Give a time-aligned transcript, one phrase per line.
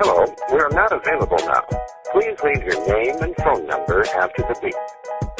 [0.00, 1.62] Hello, we are not available now.
[2.12, 4.74] Please leave your name and phone number after the beep.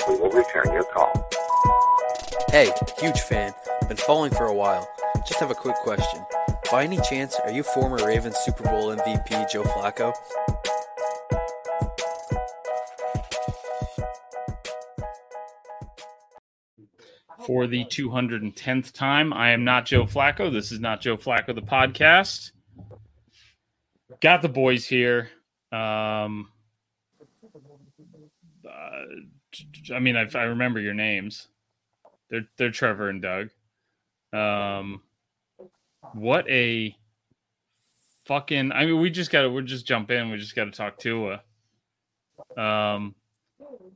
[0.09, 1.11] We will return your call.
[2.51, 3.55] Hey, huge fan.
[3.89, 4.87] Been following for a while.
[5.27, 6.23] Just have a quick question.
[6.71, 10.13] By any chance, are you former Ravens Super Bowl MVP Joe Flacco?
[17.47, 20.53] For the 210th time, I am not Joe Flacco.
[20.53, 22.53] This is not Joe Flacco, the podcast.
[24.21, 25.31] Got the boys here.
[25.73, 26.49] Um,
[28.69, 31.49] uh, I mean, I, I remember your names.
[32.31, 33.51] They're they're Trevor and Doug.
[34.33, 35.03] Um,
[36.15, 36.97] what a
[38.25, 38.73] fucking!
[38.73, 40.31] I mean, we just got to we just jump in.
[40.31, 41.41] We just got to talk to.
[42.57, 42.63] Tua.
[42.63, 43.15] Um,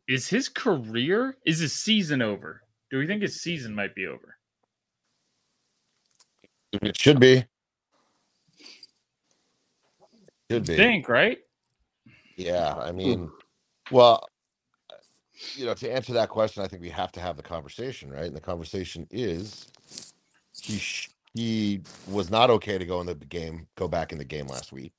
[0.09, 2.63] is his career is his season over?
[2.91, 4.37] Do we think his season might be over?
[6.83, 7.45] It should be.
[10.51, 10.77] Should be.
[10.77, 11.39] Think right?
[12.37, 13.15] Yeah, I hmm.
[13.17, 13.33] mean,
[13.91, 14.27] well,
[15.55, 18.27] you know, to answer that question, I think we have to have the conversation, right?
[18.27, 19.69] And the conversation is
[20.61, 24.25] he sh- he was not okay to go in the game, go back in the
[24.25, 24.93] game last week.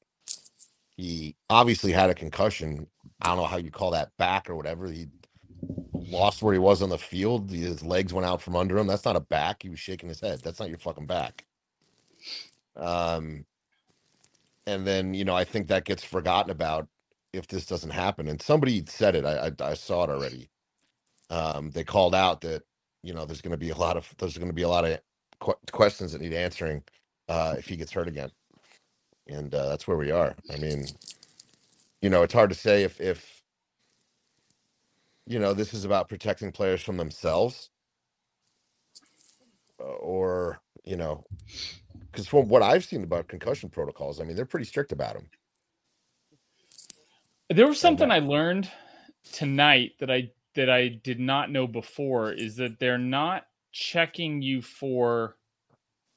[0.98, 2.88] He obviously had a concussion.
[3.22, 4.88] I don't know how you call that back or whatever.
[4.92, 5.08] He
[6.08, 7.52] lost where he was on the field.
[7.52, 8.88] His legs went out from under him.
[8.88, 9.64] That's not a back.
[9.64, 10.42] He was shaking his head.
[10.44, 11.46] That's not your fucking back.
[12.78, 13.46] Um,
[14.68, 16.88] and then you know, I think that gets forgotten about
[17.34, 18.28] if this doesn't happen.
[18.28, 19.26] And somebody said it.
[19.26, 20.50] I I, I saw it already.
[21.32, 22.64] Um, they called out that
[23.04, 24.86] you know there's going to be a lot of there's going to be a lot
[24.86, 25.00] of
[25.42, 26.84] qu- questions that need answering
[27.30, 28.32] uh, if he gets hurt again,
[29.28, 30.36] and uh, that's where we are.
[30.54, 30.86] I mean,
[32.02, 33.37] you know, it's hard to say if if
[35.28, 37.70] you know this is about protecting players from themselves,
[39.82, 41.26] uh, or you know,
[42.12, 45.30] because from what I've seen about concussion protocols, I mean, they're pretty strict about them.
[47.50, 48.70] There was something I learned
[49.32, 54.62] tonight that I that I did not know before is that they're not checking you
[54.62, 55.38] for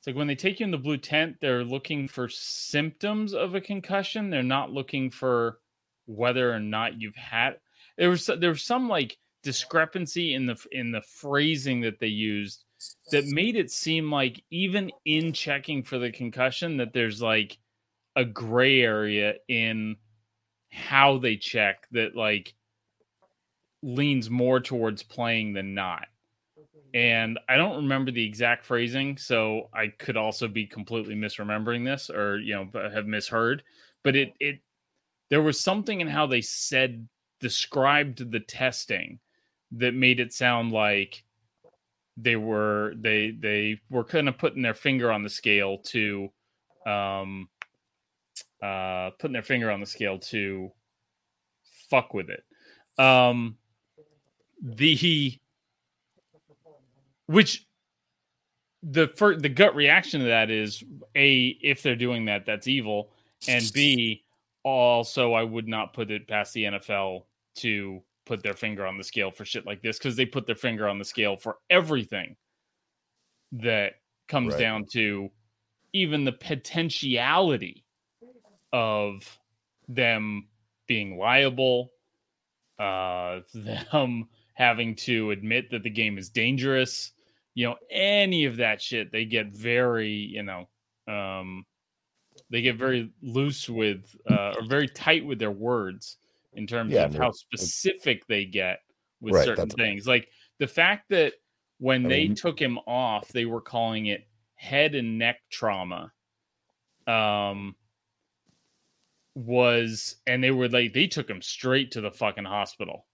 [0.01, 3.55] it's like when they take you in the blue tent, they're looking for symptoms of
[3.55, 4.31] a concussion.
[4.31, 5.59] They're not looking for
[6.07, 7.57] whether or not you've had
[8.01, 12.65] there was there was some like discrepancy in the in the phrasing that they used
[13.13, 17.59] that made it seem like even in checking for the concussion that there's like
[18.17, 19.97] a gray area in
[20.73, 22.55] how they check that like
[23.83, 26.07] leans more towards playing than not.
[26.59, 26.97] Mm-hmm.
[26.97, 32.09] And I don't remember the exact phrasing, so I could also be completely misremembering this
[32.09, 33.63] or you know have misheard.
[34.03, 34.61] But it it
[35.29, 37.07] there was something in how they said
[37.41, 39.19] described the testing
[39.73, 41.25] that made it sound like
[42.17, 46.29] they were they they were kind of putting their finger on the scale to
[46.87, 47.49] um
[48.63, 50.71] uh putting their finger on the scale to
[51.89, 52.45] fuck with it.
[53.03, 53.57] Um
[54.63, 55.39] the
[57.27, 57.67] which
[58.83, 60.83] the first the gut reaction to that is
[61.15, 63.11] a if they're doing that that's evil
[63.49, 64.23] and b
[64.63, 67.23] also i would not put it past the nfl
[67.61, 70.55] to put their finger on the scale for shit like this because they put their
[70.55, 72.37] finger on the scale for everything
[73.53, 73.95] that
[74.29, 74.61] comes Right.
[74.61, 75.31] down to
[75.93, 77.85] even the potentiality
[78.73, 79.41] of
[79.89, 80.49] them
[80.87, 81.91] being liable,
[82.79, 87.13] uh, them having to admit that the game is dangerous,
[87.55, 90.69] you know, any of that shit, they get very, you know,
[91.09, 91.67] um,
[92.51, 96.19] they get very loose with, uh, or very tight with their words
[96.55, 98.81] in terms Yeah, of how specific they get
[99.21, 100.07] with Right, certain things.
[100.07, 100.29] Like
[100.59, 101.35] the fact that
[101.79, 106.13] when I they mean- took him off, they were calling it head and neck trauma.
[107.07, 107.75] Um,
[109.35, 113.07] was and they were like they took him straight to the fucking hospital.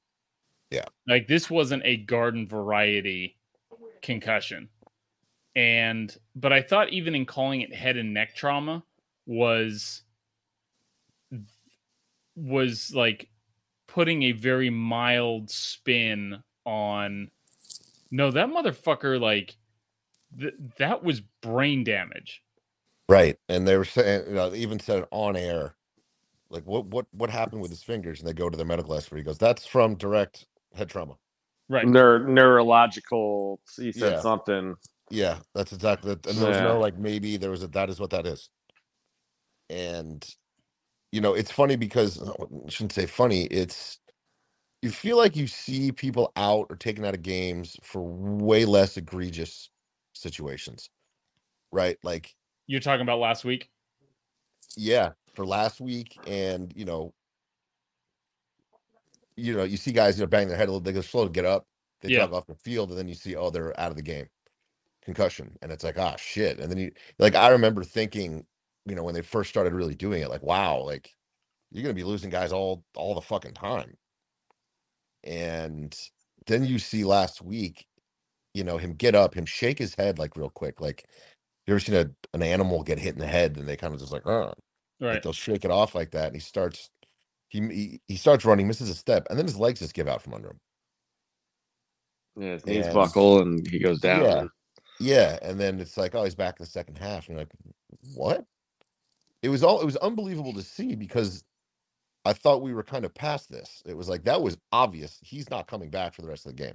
[0.71, 0.87] Yeah.
[1.07, 3.39] Like this wasn't a garden variety
[4.03, 4.69] concussion.
[5.55, 8.83] And but I thought even in calling it head and neck trauma
[9.27, 10.03] was
[12.37, 13.31] was like
[13.89, 17.31] putting a very mild spin on
[18.11, 19.57] no that motherfucker like
[20.39, 22.43] th- that was brain damage
[23.09, 23.39] Right.
[23.49, 25.77] And they were saying, you know, they even said it on air,
[26.51, 28.21] like what what what happened with his fingers?
[28.21, 29.19] And they go to the medical expert.
[29.19, 31.17] He goes, That's from direct head trauma.
[31.69, 33.61] right Neur- neurological.
[33.77, 34.19] He said Yeah.
[34.19, 34.77] something.
[35.11, 36.27] Yeah, that's exactly it.
[36.27, 36.63] And there was Yeah.
[36.63, 38.51] no like maybe there was a that is what that is.
[39.71, 40.27] And
[41.13, 42.33] you know, it's funny because I
[42.71, 44.01] shouldn't say funny, it's
[44.83, 48.97] you feel like you see people out or taken out of games for way less
[48.97, 49.71] egregious
[50.15, 50.91] situations,
[51.73, 51.99] right?
[52.05, 52.37] Like,
[52.69, 53.71] You're talking about last week.
[54.77, 57.15] yeah, for last week, and you know,
[59.37, 61.25] you know, you see guys, you know, bang their head a little, they go slow
[61.27, 61.67] to get up,
[62.03, 62.29] they Yeah.
[62.29, 64.29] jog off the field, and then you see, oh, they're out of the game,
[65.03, 68.47] concussion, and it's like, ah, shit, and then you, like, I remember thinking,
[68.87, 71.15] you know, when they first started really doing it, like, wow, like,
[71.73, 73.97] you're gonna be losing guys all all the fucking time,
[75.25, 75.99] and
[76.47, 77.87] then you see last week,
[78.55, 81.07] you know, him get up, him shake his head like real quick, like.
[81.67, 84.01] You ever seen a, an animal get hit in the head and they kind of
[84.01, 84.55] just like, oh,
[85.11, 85.23] like Right.
[85.23, 86.91] they'll shake it off like that, and he starts
[87.49, 90.23] he he, he starts running, misses a step, and then his legs just give out
[90.23, 90.61] from under him.
[92.37, 94.23] Yeah, his knees And- buckle and he goes down.
[94.25, 94.45] Yeah.
[95.01, 97.53] Yeah, and then it's like, oh, he's back in the second half, and you're like,
[98.15, 98.47] what?
[99.47, 101.45] It was all it was unbelievable to see because
[102.25, 103.81] I thought we were kind of past this.
[103.87, 106.63] It was like that was obvious he's not coming back for the rest of the
[106.65, 106.75] game.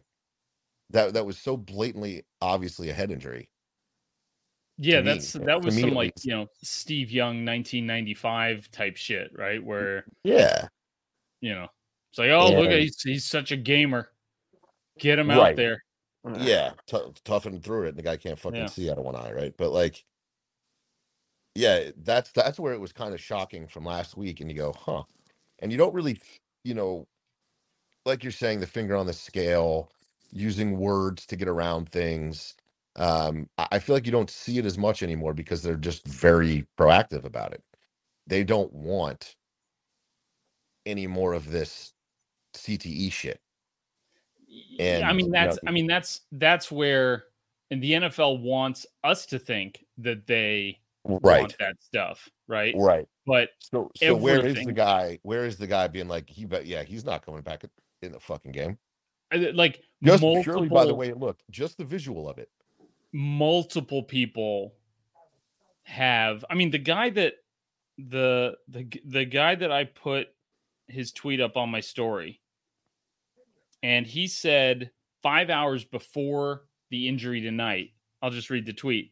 [0.91, 3.49] That that was so blatantly obviously a head injury.
[4.77, 8.95] Yeah, to me, that's yeah, that was some like you know Steve Young 1995 type
[8.95, 9.61] shit, right?
[9.61, 10.69] Where Yeah,
[11.41, 11.67] you know
[12.09, 14.09] it's like, oh look, And- he's he's such a gamer.
[14.97, 15.83] Get him out there.
[16.39, 17.89] yeah, tou- toughen through it.
[17.89, 18.65] And the guy can't fucking Yeah.
[18.67, 19.53] see out of one eye, right?
[19.57, 20.05] But like,
[21.55, 24.73] yeah, that's that's where it was kind of shocking from last week, and you go,
[24.77, 25.03] huh?
[25.59, 26.19] And you don't really,
[26.63, 27.07] you know,
[28.05, 29.91] like you're saying, the finger on the scale,
[30.31, 32.55] using words to get around things.
[32.97, 36.07] Um, I I feel like you don't see it as much anymore because they're just
[36.07, 37.63] very proactive about it.
[38.27, 39.35] They don't want
[40.85, 41.93] any more of this
[42.55, 43.41] CTE shit.
[44.47, 47.25] Yeah, I And, mean you know, that's I mean that's that's where
[47.71, 52.75] and the NFL wants us to think that they Right, want that stuff, right?
[52.77, 53.07] right.
[53.25, 55.19] But So, so where is the guy?
[55.23, 57.63] Where is the guy being like, he but yeah, he's not coming back
[58.01, 58.77] in the fucking game.
[59.53, 62.49] like Just multiple, purely by the way it looked, just the visual of it.
[63.13, 64.75] multiple people
[65.83, 67.33] have I mean the guy that
[67.97, 70.27] the the the guy that I put
[70.87, 72.41] his tweet up on my story
[73.83, 74.91] and he said
[75.23, 79.11] 5 hours before the injury tonight I'll just read the tweet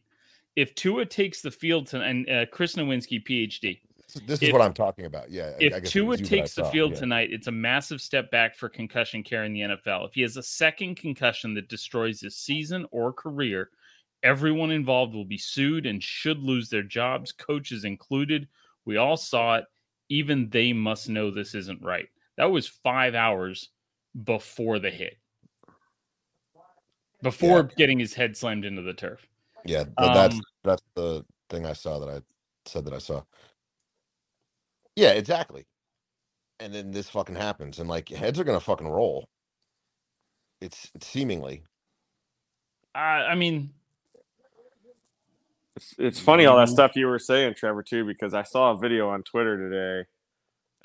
[0.60, 3.80] if Tua takes the field to, and uh, Chris Nowinski PhD
[4.26, 5.30] This- is If- what I'm talking about.
[5.30, 5.44] Yeah.
[5.44, 6.98] I- I if guess Tua was you that I takes the field yeah.
[7.00, 10.06] tonight, it's a massive step back for concussion care in the NFL.
[10.08, 13.70] If he has a second concussion that destroys his season or career,
[14.22, 18.48] everyone involved will be sued and should lose their jobs, coaches included.
[18.84, 19.64] We all saw it.
[20.08, 22.08] Even they must know this isn't right.
[22.36, 23.68] That was five hours
[24.24, 25.16] before the hit,
[27.22, 29.24] before getting his head slammed into the turf.
[29.64, 32.22] Yeah, th- that's Um, that's the thing I saw that I
[32.66, 33.22] said that I saw.
[34.96, 35.66] Yeah, exactly.
[36.60, 39.28] And then this fucking happens, and like heads are gonna fucking roll.
[40.60, 41.64] It's, it's seemingly.
[42.94, 43.70] Uh, I mean,
[45.76, 46.70] It's, it's funny all that Mhm.
[46.70, 50.08] stuff you were saying, Trevor, too, because I saw a video on Twitter today,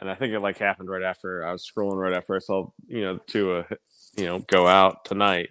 [0.02, 2.70] and I think it like happened right after I was scrolling right after I saw
[2.88, 3.66] you know Tua,
[4.18, 5.50] you know, go out tonight.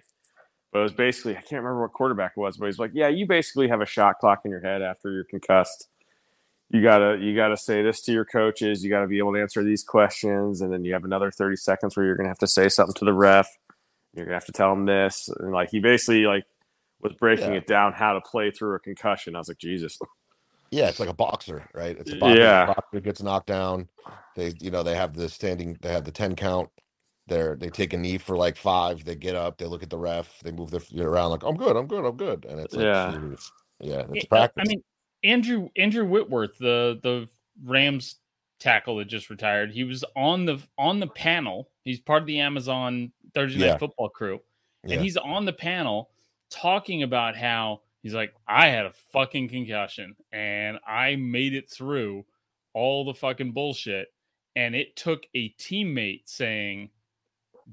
[0.75, 3.07] But it was basically I can't remember what quarterback it was, but he's like, yeah,
[3.07, 5.87] you basically have a shot clock in your head after you're concussed.
[6.69, 8.83] You gotta you gotta say this to your coaches.
[8.83, 11.95] You gotta be able to answer these questions, and then you have another thirty seconds
[11.95, 13.47] where you're gonna have to say something to the ref.
[14.17, 16.43] You're gonna have to tell him this, and like he basically like
[16.99, 17.59] was breaking Yeah.
[17.59, 19.33] it down how to play through a concussion.
[19.33, 19.97] I was like, Jesus.
[20.71, 21.95] Yeah, it's like a boxer, right?
[21.97, 22.37] It's a boxer.
[22.37, 22.65] Yeah.
[22.65, 23.87] boxer gets knocked down.
[24.35, 25.77] They, you know, they have the standing.
[25.81, 26.69] They have the ten count.
[27.27, 29.03] They're they take a knee for like five.
[29.03, 29.57] They get up.
[29.57, 30.39] They look at the ref.
[30.41, 31.75] They move their feet around like I'm good.
[31.75, 32.05] I'm good.
[32.05, 32.45] I'm good.
[32.45, 33.11] And it's like, Yeah.
[33.15, 33.49] jeez.
[33.79, 34.63] yeah, it's I- practice.
[34.65, 34.83] I mean,
[35.23, 37.27] Andrew Andrew Whitworth, the the
[37.63, 38.17] Rams
[38.59, 41.69] tackle that just retired, he was on the on the panel.
[41.83, 43.77] He's part of the Amazon Thursday Night Yeah.
[43.77, 44.39] Football crew,
[44.83, 44.95] yeah.
[44.95, 46.11] and he's on the panel
[46.51, 52.23] talking about how he's like, I had a fucking concussion and I made it through
[52.73, 54.09] all the fucking bullshit,
[54.55, 56.91] and it took a teammate saying,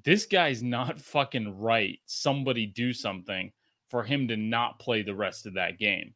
[0.05, 1.99] "This guy's not fucking right.
[2.07, 3.53] Somebody do something."
[3.89, 6.15] For him to not play the rest of that game.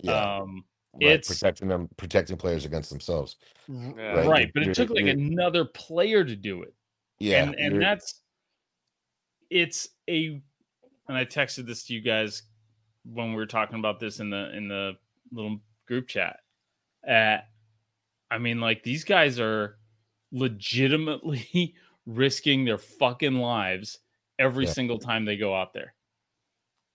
[0.00, 0.12] yeah.
[0.40, 0.62] Um,
[0.92, 3.36] right, it's protecting them, protecting players against themselves.
[3.66, 3.92] Yeah.
[3.94, 6.74] right, Right, but it you're- took like another player to do it,
[7.18, 8.20] Yeah, and and that's
[9.50, 10.42] it's a.
[11.08, 12.42] And I texted this to you guys
[13.06, 14.92] when we were talking about this in the in the
[15.32, 16.40] little group chat.
[17.08, 17.38] Uh,
[18.30, 19.78] I mean, like these guys are
[20.30, 21.74] legitimately
[22.08, 24.00] risking their fucking lives
[24.38, 24.72] every Yeah.
[24.72, 25.94] single time they go out there,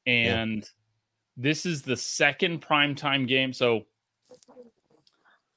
[0.06, 0.42] Yeah.
[0.42, 0.72] and
[1.38, 3.54] this is the second primetime game.
[3.54, 3.86] So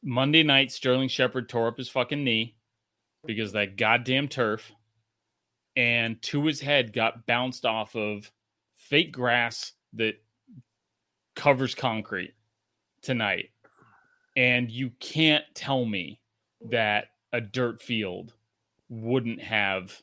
[0.02, 2.54] Monday night, Sterling Shepard tore up his fucking knee
[3.24, 4.72] because that goddamn turf,
[5.74, 8.30] and to his head got bounced off of
[8.74, 10.22] fake grass that
[11.34, 12.34] covers concrete
[13.00, 13.50] tonight,
[14.36, 16.20] and you can't tell me
[16.60, 18.34] that a dirt field
[18.88, 20.00] wouldn't have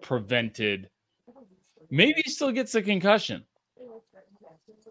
[0.00, 0.88] prevented.
[1.90, 3.44] Maybe he still gets a concussion,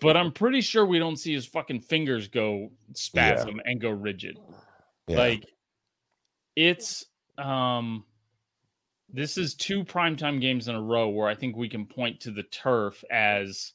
[0.02, 3.72] but I'm pretty sure we don't see his fucking fingers go spasm yeah.
[3.72, 4.38] and go rigid.
[5.08, 5.18] Yeah.
[5.18, 5.46] Like
[6.56, 7.06] it's
[7.38, 8.04] um
[9.14, 12.32] this is two primetime games in a row where I think we can point to
[12.32, 13.74] the turf as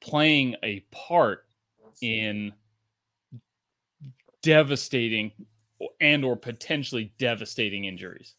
[0.00, 1.46] playing a part
[2.02, 2.52] in
[4.42, 5.32] devastating
[6.00, 8.34] and or potentially devastating injuries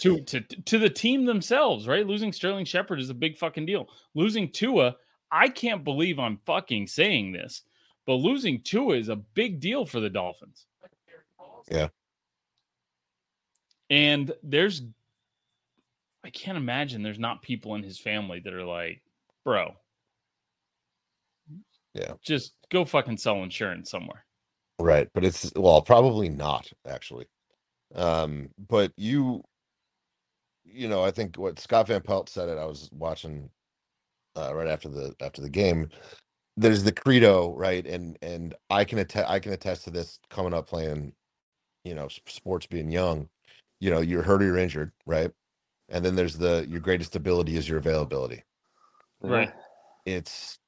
[0.00, 2.06] to to to the team themselves, right?
[2.06, 3.88] Losing Sterling Shepard is a big fucking deal.
[4.14, 4.96] Losing Tua,
[5.30, 7.62] I can't believe I'm fucking saying this,
[8.06, 10.66] but losing Tua is a big deal for the Dolphins.
[11.70, 11.88] Yeah.
[13.88, 14.82] And there's,
[16.24, 19.00] I can't imagine there's not people in his family that are like,
[19.44, 19.74] bro,
[21.94, 24.25] yeah, just go fucking sell insurance somewhere.
[24.78, 25.08] Right.
[25.14, 27.26] But it's, well, probably not actually.
[27.94, 29.42] Um, but you,
[30.64, 33.48] you know, I think what Scott Van Pelt said it, I was watching
[34.36, 35.88] uh, right after the after the game.
[36.56, 37.86] There's the credo, right?
[37.86, 41.12] And and I can attest I can attest to this coming up playing,
[41.84, 43.28] you know, sports being young
[43.80, 45.30] you know you're hurt or you're injured right
[45.88, 48.42] and then there's the your greatest ability is your availability
[49.20, 49.52] right
[50.04, 50.58] it's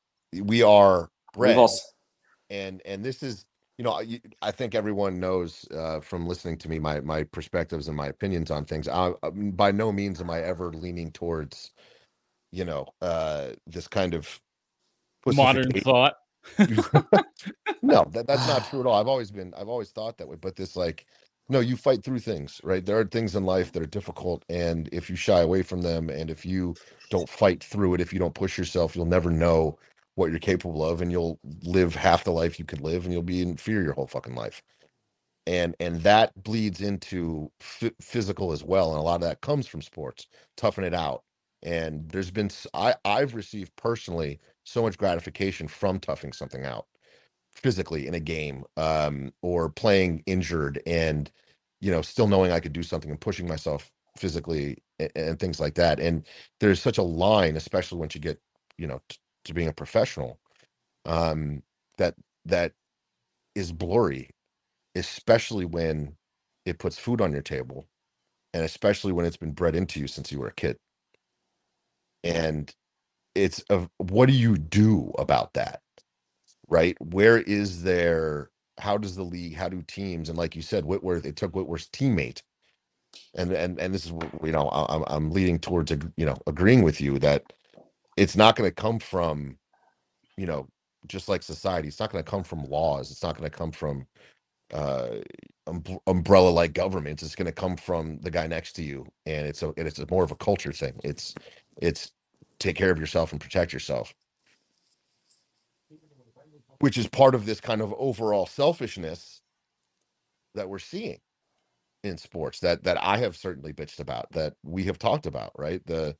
[0.42, 1.82] we are bred, also...
[2.50, 3.44] and and this is
[3.78, 7.88] you know I, I think everyone knows uh, from listening to me my my perspectives
[7.88, 9.12] and my opinions on things I,
[9.52, 11.72] by no means am i ever leaning towards
[12.52, 14.40] you know uh this kind of
[15.28, 16.16] modern thought.
[17.82, 19.00] No that, that's not true at all.
[19.00, 21.06] I've always been i've always thought that way but this like
[21.48, 22.84] no you fight through things right?
[22.84, 26.10] There are things in life that are difficult and if you shy away from them
[26.10, 26.76] and if you
[27.10, 29.78] don't fight through it if you don't push yourself you'll never know
[30.18, 33.22] what you're capable of and you'll live half the life you could live and you'll
[33.24, 34.62] be in fear your whole fucking life.
[35.46, 39.66] And and that bleeds into f- physical as well and a lot of that comes
[39.68, 41.24] from sports toughen it out.
[41.64, 46.86] And there's been i i've received personally so much gratification from toughing something out
[47.54, 51.30] physically in a game um, or playing injured and
[51.80, 55.60] you know still knowing i could do something and pushing myself physically and, and things
[55.60, 56.00] like that.
[56.00, 56.26] And
[56.60, 58.40] there's such a line especially once you get
[58.78, 60.40] you know t- to being a professional
[61.06, 61.62] um,
[61.98, 62.14] that
[62.46, 62.72] that
[63.54, 64.30] is blurry
[64.96, 66.16] especially when
[66.66, 67.86] it puts food on your table
[68.54, 70.78] and especially when it's been bred into you since you were a kid
[72.24, 72.74] and
[73.34, 75.80] it's of what do you do about that
[76.68, 76.96] right?
[77.00, 78.50] Where is there?
[78.78, 79.56] How does the league?
[79.56, 80.28] How do teams?
[80.28, 82.42] And like you said, Whitworth, it took Whitworth's teammate,
[83.36, 84.12] and and and this is
[84.44, 87.52] you know I'm I'm leading towards you know agreeing with you that
[88.18, 89.58] it's not going to come from
[90.36, 90.68] you know
[91.08, 91.88] just like society.
[91.88, 93.10] It's not going to come from laws.
[93.12, 94.06] It's not going to come from
[94.74, 95.16] uh
[95.66, 99.46] um, umbrella like governments it's going to come from the guy next to you and
[99.46, 101.34] it's a it's a more of a culture thing it's
[101.82, 102.12] it's
[102.60, 104.14] take care of yourself and protect yourself
[106.80, 109.42] which is part of this kind of overall selfishness
[110.54, 111.18] that we're seeing
[112.02, 115.84] in sports that that I have certainly bitched about that we have talked about, right?
[115.86, 116.16] The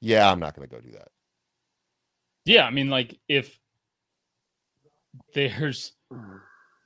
[0.00, 1.08] yeah, I'm not going to go do that.
[2.44, 3.58] Yeah, I mean like if
[5.34, 5.92] there's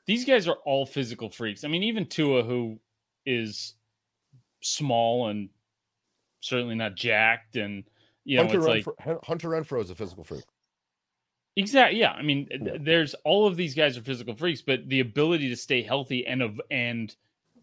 [0.06, 1.64] these guys are all physical freaks.
[1.64, 2.78] I mean even Tua who
[3.24, 3.74] is
[4.62, 5.48] small and
[6.40, 7.84] certainly not jacked and
[8.24, 10.44] you know Hunter it's Renfrow, like Hunter Renfrow is a physical freak.
[11.56, 11.98] Exactly.
[11.98, 12.12] Yeah.
[12.12, 12.76] I mean, yeah.
[12.78, 16.42] there's all of these guys are physical freaks, but the ability to stay healthy and
[16.42, 17.14] of and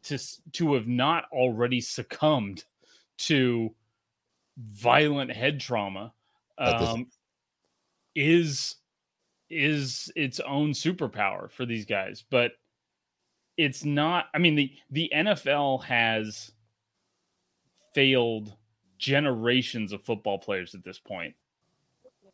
[0.03, 0.17] to
[0.53, 2.65] to have not already succumbed
[3.19, 3.73] to
[4.57, 6.13] violent head trauma
[6.57, 7.07] um,
[8.15, 8.75] is
[9.49, 12.23] is its own superpower for these guys.
[12.29, 12.53] But
[13.57, 14.27] it's not.
[14.33, 16.51] I mean the the NFL has
[17.93, 18.55] failed
[18.97, 21.35] generations of football players at this point.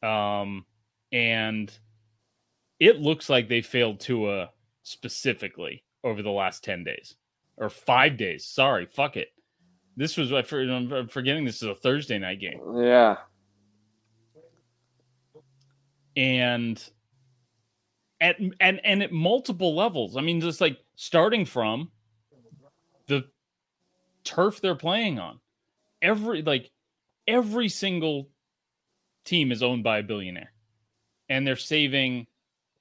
[0.02, 0.66] Um
[1.12, 1.72] and
[2.80, 4.52] it looks like they failed Tua
[4.84, 7.16] specifically over the last 10 days
[7.58, 8.46] or five days.
[8.46, 9.30] Sorry, fuck it.
[9.98, 12.60] This was, I'm forgetting this is a Thursday night game.
[12.78, 13.18] Yeah.
[16.20, 16.84] And
[18.20, 20.18] at, and, and at multiple levels.
[20.18, 21.92] I mean, just like starting from
[23.08, 23.26] the
[24.26, 25.40] turf they're playing on.
[26.02, 26.70] Every, like,
[27.28, 28.30] every single
[29.24, 30.52] team is owned by a billionaire
[31.30, 32.28] and they're saving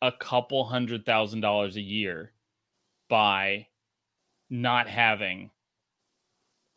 [0.03, 2.33] a couple hundred thousand dollars a year
[3.09, 3.67] by
[4.51, 5.51] not having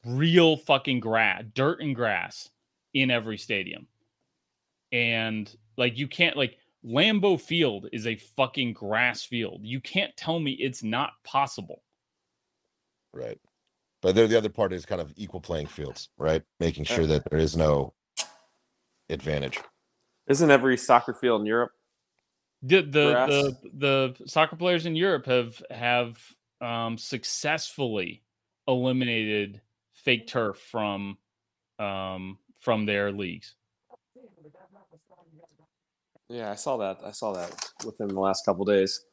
[0.05, 2.49] real fucking grass, dirt and grass
[2.93, 3.87] in every stadium.
[4.91, 9.61] And like you can't like Lambeau Field is a fucking grass field.
[9.63, 11.83] You can't tell me it's not possible.
[13.13, 13.39] Right.
[14.01, 16.41] But the, the other part is kind of equal playing fields, right?
[16.59, 17.93] Making sure that there is no
[19.09, 19.59] advantage.
[20.27, 21.71] Isn't every soccer field in Europe?
[22.63, 26.17] The the the, the soccer players in Europe have have
[26.61, 28.23] um, successfully
[28.67, 29.61] eliminated
[29.93, 31.17] fake turf from
[31.79, 33.55] um, from their leagues.
[36.31, 36.99] Yeah, I saw that.
[37.05, 37.53] I saw that
[37.85, 39.03] within the last couple days.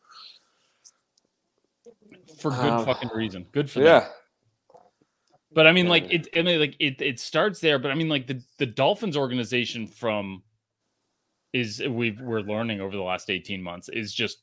[2.41, 3.47] for good Um, fucking reason.
[3.53, 3.87] Good for them.
[3.87, 4.09] Yeah.
[5.53, 6.29] But I mean, like it.
[6.37, 7.01] I mean, like it.
[7.03, 7.79] It starts there.
[7.79, 10.43] But I mean, like the the Dolphins organization from
[11.53, 14.39] is we've we're learning over the last eighteen months is just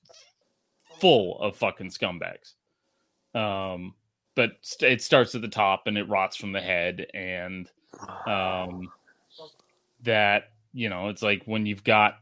[1.00, 2.55] full of fucking scumbags.
[3.39, 3.94] Um,
[4.36, 7.70] but st- it starts at the top and it rots from the head, and
[8.27, 8.91] um,
[10.01, 12.17] that you know, it's like when you've got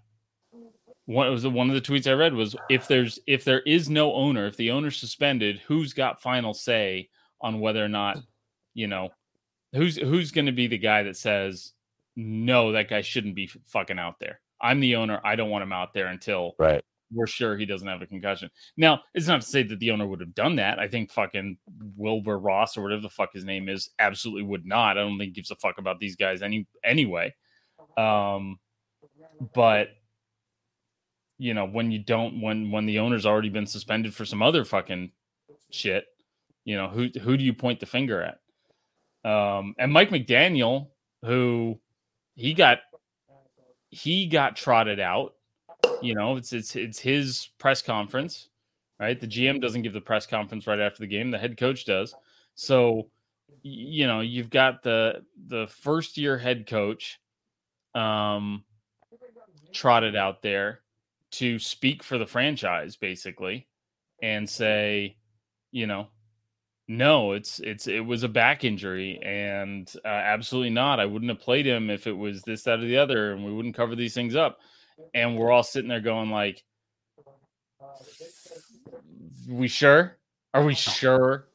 [1.05, 4.13] one was one of the tweets I read was if there's if there is no
[4.13, 7.10] owner, if the owner's suspended, who's got final say
[7.41, 8.17] on whether or not
[8.74, 9.10] you know
[9.74, 11.74] who's who's going to be the guy that says
[12.15, 14.39] no, that guy shouldn't be fucking out there.
[14.62, 15.19] I'm the owner.
[15.25, 16.81] I don't want him out there until Right.
[17.12, 18.50] we're sure he doesn't have a concussion.
[18.77, 20.79] Now, it's not to say that the owner would have done that.
[20.79, 21.57] I think fucking
[21.98, 24.98] Wilbur Ross or whatever the fuck his name is absolutely would not.
[24.98, 27.33] I don't think he gives a fuck about these guys any anyway.
[27.98, 28.60] Um,
[29.53, 29.89] but
[31.43, 34.63] you know, when you don't, when when the owner's already been suspended for some other
[34.63, 35.12] fucking
[35.71, 36.05] shit,
[36.65, 39.29] you know, who who do you point the finger at?
[39.29, 40.88] Um, and Mike McDaniel,
[41.23, 41.79] who
[42.35, 42.79] he got
[43.89, 45.35] he got trotted out
[46.01, 48.50] you know it's it's it's his press conference
[49.00, 49.19] right?
[49.19, 52.15] The gm doesn't give the press conference right after the game the head coach does.
[52.55, 53.09] So
[53.62, 57.19] you know you've got the the first year head coach
[57.95, 58.63] um
[59.71, 60.81] trotted out there
[61.34, 63.68] to speak for the franchise basically
[64.22, 65.15] and say
[65.72, 66.08] you know
[66.88, 71.00] no it's it's it was a back injury and uh, absolutely not.
[71.00, 73.54] I wouldn't have played him if it was this that or the other and we
[73.54, 74.60] wouldn't cover these things up.
[75.15, 76.63] And we're all sitting there going like
[79.50, 80.17] we sure?
[80.54, 81.48] Are we sure?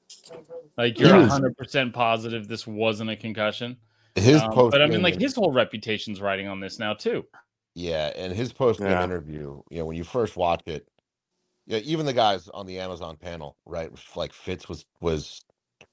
[0.77, 3.77] Like you're was- 100% positive this wasn't a concussion?
[4.15, 7.25] His Um, post, but i mean like his whole reputation's riding on this now too
[7.79, 9.03] yeah, and his post game Yeah.
[9.03, 9.63] interview.
[9.71, 10.89] You know, when you first watch it,
[11.67, 13.91] yeah, even the guys on the Amazon panel, right?
[14.17, 15.45] Like Fitz was was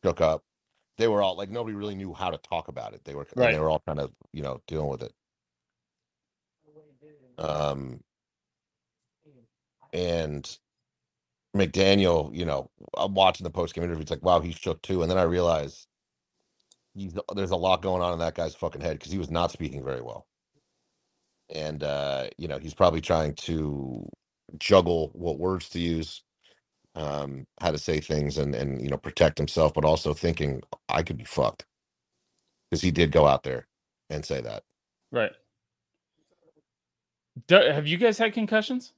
[0.04, 0.43] shook up.
[0.98, 3.04] They were all like nobody really knew how to talk about it.
[3.06, 3.54] They were and Right.
[3.54, 5.13] they were all kind of you know dealing with it.
[7.39, 8.02] Um,
[9.93, 10.58] and
[11.56, 14.04] McDaniel, you know, I'm watching the post game interview.
[14.04, 15.04] It's like, wow, he's shook too.
[15.04, 15.88] And then I realize
[16.95, 19.52] he's there's a lot going on in that guy's fucking head because he was not
[19.52, 20.28] speaking very well.
[21.53, 24.08] And uh, you know, he's probably trying to
[24.60, 26.23] juggle what words to use,
[26.95, 31.03] um, how to say things and and you know, protect himself, but also thinking I
[31.03, 31.65] could be fucked.
[32.69, 33.67] Because he did go out there
[34.10, 34.63] and say that.
[35.12, 35.31] right
[37.47, 38.93] Do, have you guys had concussions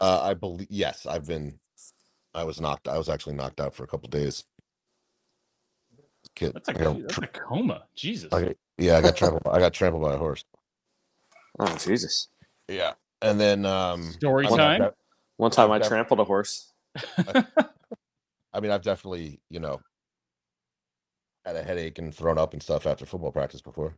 [0.00, 1.58] Uh, I believe yes, I've been.
[2.34, 2.88] I was knocked.
[2.88, 4.44] I was actually knocked out for a couple days.
[6.36, 9.42] Kid, that's a, I got that's a coma jesus I yeah, I got trampled.
[9.50, 10.44] I got trampled by a horse.
[11.58, 12.28] Oh Jesus!
[12.68, 14.80] Yeah, and then um, Story I mean, time?
[14.80, 14.94] I've
[15.38, 16.72] One time I Def- trampled a horse.
[18.54, 19.80] I mean, I've definitely you know
[21.46, 23.94] had a headache and thrown up and stuff after football practice before.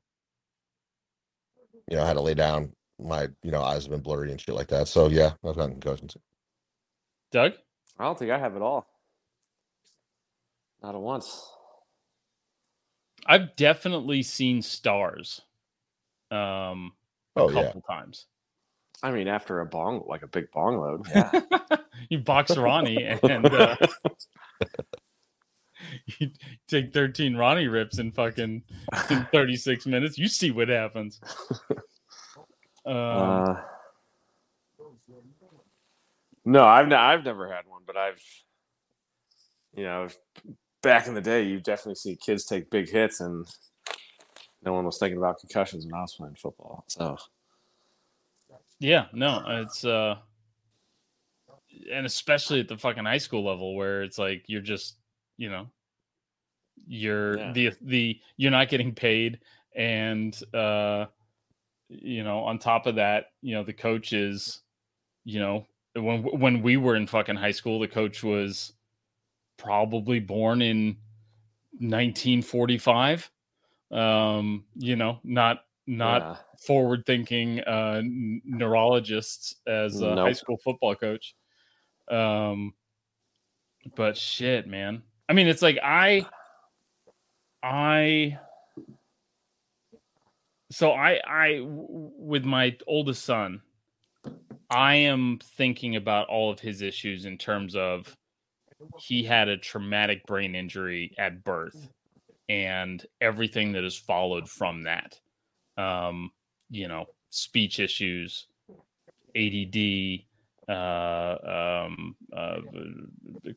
[1.91, 2.73] You know, I had to lay down.
[3.01, 4.89] My you know eyes have been blurry and shit like that.
[4.89, 6.17] So yeah, I've gotten concussions.
[7.33, 7.53] doug
[7.99, 8.87] I don't think I have it all.
[10.83, 11.51] Not at once.
[13.27, 15.43] i've definitely seen stars
[16.31, 16.93] um
[17.37, 17.63] a Oh, yeah.
[17.65, 18.27] couple times
[19.03, 21.07] I mean, after a bong, like a big bong load.
[21.09, 21.31] Yeah.
[22.11, 23.77] you box Ronnie and uh,
[26.19, 26.31] you
[26.69, 28.63] take 13 Ronnie rips in fucking
[29.11, 30.19] in 36 minutes.
[30.19, 31.21] You see what happens.
[32.87, 33.57] Um, Uh,
[36.47, 38.23] no, I've ne- I've never had one, but I've,
[39.75, 40.09] you know,
[40.83, 43.47] back in the day, you definitely see kids take big hits, and
[44.63, 46.85] no one was thinking about concussions when I was playing football.
[46.89, 47.17] So
[48.79, 50.17] yeah, no, it's uh,
[51.93, 54.97] and especially at the fucking high school level where it's like you're just,
[55.37, 55.69] you know,
[56.87, 57.53] you're Yeah.
[57.53, 59.41] the the you're not getting paid,
[59.75, 61.07] and uh,
[61.89, 64.61] you know, on top of that, you know, the coach is,
[65.25, 68.73] you know, when when we were in fucking high school, the coach was
[69.57, 70.97] probably born in
[71.79, 73.31] 1945.
[73.91, 76.37] Um, you know, not not Yeah.
[76.59, 81.35] forward thinking uh, neurologists as a high school football coach.
[82.09, 82.75] Um,
[83.97, 85.03] but shit, man.
[85.29, 86.27] I mean, it's like I,
[87.63, 88.39] I,
[90.71, 93.63] so I, I, w- with my oldest son,
[94.71, 98.17] I am thinking about all of his issues in terms of
[98.99, 101.89] he had a traumatic brain injury at birth
[102.51, 105.19] and everything that has followed from that
[105.81, 106.31] um,
[106.69, 108.47] you know, speech issues,
[109.37, 110.21] ADD,
[110.69, 112.59] uh, um, uh,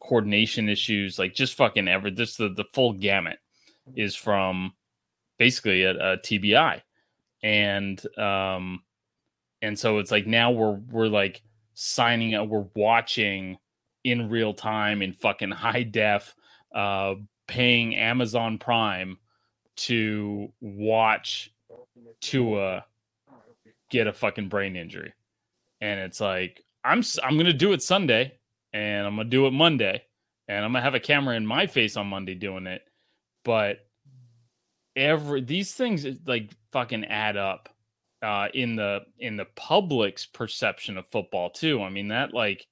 [0.02, 2.10] coordination issues, like just fucking ever.
[2.10, 3.40] This the the full gamut
[3.96, 4.74] is from
[5.38, 6.82] basically a, a TBI,
[7.44, 8.84] and um,
[9.62, 11.42] and so it's like now we're we're like
[11.74, 13.58] signing up, we're watching
[14.04, 16.36] in real time in fucking high def,
[16.74, 17.16] uh,
[17.48, 19.18] paying Amazon Prime
[19.76, 21.52] to watch
[22.22, 22.86] Tua
[23.90, 25.14] get a fucking brain injury.
[25.82, 28.34] And it's like I'm I'm going to do it Sunday
[28.74, 30.04] and I'm going to do it Monday
[30.48, 32.82] and I'm going to have a camera in my face on Monday doing it.
[33.46, 33.86] But
[34.96, 37.70] every these things like fucking add up
[38.22, 41.82] uh in the in the public's perception of football too.
[41.82, 42.68] I mean that like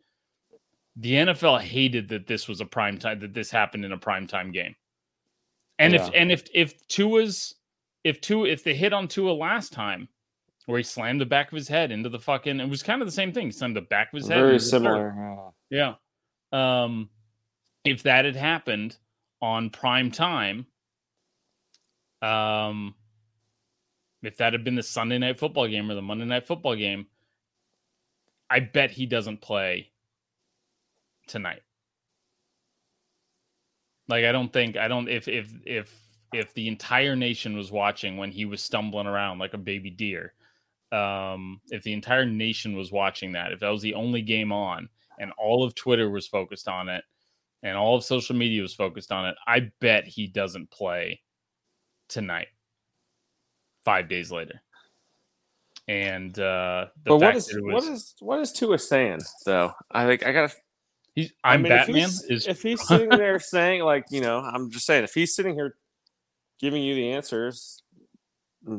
[0.95, 4.27] the NFL hated that this was a prime time that this happened in a prime
[4.27, 4.75] time game.
[5.79, 7.55] And if and if if Tua's
[8.03, 10.07] if Tua if they hit on Tua last time
[10.67, 13.07] where he slammed the back of his head into the fucking it was kind of
[13.07, 13.47] the same thing.
[13.47, 14.37] He slammed the back of his head.
[14.37, 15.51] Very similar.
[15.69, 15.93] yeah.
[16.51, 16.83] Yeah.
[16.83, 17.09] Um
[17.83, 18.97] if that had happened
[19.41, 20.67] on prime time,
[22.21, 22.93] um
[24.21, 27.07] if that had been the Sunday night football game or the Monday night football game,
[28.51, 29.90] I bet he doesn't play
[31.31, 31.61] tonight.
[34.07, 35.95] Like I don't think I don't if if if
[36.33, 40.33] if the entire nation was watching when he was stumbling around like a baby deer,
[40.91, 44.89] um, if the entire nation was watching that, if that was the only game on
[45.19, 47.03] and all of Twitter was focused on it
[47.63, 51.21] and all of social media was focused on it, I bet he doesn't play
[52.09, 52.47] tonight.
[53.85, 54.61] Five days later.
[55.87, 59.71] And uh the But what is it what was is what is Tua saying though?
[59.89, 60.53] I think I gotta.
[61.15, 64.39] He's I I'm mean, if he's- is if he's sitting there saying like you know,
[64.39, 65.75] I'm just saying if he's sitting here
[66.59, 67.81] giving you the answers,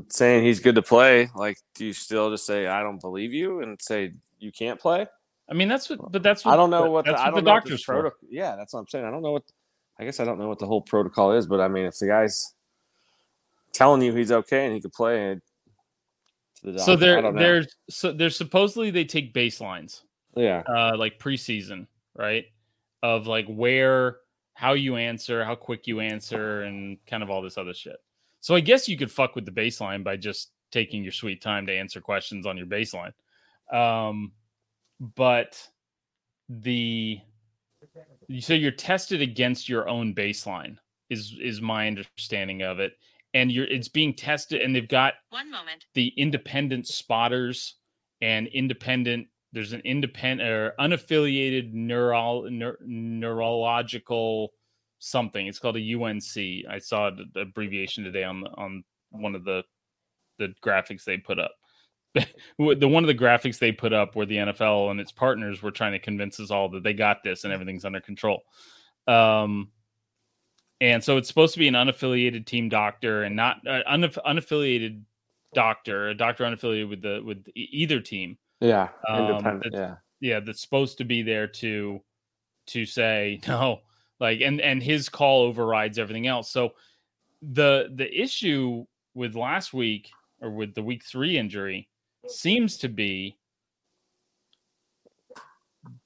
[0.09, 3.61] saying he's good to play, like do you still just say I don't believe you
[3.61, 5.07] and say you can't play?
[5.51, 7.35] I mean that's what but that's what I don't know what the, I what the
[7.37, 8.13] what doctor's for.
[8.31, 9.05] Yeah, that's what I'm saying.
[9.05, 9.43] I don't know what.
[9.99, 12.07] I guess I don't know what the whole protocol is, but I mean, if the
[12.07, 12.55] guy's
[13.73, 15.39] telling you he's okay and he could play,
[16.65, 20.03] to the So I there there's so there's supposedly they take baselines.
[20.35, 22.45] yeah, uh like preseason, right?
[23.03, 24.17] Of like where
[24.55, 27.97] how you answer, how quick you answer, and kind of all this other shit.
[28.41, 31.67] So I guess you could fuck with the baseline by just taking your sweet time
[31.67, 33.13] to answer questions on your baseline.
[33.73, 34.33] Um
[35.17, 35.61] but
[36.49, 37.19] the
[38.41, 40.77] so you're tested against your own baseline
[41.11, 42.93] is is my understanding of it
[43.35, 45.87] and you're it's being tested and they've got One moment.
[45.95, 47.77] the independent spotters
[48.21, 54.53] and independent there's an independent or unaffiliated neural neur, neurological
[54.99, 55.47] something.
[55.47, 56.37] It's called a unc
[56.69, 59.63] i saw the, abbreviation today on on one of the
[60.39, 61.53] the graphics they put up.
[62.59, 65.71] The one of the graphics they put up where the nfl and its partners were
[65.71, 68.43] trying to convince us all that they got this and everything's under control.
[69.07, 69.69] Um
[70.81, 75.03] and so it's supposed to be an unaffiliated team doctor and not uh, unaff- unaffiliated
[75.55, 78.37] doctor, a doctor unaffiliated with the with either team.
[78.63, 79.75] Yeah, Um, independent.
[79.75, 82.01] Yeah, Yeah, that's supposed to be there to
[82.69, 83.81] to say no,
[84.21, 86.51] like and and his call overrides everything else.
[86.51, 86.75] So
[87.43, 91.89] the the issue with last week or with the week 3 injury
[92.27, 93.37] seems to be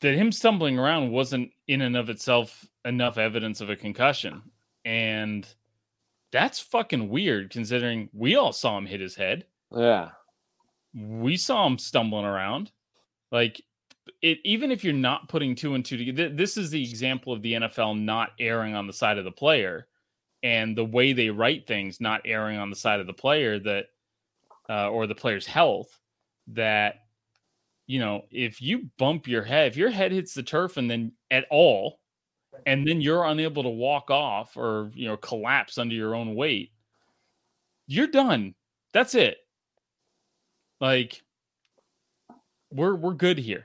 [0.01, 4.43] that him stumbling around wasn't in and of itself enough evidence of a concussion.
[4.85, 5.47] And
[6.33, 10.11] that's fucking weird considering we all saw him hit his head yeah,
[10.97, 12.73] we saw him stumbling around.
[13.31, 13.63] Like
[14.23, 17.33] it, even if you're not putting two and two together, th- this is the example
[17.33, 19.87] of the NFL not erring on the side of the player,
[20.43, 23.87] and the way they write things not erring on the side of the player that,
[24.71, 25.99] uh, or the player's health.
[26.49, 27.01] That,
[27.89, 31.13] you know, if you bump your head, if your head hits the turf and then
[31.31, 31.99] at all,
[32.65, 36.71] and then you're unable to walk off or you know collapse under your own weight,
[37.87, 38.55] you're done.
[38.93, 39.39] That's it
[40.81, 41.23] like
[42.71, 43.65] we're we're good here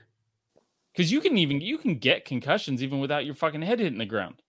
[0.93, 4.05] because you can even you can get concussions even without your fucking head hitting the
[4.05, 4.41] ground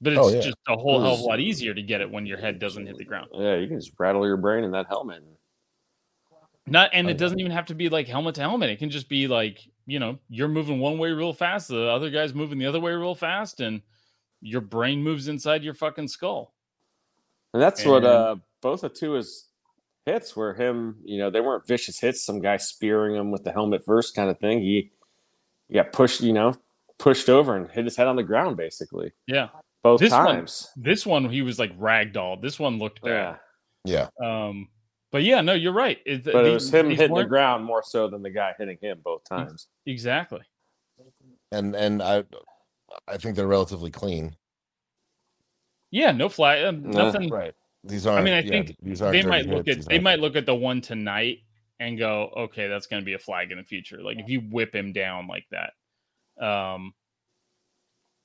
[0.00, 0.40] but it's Oh, yeah.
[0.40, 2.86] just a whole hell of a lot easier to get it when your head doesn't
[2.86, 3.56] hit the ground yeah.
[3.56, 5.18] You can just rattle your brain in that helmet.
[5.18, 5.36] and
[6.66, 8.70] Not and Oh, it doesn't even have to be like helmet to helmet.
[8.70, 12.10] It can just be like, you know, you're moving one way real fast, the other
[12.10, 13.80] guy's moving the other way real fast, and
[14.40, 16.52] your brain moves inside your fucking skull.
[17.54, 19.48] And that's what uh both of Tua's
[20.06, 23.52] hits were him, you know, they weren't vicious hits, some guy spearing him with the
[23.52, 24.60] helmet first kind of thing.
[24.60, 24.90] He,
[25.68, 26.54] he got pushed, you know,
[26.98, 29.12] pushed over and hit his head on the ground basically.
[29.26, 29.48] Yeah.
[29.82, 30.70] Both This one- times.
[30.76, 32.42] This one he was like ragdolled.
[32.42, 33.36] This one looked Yeah.
[33.84, 34.08] bad.
[34.20, 34.46] Yeah.
[34.48, 34.68] Um
[35.10, 35.98] but yeah, no, you're right.
[36.06, 38.78] It, But it was him hitting the weren't- ground more so than the guy hitting
[38.80, 39.68] him both times.
[39.86, 40.40] Exactly.
[41.50, 42.24] And and I
[43.08, 44.36] I think they're relatively clean.
[45.90, 47.04] Yeah, no fly, Um, Nah.
[47.06, 47.28] nothing.
[47.28, 47.54] Right.
[47.84, 48.24] These aren't.
[48.24, 49.86] mean, I yeah, think these aren't They might look hits.
[49.86, 51.38] at they might look at the one tonight
[51.80, 54.00] and go, okay, that's going to be a flag in the future.
[54.02, 55.72] Like if you whip him down like that.
[56.44, 56.94] Um,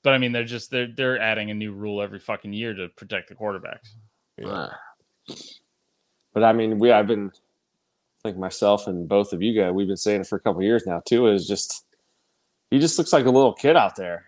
[0.03, 2.87] but I mean, they're just they're they're adding a new rule every fucking year to
[2.89, 3.89] protect the quarterbacks.
[4.37, 4.69] Yeah.
[6.33, 9.87] But I mean, we I've been I think myself and both of you guys, we've
[9.87, 11.83] been saying it for a couple of years now too, is just
[12.69, 14.25] he just looks like a little kid out there.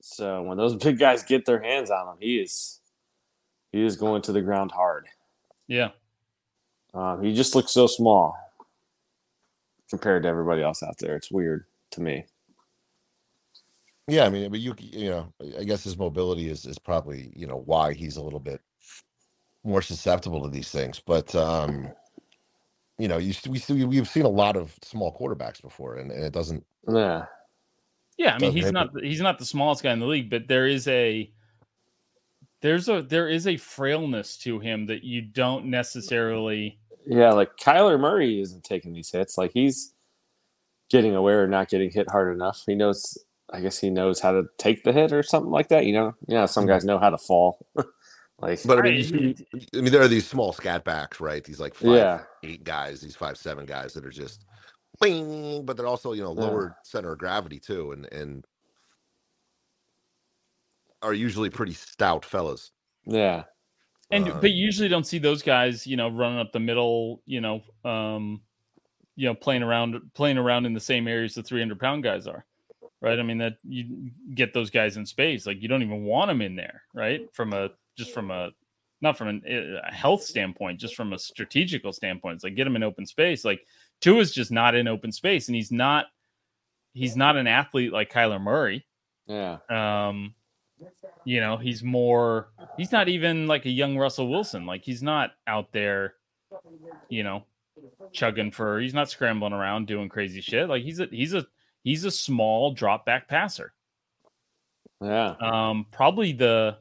[0.00, 2.73] So when those big guys get their hands on him, he is
[3.74, 5.08] he is going to the ground hard.
[5.66, 5.90] Yeah,
[6.92, 8.36] Um, he just looks so small
[9.90, 11.16] compared to everybody else out there.
[11.16, 12.24] It's weird to me.
[14.06, 17.48] Yeah, I mean, but you you know, I guess his mobility is is probably you
[17.48, 18.60] know why he's a little bit
[19.64, 21.00] more susceptible to these things.
[21.04, 21.88] But um,
[22.98, 26.24] you know, you we see we've seen a lot of small quarterbacks before, and, and
[26.24, 26.64] it doesn't.
[26.86, 27.24] Yeah.
[28.18, 28.34] yeah.
[28.34, 30.68] I mean, Doesn't he's not he's not the smallest guy in the league, but there
[30.68, 31.32] is a
[32.64, 36.80] there's a there is a frailness to him that you don't necessarily.
[37.06, 39.38] Yeah, like Kyler Murray isn't taking these hits.
[39.38, 39.94] Like he's
[40.90, 42.62] getting aware of not getting hit hard enough.
[42.66, 43.18] He knows
[43.52, 46.14] I guess he knows how to take the hit or something like that, you know?
[46.26, 47.66] Yeah, some guys know how to fall.
[48.40, 49.40] like But I mean, Right.
[49.74, 51.44] I mean, there are these small scat backs, right?
[51.44, 52.20] These like five, Yeah.
[52.42, 54.46] eight guys, these five, seven guys that are just,
[55.00, 56.44] bing, but they're also you know Yeah.
[56.46, 58.46] lower center of gravity too, and and
[61.04, 62.72] are usually pretty stout fellas.
[63.06, 63.44] Yeah.
[64.10, 67.22] And Um, but you usually don't see those guys, you know, running up the middle,
[67.26, 68.40] you know, um,
[69.16, 72.44] you know, playing around playing around in the same areas the 300 pound guys are,
[73.00, 73.18] right?
[73.18, 76.42] I mean that you get those guys in space, like you don't even want them
[76.42, 77.22] in there, right?
[77.32, 78.50] From a just from a
[79.00, 79.42] not from an,
[79.86, 83.44] a health standpoint, just from a strategical standpoint, it's like get him in open space.
[83.44, 83.66] Like
[84.00, 86.06] Tua is just not in open space, and he's not
[86.94, 88.86] he's not an athlete like Kyler Murray.
[89.26, 89.58] Yeah.
[89.68, 90.34] Um,
[91.24, 94.66] you know, he's more he's not even like a young Russell Wilson.
[94.66, 96.14] Like he's not out there,
[97.08, 97.44] you know,
[98.12, 100.68] chugging for he's not scrambling around doing crazy shit.
[100.68, 101.46] Like he's a he's a
[101.82, 103.72] he's a small drop back passer.
[105.00, 105.34] Yeah.
[105.40, 106.76] Um probably the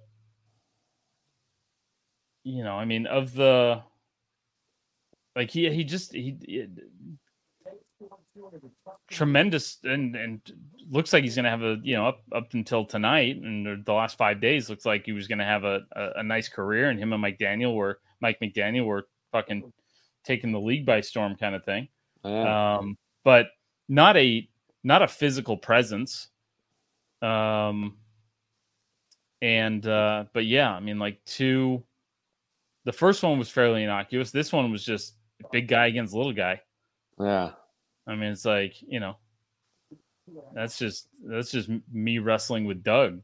[2.43, 3.81] you know, I mean of the
[5.35, 6.67] like he he just he, he
[9.09, 10.41] tremendous and and
[10.89, 13.93] looks like he's going to have a you know up up until tonight and the
[13.93, 16.89] last five days looks like he was going to have a, a a nice career
[16.89, 19.71] and him and Mike Daniel were Mike McDaniel were fucking
[20.23, 21.87] taking the league by storm kind of thing.
[22.23, 22.77] Yeah.
[22.77, 23.47] Um, but
[23.89, 24.47] not a
[24.83, 26.29] not a physical presence.
[27.21, 27.97] Um,
[29.41, 31.83] and uh, but yeah, I mean, like two.
[32.85, 34.31] The first one was fairly innocuous.
[34.31, 35.15] This one was just
[35.51, 36.61] big guy against little guy.
[37.19, 37.51] yeah.
[38.05, 39.15] I mean, it's like you know,
[40.53, 43.21] that's just that's just me wrestling with Doug,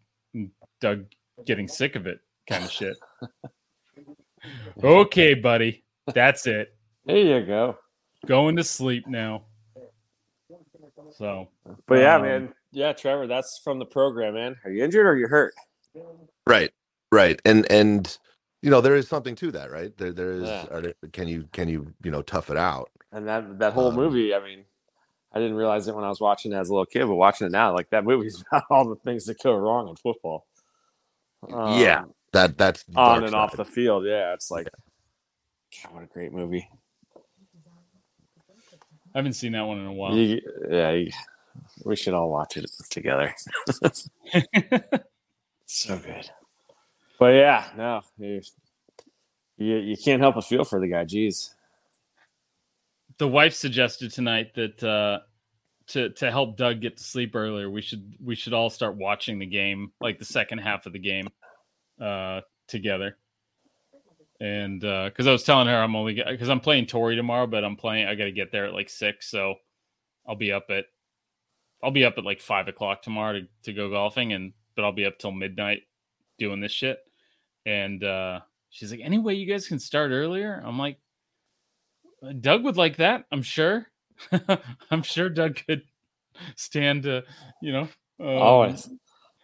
[0.81, 1.05] Doug
[1.45, 2.97] getting sick of it, kind of shit.
[4.83, 5.83] okay, buddy,
[6.13, 6.75] that's it.
[7.05, 7.77] There you go.
[8.25, 9.43] Going to sleep now.
[11.11, 11.49] So
[11.87, 12.53] But yeah, Um, man.
[12.71, 14.55] Yeah, Trevor, that's from the program, man.
[14.63, 15.53] Are you injured or you hurt?
[16.45, 16.71] Right,
[17.11, 18.15] right, and and
[18.61, 19.95] you know there is something to that, right?
[19.97, 20.43] There there is.
[20.43, 20.65] Yeah.
[20.69, 22.91] Are there, can you can you you know tough it out?
[23.11, 24.65] And that that whole Um, movie, I mean,
[25.33, 27.45] I didn't realize it when I was watching it as a little kid, but watching
[27.47, 30.45] it now, like that movie's about all the things that go wrong in football.
[31.47, 34.05] Yeah, Um, That that's on dark and off the field.
[34.05, 34.67] Yeah, it's like,
[35.83, 36.67] God, what a great movie.
[39.15, 40.15] I haven't seen that one in a while.
[40.15, 41.11] You- yeah, you-
[41.85, 43.33] we should all watch it together.
[45.65, 46.29] so good.
[47.19, 48.41] But yeah, no, you,
[49.57, 51.03] you you can't help but feel for the guy.
[51.05, 51.53] Jeez.
[53.19, 55.19] The wife suggested tonight that uh
[55.87, 59.39] to to help Doug get to sleep earlier, we should we should all start watching
[59.39, 61.27] the game, like the second half of the game,
[62.01, 63.17] uh, together.
[64.39, 67.65] And uh because I was telling her I'm only because I'm playing Torrey tomorrow, but
[67.65, 68.07] I'm playing.
[68.07, 69.55] I got to get there at like six, so
[70.25, 70.85] I'll be up at
[71.83, 74.93] I'll be up at like five o'clock tomorrow to to go golfing, and but I'll
[74.93, 75.81] be up till midnight
[76.37, 76.99] doing this shit.
[77.65, 80.99] And uh she's like, "Any way you guys can start earlier?" I'm like,
[82.23, 83.25] Uh, Doug would like that.
[83.31, 83.87] I'm sure.
[84.91, 85.83] I'm sure Doug could
[86.55, 87.23] stand to,
[87.61, 87.87] you know.
[88.19, 88.89] Uh, oh, Always.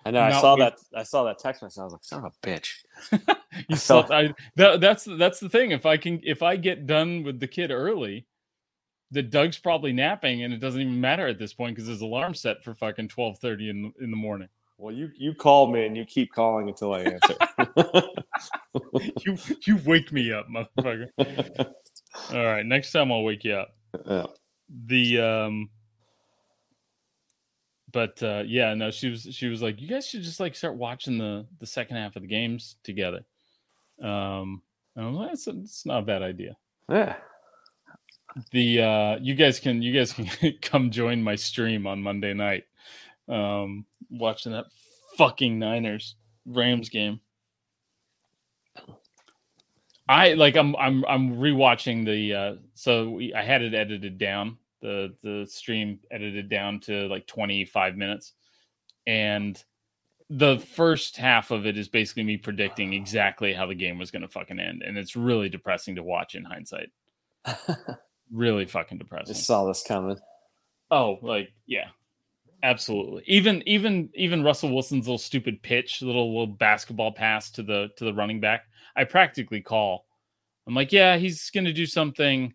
[0.05, 0.21] I know.
[0.21, 0.77] I saw wait- that.
[0.93, 1.79] I saw that text message.
[1.79, 2.69] I was like, "Son of a bitch."
[3.11, 3.19] you
[3.71, 4.09] I slept.
[4.09, 5.71] felt- I, that, that's that's the thing.
[5.71, 8.27] If I can, if I get done with the kid early,
[9.11, 12.35] the Doug's probably napping, and it doesn't even matter at this point because his alarm
[12.35, 14.49] set for fucking twelve thirty in in the morning.
[14.77, 18.03] Well, you you called me and you keep calling until I answer.
[19.25, 21.07] You you wake me up, motherfucker.
[22.31, 23.75] All right, next time I'll wake you up.
[24.05, 24.25] Yeah.
[24.87, 25.69] the um
[27.95, 30.75] but uh yeah no she was she was like you guys should just like start
[30.75, 33.21] watching the the second half of the games together
[34.03, 34.61] um
[34.97, 36.57] and I'm like, that's it's not a bad idea
[36.89, 37.15] yeah.
[38.51, 40.27] the uh you guys can you guys can
[40.61, 42.65] come join my stream on monday night
[43.29, 44.65] um watching that
[45.17, 47.21] fucking niners rams game
[50.07, 54.57] i like i'm i'm i'm rewatching the uh so we, i had it edited down
[54.81, 58.33] the the stream edited down to like 25 minutes
[59.07, 59.63] and
[60.31, 64.23] the first half of it is basically me predicting exactly how the game was going
[64.23, 66.89] to fucking end and it's really depressing to watch in hindsight
[68.31, 70.17] really fucking depressing I saw this coming.
[70.91, 71.87] Oh, like yeah,
[72.63, 73.23] absolutely.
[73.27, 78.05] Even even even Russell Wilson's little stupid pitch, little little basketball pass to the to
[78.05, 78.65] the running back.
[78.95, 80.05] I practically call.
[80.67, 82.53] I'm like, yeah, he's gonna do something,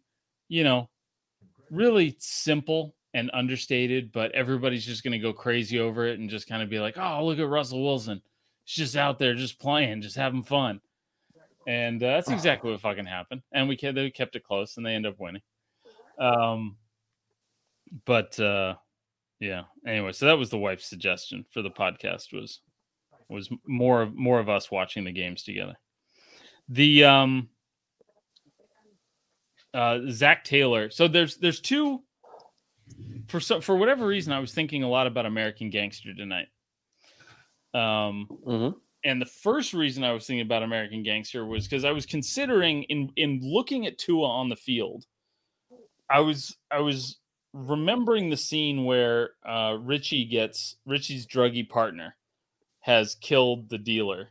[0.48, 0.88] you know,
[1.70, 6.62] really simple and understated, but everybody's just gonna go crazy over it and just kind
[6.62, 8.20] of be like, oh, look at Russell Wilson.
[8.64, 10.80] He's just out there, just playing, just having fun.
[11.66, 13.42] And uh, that's exactly what fucking happened.
[13.52, 15.42] And we kept, they kept it close, and they end up winning.
[16.18, 16.76] Um,
[18.04, 18.74] but uh
[19.38, 22.60] yeah anyway so that was the wife's suggestion for the podcast was
[23.28, 25.76] was more of more of us watching the games together
[26.70, 27.48] the um
[29.74, 30.88] uh zac taylor.
[30.90, 32.02] So there's there's two
[33.28, 36.48] for so for whatever reason i was thinking a lot about american gangster tonight.
[37.74, 38.78] Um Mm-hmm.
[39.04, 42.82] and the first reason I was thinking about American Gangster was because I was considering
[42.84, 45.06] in in looking at Tua on the field,
[46.10, 47.18] I was I was
[47.52, 52.16] remembering the scene where uh, Richie gets Richie's druggy partner
[52.80, 54.28] has killed the dealer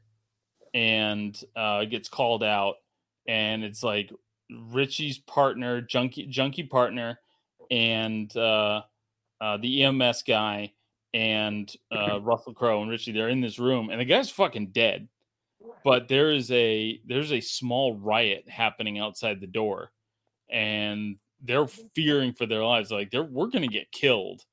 [0.74, 2.76] and uh, gets called out,
[3.28, 4.12] and it's like
[4.50, 7.20] Richie's partner, junkie junkie partner,
[7.72, 8.82] and uh,
[9.42, 10.74] uh, the EMS guy
[11.14, 13.12] and uh, Russell Crowe and Richie.
[13.12, 15.08] They're in this room, and the guy's fucking dead.
[15.84, 19.92] But there is a there's a small riot happening outside the door,
[20.50, 22.92] and they're fearing for their lives.
[22.92, 24.44] Like they're we're gonna get killed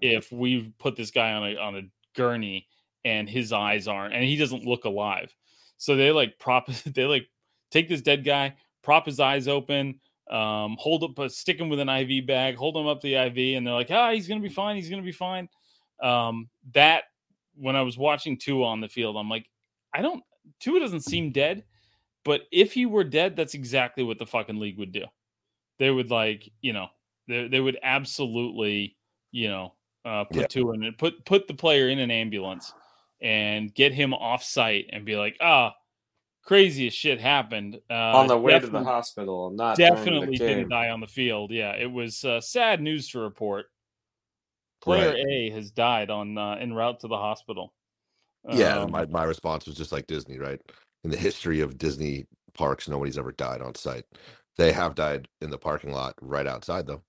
[0.00, 1.82] if we put this guy on a on a
[2.16, 2.66] gurney
[3.04, 5.34] and his eyes aren't and he doesn't look alive.
[5.80, 7.26] So they like prop they like
[7.70, 9.98] take this dead guy, prop his eyes open,
[10.30, 13.56] um, hold up, uh, stick him with an IV bag, hold him up the IV,
[13.56, 14.76] and they're like, ah, he's gonna be fine.
[14.76, 15.48] He's gonna be fine.
[16.02, 17.04] Um, that
[17.56, 19.46] when I was watching Tua on the field, I'm like,
[19.94, 20.22] I don't.
[20.60, 21.64] Tua doesn't seem dead,
[22.26, 25.06] but if he were dead, that's exactly what the fucking league would do.
[25.78, 26.88] They would like, you know,
[27.26, 28.98] they they would absolutely,
[29.32, 29.72] you know,
[30.04, 30.46] uh, put Yeah.
[30.46, 32.74] Tua in it, put put the player in an ambulance
[33.20, 35.74] and get him off site and be like, ah,
[36.44, 40.68] craziest shit happened uh, On the way to the hospital, not during the definitely didn't
[40.68, 41.50] die on the field.
[41.50, 43.66] Yeah, it was uh, sad news to report.
[44.82, 45.26] Player Right.
[45.28, 47.74] A has died on uh, en route to the hospital.
[48.48, 50.60] Yeah, Um, my, my response was just like Disney, right?
[51.04, 54.04] In the history of Disney parks, nobody's ever died on site.
[54.56, 57.02] They have died in the parking lot right outside, though.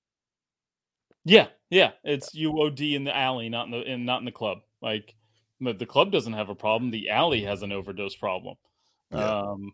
[1.23, 1.91] yeah, yeah.
[2.03, 4.59] It's UOD in the alley, not in the in, not in the club.
[4.81, 5.15] Like
[5.61, 6.91] the, the club doesn't have a problem.
[6.91, 8.55] The alley has an overdose problem.
[9.11, 9.39] Yeah.
[9.39, 9.73] Um,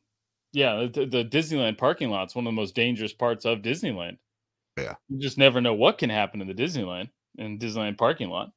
[0.54, 4.18] yeah, the, the Disneyland parking lot's one of the most dangerous parts of Disneyland.
[4.78, 4.94] Yeah.
[5.10, 8.52] you just never know what can happen in the Disneyland in Disneyland parking lot.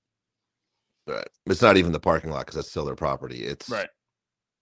[1.06, 1.26] Right.
[1.46, 3.44] It's not even the parking lot because that's still their property.
[3.44, 3.88] It's Right.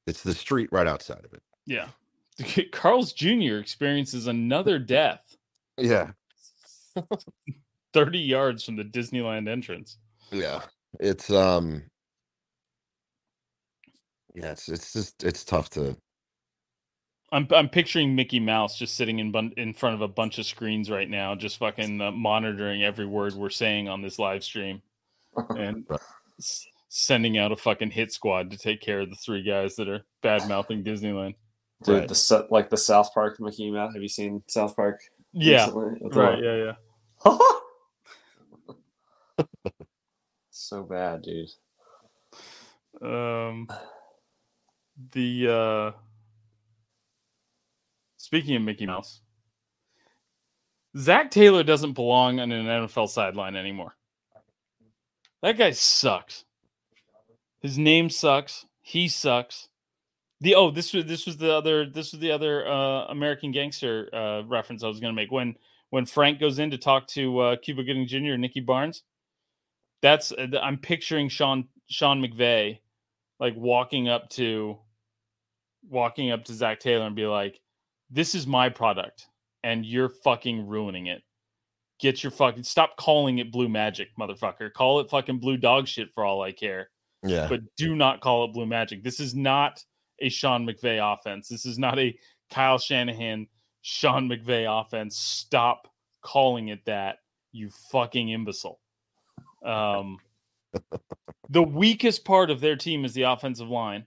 [0.06, 1.42] It's the street right outside of it.
[1.66, 1.88] Yeah.
[2.72, 3.56] Carl's Jr.
[3.56, 5.36] experiences another death
[5.76, 6.12] Yeah.
[7.94, 9.98] 30 yards from the Disneyland entrance.
[10.30, 10.60] Yeah.
[11.00, 11.82] It's um.
[14.34, 15.96] Yeah, it's it's just it's tough to.
[17.32, 20.46] I'm I'm picturing Mickey Mouse just sitting in bun- in front of a bunch of
[20.46, 24.80] screens right now, just fucking uh, monitoring every word we're saying on this live stream,
[25.50, 26.00] and Right.
[26.38, 29.88] s- sending out a fucking hit squad to take care of the three guys that
[29.88, 31.34] are bad mouthing Disneyland.
[31.84, 32.08] Dude, Right.
[32.08, 33.92] the Sa- like the South Park Mickey Mouse.
[33.92, 35.00] Have you seen South Park?
[35.32, 36.08] Yeah, recently?
[36.10, 36.42] Right.
[36.42, 36.72] Yeah,
[37.26, 37.38] yeah.
[40.50, 41.50] so bad, dude.
[43.02, 43.68] Um,
[45.12, 45.98] the uh,
[48.16, 49.20] speaking of Mickey Mouse,
[50.96, 53.94] Zac Taylor doesn't belong on an NFL sideline anymore.
[55.42, 56.44] That guy sucks.
[57.60, 58.66] His name sucks.
[58.80, 59.68] He sucks.
[60.40, 64.08] The oh, this was this was the other this was the other uh, American Gangster
[64.12, 65.56] uh, reference I was going to make when
[65.90, 68.32] when Frank goes in to talk to uh, Cuba Gooding Jr.
[68.32, 69.02] and Nicky Barnes.
[70.00, 70.32] That's
[70.62, 72.78] I'm picturing Sean Sean McVay
[73.40, 74.78] like walking up to
[75.88, 77.60] walking up to Zac Taylor and be like,
[78.10, 79.26] "This is my product,
[79.62, 81.22] and you're fucking ruining it.
[82.00, 84.72] Get your fucking stop calling it blue magic, motherfucker.
[84.72, 86.90] Call it fucking blue dog shit for all I care.
[87.24, 87.48] Yeah.
[87.48, 89.02] But do not call it blue magic.
[89.02, 89.82] This is not
[90.20, 91.48] a Sean McVay offense.
[91.48, 92.16] This is not a
[92.50, 93.46] Kyle Shanahan,
[93.82, 95.18] Sean McVay offense.
[95.18, 95.88] Stop
[96.22, 97.16] calling it that,
[97.52, 98.80] you fucking imbecile.
[99.64, 100.18] Um,
[101.48, 104.06] the weakest part of their team is the offensive line.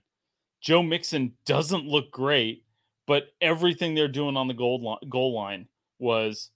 [0.62, 2.64] Joe Mixon doesn't look great,
[3.06, 5.66] but everything they're doing on the goal line, goal line
[5.98, 6.50] was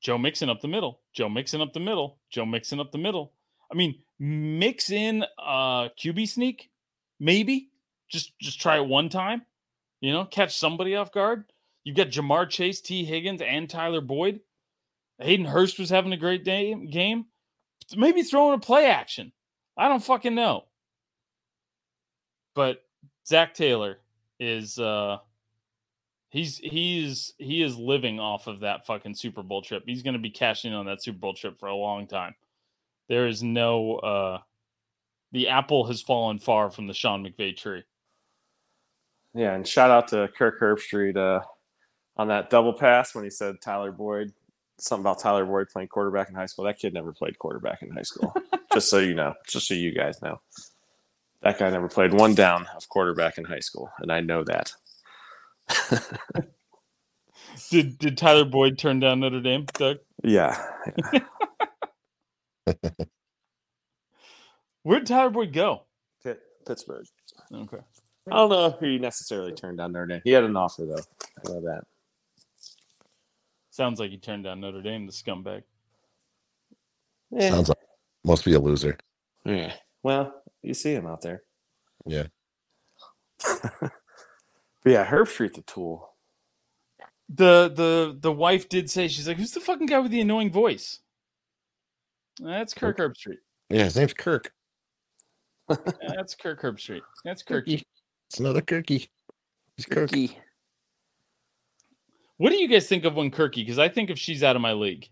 [0.00, 3.32] Joe Mixon up the middle, Joe Mixon up the middle, Joe Mixon up the middle.
[3.70, 6.70] I mean, mix in a QB sneak,
[7.20, 7.70] maybe
[8.08, 9.42] just just try it one time.
[10.00, 11.44] You know, catch somebody off guard.
[11.84, 14.40] You've got Ja'Marr Chase, Tee Higgins, and Tyler Boyd.
[15.18, 17.26] Hayden Hurst was having a great day game.
[17.96, 19.32] Maybe throwing a play action.
[19.76, 20.64] I don't fucking know.
[22.54, 22.85] But
[23.26, 23.98] Zac Taylor
[24.38, 25.18] is uh
[26.28, 29.84] he's he's he is living off of that fucking Super Bowl trip.
[29.86, 32.34] He's going to be cashing on that Super Bowl trip for a long time.
[33.08, 34.38] There is no uh
[35.32, 37.82] the apple has fallen far from the Sean McVay tree.
[39.34, 41.42] Yeah, and shout out to Kirk Herbstreit uh,
[42.16, 44.32] on that double pass when he said Tyler Boyd
[44.78, 46.64] something about Tyler Boyd playing quarterback in high school.
[46.64, 48.34] That kid never played quarterback in high school.
[48.72, 50.40] just so you know, just so you guys know,
[51.42, 54.72] that guy never played one down of quarterback in high school, and I know that.
[57.70, 59.98] did did Tyler Boyd turn down Notre Dame, Doug?
[60.22, 60.60] Yeah.
[61.12, 61.20] yeah.
[64.82, 65.82] Where did Tyler Boyd go?
[66.22, 67.06] Pitt, Pittsburgh.
[67.52, 67.78] Okay.
[68.30, 70.20] I don't know if he necessarily turned down Notre Dame.
[70.24, 71.02] He had an offer though.
[71.38, 71.84] I know that.
[73.70, 75.62] Sounds like he turned down Notre Dame, the scumbag.
[77.30, 77.50] Yeah.
[77.50, 77.78] Sounds like
[78.24, 78.96] must be a loser.
[79.44, 79.74] Yeah.
[80.02, 81.42] Well, you see him out there.
[82.04, 82.26] Yeah.
[83.60, 83.92] but
[84.84, 86.12] yeah, Herbstreit's a tool.
[87.28, 90.52] The the the wife did say she's like, "Who's the fucking guy with the annoying
[90.52, 91.00] voice?"
[92.40, 93.38] That's Kirk Herbstreit.
[93.68, 94.52] Yeah, his name's Kirk.
[95.68, 97.00] That's Kirk Herbstreit.
[97.24, 97.82] That's Kirky.
[98.30, 99.08] It's another Kirky.
[99.76, 100.10] He's Kirk.
[100.10, 100.36] Kirky.
[102.36, 103.56] What do you guys think of when Kirky?
[103.56, 105.08] Because I think if she's out of my league.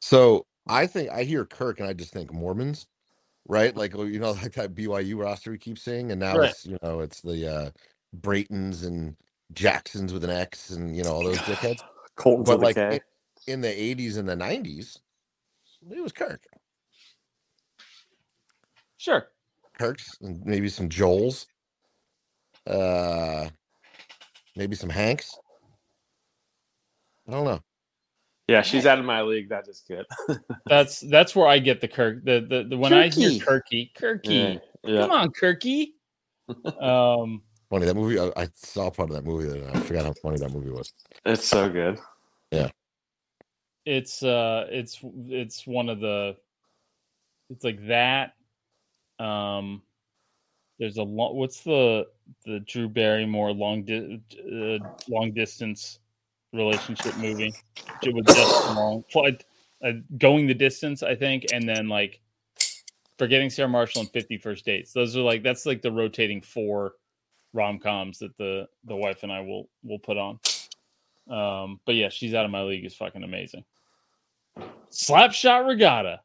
[0.00, 2.86] So I think I hear Kirk and I just think Mormons,
[3.48, 3.76] right?
[3.76, 6.42] Like you know, like that BYU roster we keep seeing, and now Right.
[6.42, 7.70] it's you know it's the uh
[8.16, 9.16] Braytons and
[9.52, 11.84] Jacksons with an X and you know all those dickheads.
[12.16, 13.00] Colton's But like in,
[13.46, 14.98] in the '80s and the '90s,
[15.90, 16.44] it was Kirk,
[18.98, 19.28] Sure.
[19.78, 21.46] Kirk's, and maybe some Joels,
[22.66, 23.50] uh,
[24.56, 25.40] maybe some Hanks.
[27.28, 27.60] I don't know.
[28.48, 29.48] Yeah, she's out of my league.
[29.48, 30.04] That is good.
[30.66, 32.24] That's that's where I get the Kirk.
[32.24, 33.92] The the, the when I hear Kirky.
[33.94, 34.60] Kirky, Kirky.
[34.84, 35.00] Yeah.
[35.02, 35.88] Come on, Kirky.
[36.80, 38.18] Um Funny that movie.
[38.18, 39.48] I, I saw part of that movie.
[39.48, 40.92] That I forgot how funny that movie was.
[41.24, 41.98] It's so good.
[42.50, 42.68] Yeah,
[43.86, 46.36] it's uh it's it's one of the
[47.48, 48.34] it's like that
[49.18, 49.82] um
[50.78, 52.06] there's a long what's the
[52.44, 54.78] the drew barrymore long di- uh,
[55.08, 56.00] long distance
[56.52, 57.52] relationship movie
[58.02, 59.04] it was just long
[59.84, 62.20] uh, going the distance i think and then like
[63.18, 66.94] forgetting sarah marshall and 50 first dates those are like that's like the rotating four
[67.54, 70.38] rom-coms that the the wife and i will will put on
[71.28, 73.64] um, but yeah, she's out of my league is fucking amazing.
[74.90, 76.20] Slapshot regatta.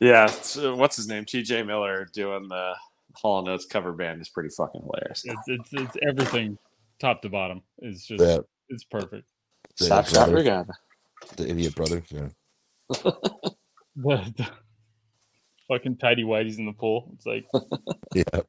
[0.00, 0.24] Yeah.
[0.24, 1.24] it's, uh, what's his name?
[1.24, 2.74] TJ Miller doing the
[3.14, 5.24] Hall and Oates cover band is pretty fucking hilarious.
[5.24, 6.58] It's, it's it's everything
[6.98, 7.62] top to bottom.
[7.78, 9.24] It's just The, it's perfect.
[9.78, 10.66] the, Slap shot brothers,
[11.36, 12.02] the idiot brother.
[12.10, 12.28] Yeah.
[13.94, 14.48] The, the
[15.68, 17.10] fucking tidy whiteys in the pool.
[17.14, 17.46] It's like
[18.14, 18.40] Yeah.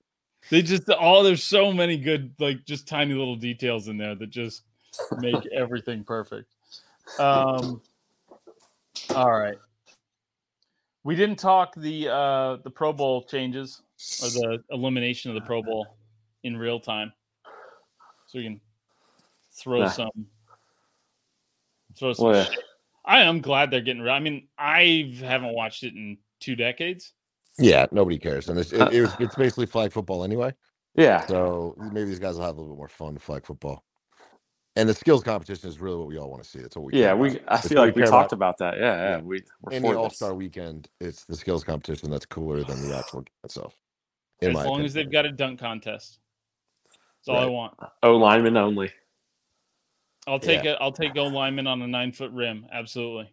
[0.49, 4.29] they just all there's so many good like just tiny little details in there that
[4.29, 4.63] just
[5.17, 6.49] make everything perfect.
[7.19, 7.81] Um
[9.13, 9.57] all right.
[11.03, 13.81] We didn't talk the uh the Pro Bowl changes
[14.23, 15.97] or the elimination of the Pro Bowl
[16.43, 17.11] in real time.
[18.27, 18.61] So we can
[19.55, 19.89] throw Nah.
[19.89, 20.09] some
[21.95, 22.43] throw some Well, yeah.
[22.45, 22.63] shit.
[23.05, 24.11] I am glad they're getting rid.
[24.11, 27.13] I mean, I haven't watched it in two decades.
[27.59, 30.53] Yeah, nobody cares, and it's it, it it's basically flag football anyway.
[30.95, 31.25] Yeah.
[31.27, 33.83] So maybe these guys will have a little bit more fun with flag football.
[34.75, 36.59] And the skills competition is really what we all want to see.
[36.59, 36.93] That's what we.
[36.99, 37.29] yeah, care we.
[37.37, 37.41] about.
[37.51, 38.55] I It's feel like we care talked about.
[38.59, 38.79] about that.
[38.79, 39.09] Yeah, yeah.
[39.17, 39.21] Yeah.
[39.21, 42.97] We we're Any for All Star weekend, it's the skills competition that's cooler than the
[42.97, 43.75] actual game itself.
[44.41, 46.19] As my long as they've got a dunk contest.
[47.25, 47.75] That's all I want.
[48.01, 48.91] O lineman only.
[50.27, 50.77] I'll take it.
[50.79, 52.65] I'll take O lineman on a nine foot rim.
[52.71, 53.31] Absolutely.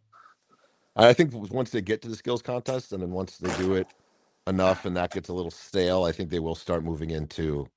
[0.96, 3.86] I think once they get to the skills contest, and then once they do it
[4.46, 7.68] enough, and that gets a little stale, I think they will start moving into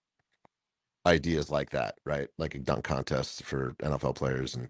[1.05, 2.27] ideas like that, right?
[2.37, 4.69] Like a dunk contest for NFL players, and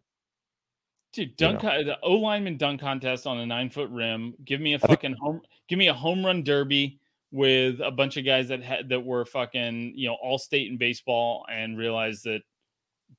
[1.14, 4.34] Dude, dunk co- the O lineman dunk contest on a nine foot rim.
[4.44, 5.42] Give me a think- fucking home.
[5.70, 7.00] Give me a home run derby
[7.32, 10.78] with a bunch of guys that had that were fucking you know all state in
[10.78, 12.42] baseball and realized that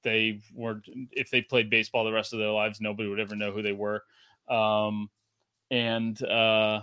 [0.03, 0.83] they were
[1.13, 3.73] if they played baseball the rest of their lives nobody would ever know who they
[3.73, 4.03] were.
[4.49, 5.11] Um,
[5.71, 6.83] and uh,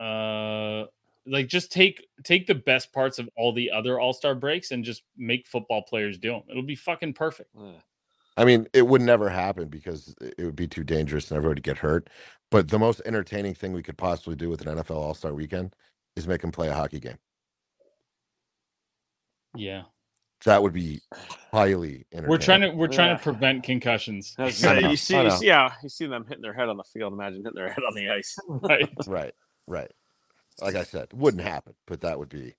[0.00, 0.86] uh,
[1.26, 4.84] like just take take the best parts of all the other all star breaks and
[4.84, 6.42] just make football players do them.
[6.50, 7.50] It'll be fucking perfect.
[8.36, 11.64] I mean, it would never happen because it would be too dangerous and everybody would
[11.64, 12.08] get hurt.
[12.50, 15.74] But the most entertaining thing we could possibly do with an NFL All Star Weekend
[16.16, 17.18] is make them play a hockey game.
[19.54, 19.82] Yeah.
[20.46, 21.00] That would be
[21.52, 22.28] highly entertaining.
[22.30, 23.16] We're trying to we're trying Yeah.
[23.18, 24.34] to prevent concussions.
[24.38, 26.42] I was I gonna say, know, you see, you see, yeah, you see them hitting
[26.42, 27.12] their head on the field.
[27.12, 28.36] Imagine hitting their head on the ice.
[28.48, 28.88] right.
[29.06, 29.34] right,
[29.66, 29.90] right.
[30.60, 32.54] Like I said, wouldn't happen, but that would be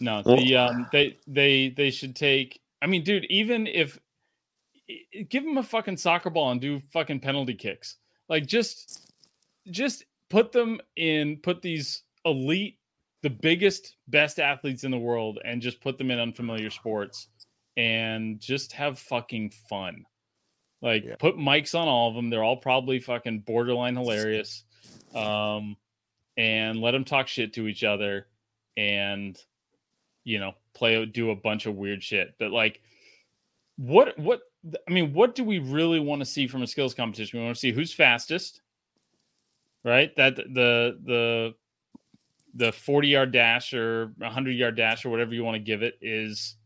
[0.00, 3.98] No, Well- the um they they they should take I mean, dude, even if
[5.30, 7.96] give them a fucking soccer ball and do fucking penalty kicks.
[8.28, 9.12] Like just
[9.70, 12.78] just put them in put these elite
[13.26, 17.26] the biggest best athletes in the world and just put them in unfamiliar sports
[17.76, 20.04] and just have fucking fun.
[20.80, 21.16] Like Yeah.
[21.18, 22.30] put mics on all of them.
[22.30, 24.62] They're all probably fucking borderline hilarious.
[25.12, 25.76] Um
[26.36, 28.28] and let them talk shit to each other
[28.76, 29.36] and
[30.22, 32.80] you know play do a bunch of weird shit but like
[33.76, 34.42] what what
[34.86, 37.56] i mean what do we really want to see from a skills competition we want
[37.56, 38.60] to see who's fastest
[39.82, 41.54] right that the the
[42.56, 45.94] the 40 yard dash or 100 yard dash or whatever you want to give it
[46.00, 46.56] is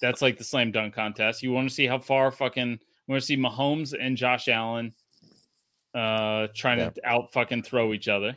[0.00, 3.20] that's like the slam dunk contest you want to see how far fucking we want
[3.20, 4.92] to see mahomes and josh allen
[5.94, 6.90] uh trying Yeah.
[6.90, 8.36] to out fucking throw each other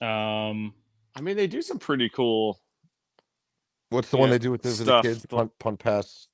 [0.00, 0.74] um
[1.14, 2.60] I mean, they do some pretty cool
[3.90, 6.28] what's the one they do with the, the kids punt, punt pass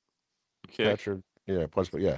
[0.69, 0.99] kick.
[0.99, 1.07] catch
[1.47, 2.17] yeah punch but yeah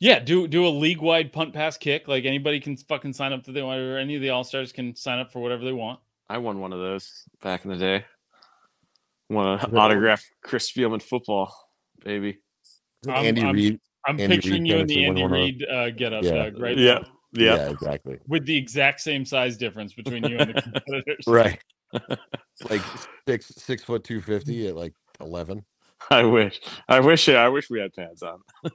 [0.00, 2.08] Yeah, do do a league wide punt pass kick.
[2.08, 4.94] Like anybody can fucking sign up to the or any of the all stars can
[4.96, 6.00] sign up for whatever they want.
[6.32, 7.12] I won one of those
[7.42, 8.06] back in the day.
[9.28, 9.66] Won Yeah.
[9.66, 11.54] an autograph Chris Spielman football,
[12.02, 12.38] baby.
[13.06, 16.14] I'm- Andy I'm- Reid I'm Andy picturing Reid you in the Andy Reid uh, get
[16.14, 16.44] up, Yeah.
[16.44, 16.76] Doug, right?
[16.78, 17.00] Yeah.
[17.32, 17.54] Yeah.
[17.56, 21.24] yeah exactly With the exact same size difference between you and the competitors.
[21.26, 21.62] right
[22.70, 22.80] like
[23.28, 25.62] six six foot two fifty at like eleven
[26.10, 26.60] I wish.
[26.88, 27.28] I wish.
[27.28, 28.40] I wish we had pads on.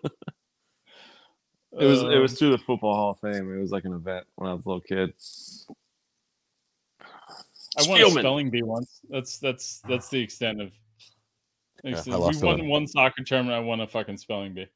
[1.80, 2.02] It was.
[2.02, 3.54] it Um, was through the Football Hall of Fame.
[3.54, 5.14] It was like an event when I was a little kid.
[7.78, 9.00] I won a spelling bee once.
[9.10, 10.72] That's that's that's the extent of.
[11.84, 12.68] Yeah, extent- I we won one.
[12.68, 13.56] one soccer tournament.
[13.56, 14.68] I won a fucking spelling bee.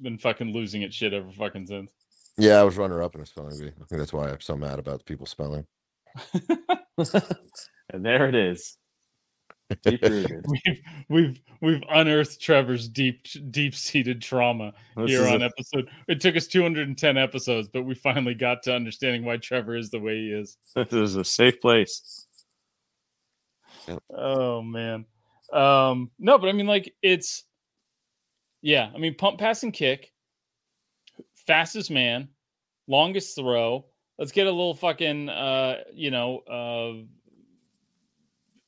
[0.00, 1.92] Been fucking losing at shit ever fucking since.
[2.36, 4.56] yeah I was runner up in a spelling bee I think that's why I'm so
[4.56, 5.66] mad about people spelling
[7.90, 8.76] And there it is.
[9.82, 10.44] Deep rooted.
[10.48, 15.88] We've we've we've unearthed Trevor's deep deep seated trauma This here is on a- episode.
[16.08, 19.98] It took us 210 episodes, but we finally got to understanding why Trevor is the
[19.98, 20.58] way he is.
[20.74, 22.26] this is a safe place.
[24.14, 25.06] Oh man.
[25.52, 27.44] Um no, but I mean like it's
[28.60, 30.12] yeah, I mean punt pass and kick,
[31.46, 32.28] fastest man,
[32.86, 33.86] longest throw.
[34.18, 37.04] Let's get a little fucking uh, you know, uh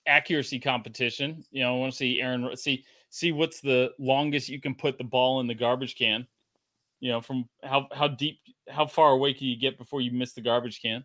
[0.06, 1.44] accuracy competition.
[1.50, 4.98] You know, I want to see Aaron see see what's the longest you can put
[4.98, 6.26] the ball in the garbage can.
[7.00, 10.32] You know, from how how deep how far away can you get before you miss
[10.32, 11.04] the garbage can?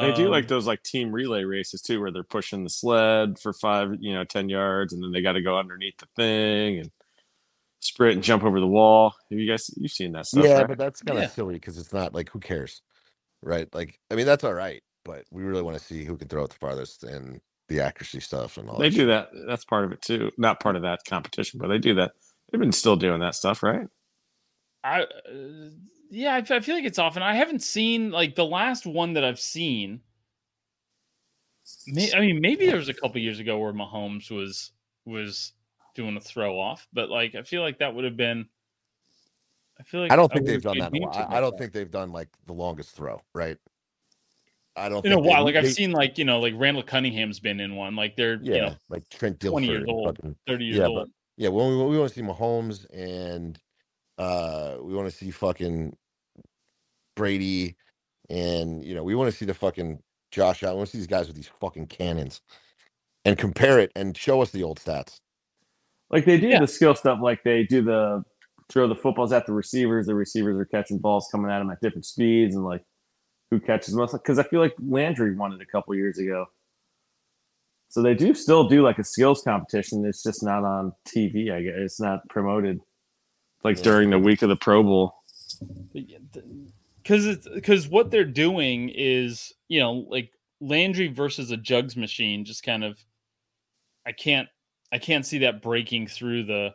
[0.00, 3.38] They do like Um, those like team relay races too, where they're pushing the sled
[3.38, 6.80] for five, you know, ten yards, and then they got to go underneath the thing
[6.80, 6.90] and
[7.80, 9.14] sprint and jump over the wall.
[9.30, 10.50] Have you guys you've seen that stuff?
[10.50, 10.68] yeah right?
[10.68, 11.28] but that's kind of Yeah.
[11.28, 12.82] silly because it's not like who cares
[13.42, 16.28] right like I mean that's all right but we really want to see who can
[16.28, 19.08] throw it the farthest and the accuracy stuff and all they that do shit.
[19.08, 19.28] that.
[19.46, 20.30] That's part of it too.
[20.36, 22.12] Not part of that competition, but they do that.
[22.50, 23.88] They've been still doing that stuff, right?
[24.82, 25.06] I uh,
[26.10, 27.22] yeah, I feel like it's often.
[27.22, 30.00] I haven't seen like the last one that I've seen.
[31.86, 34.70] May, I mean, maybe there was a couple years ago where Mahomes was
[35.06, 35.52] was
[35.94, 38.46] doing a throw off, but like I feel like that would have been.
[39.80, 40.94] I feel like I don't think would've they've done that.
[40.94, 41.26] In a while.
[41.28, 43.56] I, I don't think they've done like the longest throw, right?
[44.76, 45.04] I don't.
[45.06, 45.44] in a think they- while.
[45.44, 47.94] Like I've they- seen, like you know, like Randall Cunningham's been in one.
[47.96, 50.16] Like they're yeah, you know like Trent Dilfer, 20 years old.
[50.16, 51.10] fucking- thirty years Yeah, old.
[51.36, 53.58] Yeah, we, we, we want to see Mahomes and
[54.18, 55.96] uh we want to see fucking
[57.16, 57.76] Brady
[58.30, 60.00] and you know we want to see the fucking
[60.30, 60.76] Josh Allen.
[60.76, 62.40] We want to see these guys with these fucking cannons
[63.24, 65.20] and compare it and show us the old stats.
[66.10, 66.60] Like they do Yeah.
[66.60, 68.22] the skill stuff, like they do the
[68.68, 70.06] throw the footballs at the receivers.
[70.06, 72.82] The receivers are catching balls coming at them at different speeds, and like
[73.54, 74.12] who catches most.
[74.12, 76.46] Because I feel like Landry won it a couple years ago.
[77.88, 80.04] So they do still do like a skills competition.
[80.04, 81.52] It's just not on TV.
[81.52, 82.80] I guess it's not promoted
[83.62, 83.84] like Yeah.
[83.84, 85.14] during the week of the Pro Bowl.
[85.92, 92.44] because it's because what they're doing is you know like Landry versus a jugs machine
[92.44, 92.98] just kind of
[94.04, 94.48] I can't
[94.90, 96.70] I can't see that breaking through the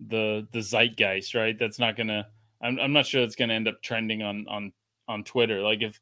[0.00, 2.26] the the zeitgeist right that's not gonna
[2.60, 4.72] I'm, I'm not sure it's gonna end up trending on on
[5.06, 6.00] on Twitter like if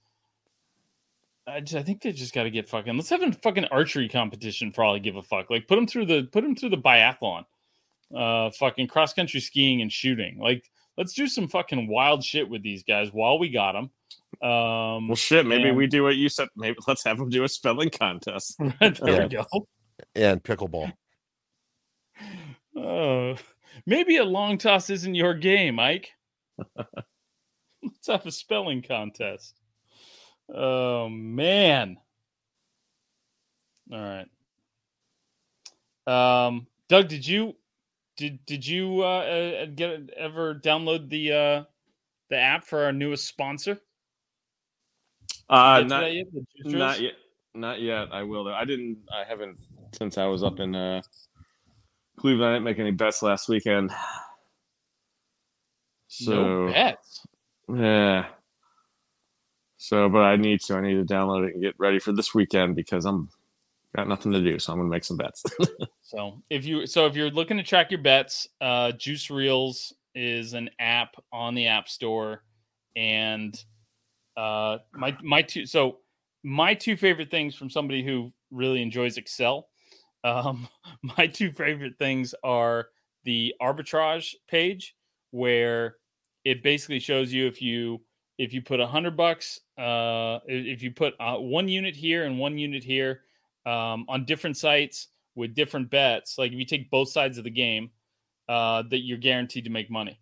[1.47, 4.09] I, just, I think they just got to get fucking let's have a fucking archery
[4.09, 6.71] competition for all I give a fuck like put them through the put them through
[6.71, 7.45] the biathlon
[8.15, 12.63] uh fucking cross country skiing and shooting like let's do some fucking wild shit with
[12.63, 13.91] these guys while we got them.
[14.47, 15.47] Um, Well, shit.
[15.47, 16.49] Maybe and- we do what you said.
[16.57, 18.57] Maybe let's have them do a spelling contest.
[18.81, 19.23] there Yeah.
[19.25, 19.67] we go.
[20.15, 20.93] And pickleball.
[22.77, 23.37] Oh,
[23.87, 26.11] maybe a long toss isn't your game, Ike.
[27.83, 29.61] let's have a spelling contest.
[30.49, 31.99] Oh man!
[33.93, 34.27] All right.
[36.07, 37.55] Um, Doug, did you
[38.17, 41.65] did did you uh, uh, get ever download the uh,
[42.31, 43.79] the app for our newest sponsor?
[45.49, 46.27] Uh, not, yet?
[46.65, 47.13] Not yet.
[47.55, 48.09] Not yet.
[48.13, 48.45] I will.
[48.45, 48.55] though.
[48.55, 48.99] I didn't.
[49.13, 49.59] I haven't
[49.93, 51.03] since I was up in uh,
[52.19, 52.51] Cleveland.
[52.51, 53.91] I didn't make any bets last weekend.
[56.09, 57.27] So no bets.
[57.69, 58.27] yeah.
[59.83, 60.77] So, but I need to.
[60.77, 63.29] I need to download it and get ready for this weekend because I'm
[63.97, 64.61] got nothing to do.
[64.61, 65.45] So I'm gonna make some bets.
[66.05, 70.53] So if you so if you're looking to track your bets, uh, Juice Reels is
[70.53, 72.43] an app on the App Store,
[72.97, 73.59] and
[74.37, 76.01] uh, my my two so
[76.45, 79.69] my two favorite things from somebody who really enjoys Excel.
[80.23, 80.69] Um,
[81.17, 82.89] my two favorite things are
[83.25, 84.95] the arbitrage page
[85.31, 85.97] where
[86.45, 88.03] it basically shows you if you
[88.39, 92.39] if you put a hundred bucks uh if you put uh, one unit here and
[92.39, 93.21] one unit here
[93.67, 97.51] um, on different sites with different bets like if you take both sides of the
[97.51, 97.91] game
[98.49, 100.19] uh that you're guaranteed to make money.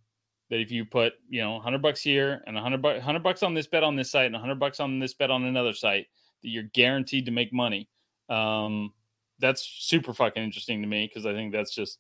[0.51, 3.55] That if you put you know 100 bucks here and 100 bucks 100 bucks on
[3.55, 6.07] this bet on this site and 100 bucks on this bet on another site
[6.43, 7.89] that you're guaranteed to make money.
[8.29, 8.93] Um
[9.39, 11.99] that's super fucking interesting to me because i think that's just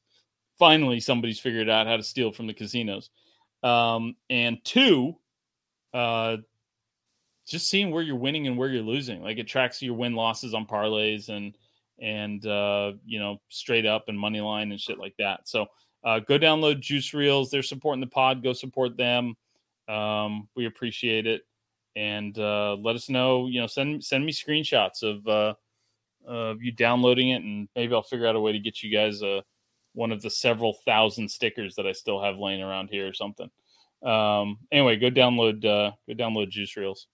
[0.59, 3.11] finally somebody's figured out how to steal from the casinos.
[3.63, 5.17] Um and two
[5.95, 6.39] uh
[7.47, 9.23] just seeing where you're winning and where you're losing.
[9.23, 11.57] Like it tracks your win losses on parlays and
[11.99, 15.49] and uh you know straight up and money line and shit like that.
[15.49, 15.67] So
[16.05, 17.51] uh go download juice reels.
[17.51, 18.43] They're supporting the pod.
[18.43, 19.35] Go support them.
[19.89, 21.43] Um we appreciate it.
[21.97, 25.55] And uh let us know you know send send me screenshots of uh
[26.27, 29.23] of you downloading it and maybe i'll figure out a way to get you guys
[29.23, 29.41] uh
[29.95, 33.51] one of the several thousand stickers that i still have laying around here or something
[34.03, 37.07] um anyway go download uh go download juice reels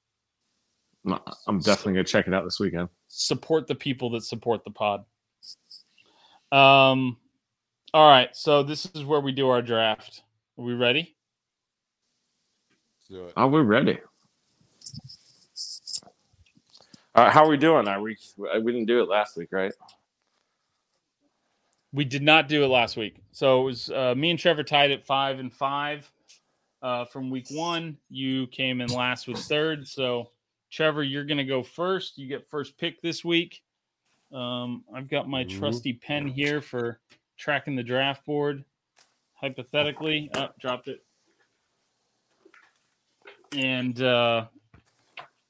[1.47, 2.89] I'm definitely gonna check it out this weekend.
[3.09, 5.05] support the people that support the pod.
[6.53, 7.17] Um,
[7.95, 10.23] all right, so this is where we do our draft.
[10.59, 11.17] Are we ready?
[13.09, 13.99] So, Oh, we're ready.
[17.15, 17.89] Uh, how are we doing?
[17.89, 18.17] Are we?
[18.37, 19.73] We didn't do it last week, right?
[21.93, 24.91] We did not do it last week, so it was uh, me and Trevor tied
[24.91, 26.11] at five and five
[26.83, 27.97] uh, from week one.
[28.11, 30.31] You came in last with third, so
[30.71, 32.19] Trevor, you're going to go first.
[32.19, 33.63] You get first pick this week.
[34.33, 35.59] Um, I've got my Ooh.
[35.59, 37.01] trusty pen here for
[37.37, 38.65] tracking the draft board.
[39.35, 41.05] Hypothetically, oh, dropped it.
[43.57, 44.47] And uh,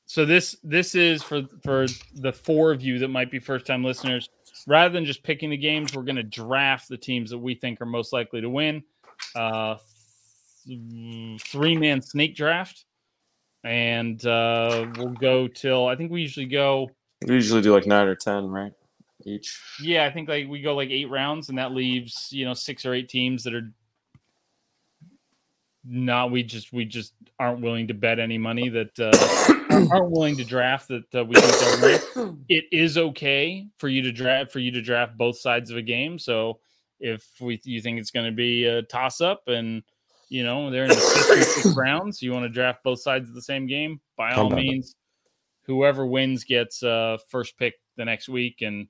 [0.06, 3.84] so this this is for for the four of you that might be first time
[3.84, 4.28] listeners.
[4.66, 7.80] Rather than just picking the games, we're going to draft the teams that we think
[7.80, 8.82] are most likely to win.
[9.34, 9.76] Uh,
[10.66, 12.84] three man snake draft,
[13.64, 16.90] and uh, we'll go till I think we usually go.
[17.26, 18.72] We usually do like nine or ten, right?
[19.24, 19.60] Each.
[19.80, 22.84] Yeah, I think like we go like eight rounds, and that leaves you know six
[22.84, 23.72] or eight teams that are
[25.84, 26.30] not.
[26.30, 30.44] We just we just aren't willing to bet any money that uh, aren't willing to
[30.44, 31.80] draft that uh, we think
[32.14, 32.44] they'll win.
[32.48, 35.82] It is okay for you to draft for you to draft both sides of a
[35.82, 36.18] game.
[36.18, 36.60] So
[37.00, 39.82] if we you think it's going to be a toss up and
[40.28, 43.42] you know they're in the fifth rounds, you want to draft both sides of the
[43.42, 44.00] same game.
[44.16, 44.94] By all means,
[45.64, 48.88] whoever wins gets uh, first pick the next week, and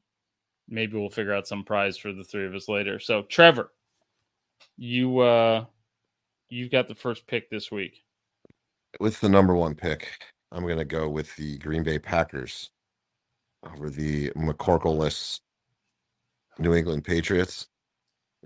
[0.69, 2.99] maybe we'll figure out some prize for the three of us later.
[2.99, 3.71] So Trevor,
[4.77, 5.65] you uh
[6.49, 8.03] you've got the first pick this week.
[9.01, 10.09] With the number one pick,
[10.53, 12.71] I'm going to go with the Green Bay Packers
[13.71, 15.41] over the McCorkle-less
[16.59, 17.67] New England Patriots.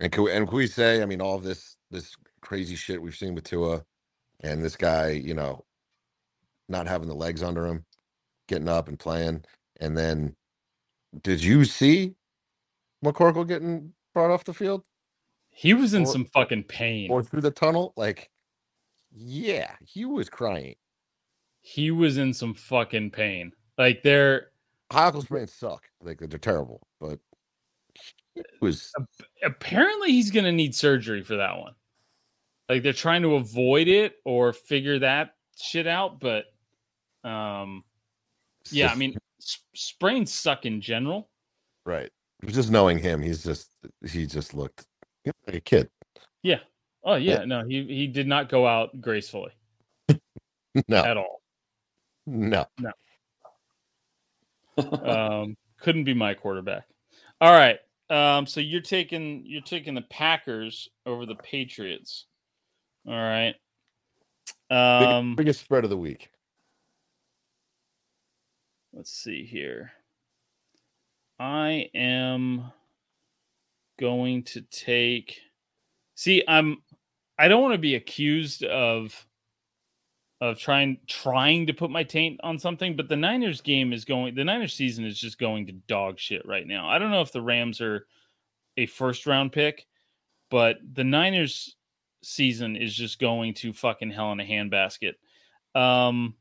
[0.01, 3.01] And can we, and can we say, I mean, all of this this crazy shit
[3.03, 3.85] we've seen with Tua,
[4.41, 5.65] and this guy, you know,
[6.69, 7.85] not having the legs under him,
[8.49, 9.45] getting up and playing,
[9.81, 10.37] and then
[11.23, 12.15] did you see
[13.05, 14.85] McCorkle getting brought off the field
[15.51, 17.11] He was in Or- some fucking pain.
[17.11, 17.93] or through the tunnel?
[17.97, 18.31] Like,
[19.13, 20.77] yeah, he was crying.
[21.63, 23.53] he was in some fucking pain.
[23.77, 24.51] Like they're
[24.93, 25.85] High ankle sprains suck.
[26.03, 27.19] Like they're terrible, but
[28.37, 28.93] it was
[29.45, 31.75] apparently he's going to need surgery for that one.
[32.71, 36.45] Like they're trying to avoid it or figure that shit out, but
[37.29, 37.83] um
[38.71, 41.29] yeah, I mean s- sprains suck in general.
[41.85, 42.11] right.
[42.47, 43.71] Just knowing him, he's just
[44.09, 44.87] he just looked
[45.47, 45.91] like a kid.
[46.43, 46.61] Yeah.
[47.05, 47.45] Oh yeah, Yeah.
[47.45, 49.51] no, he he did not go out gracefully
[50.89, 51.43] No, at all.
[52.27, 52.67] No.
[52.79, 52.93] No.
[54.79, 56.85] Um couldn't be my quarterback.
[57.41, 57.79] All right.
[58.09, 62.27] Um so you're taking you're taking the Packers over the Patriots.
[63.07, 63.55] All right.
[64.71, 66.31] Um biggest spread of the week.
[68.93, 69.93] let's see here.
[71.39, 72.71] I am
[73.99, 75.41] going to take
[76.21, 76.83] See, I'm
[77.39, 79.27] I don't want to be accused of
[80.43, 84.35] of trying trying to put my taint on something, but the Niners game is going
[84.35, 86.87] the Niners season is just going to dog shit right now.
[86.91, 88.07] I don't know if the Rams are
[88.77, 89.87] a first round pick,
[90.51, 91.75] but the Niners
[92.23, 95.15] season is just going to fucking hell in a handbasket.
[95.75, 96.35] Um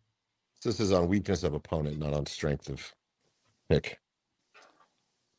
[0.63, 2.93] This is on weakness of opponent, not on strength of
[3.69, 3.99] pick.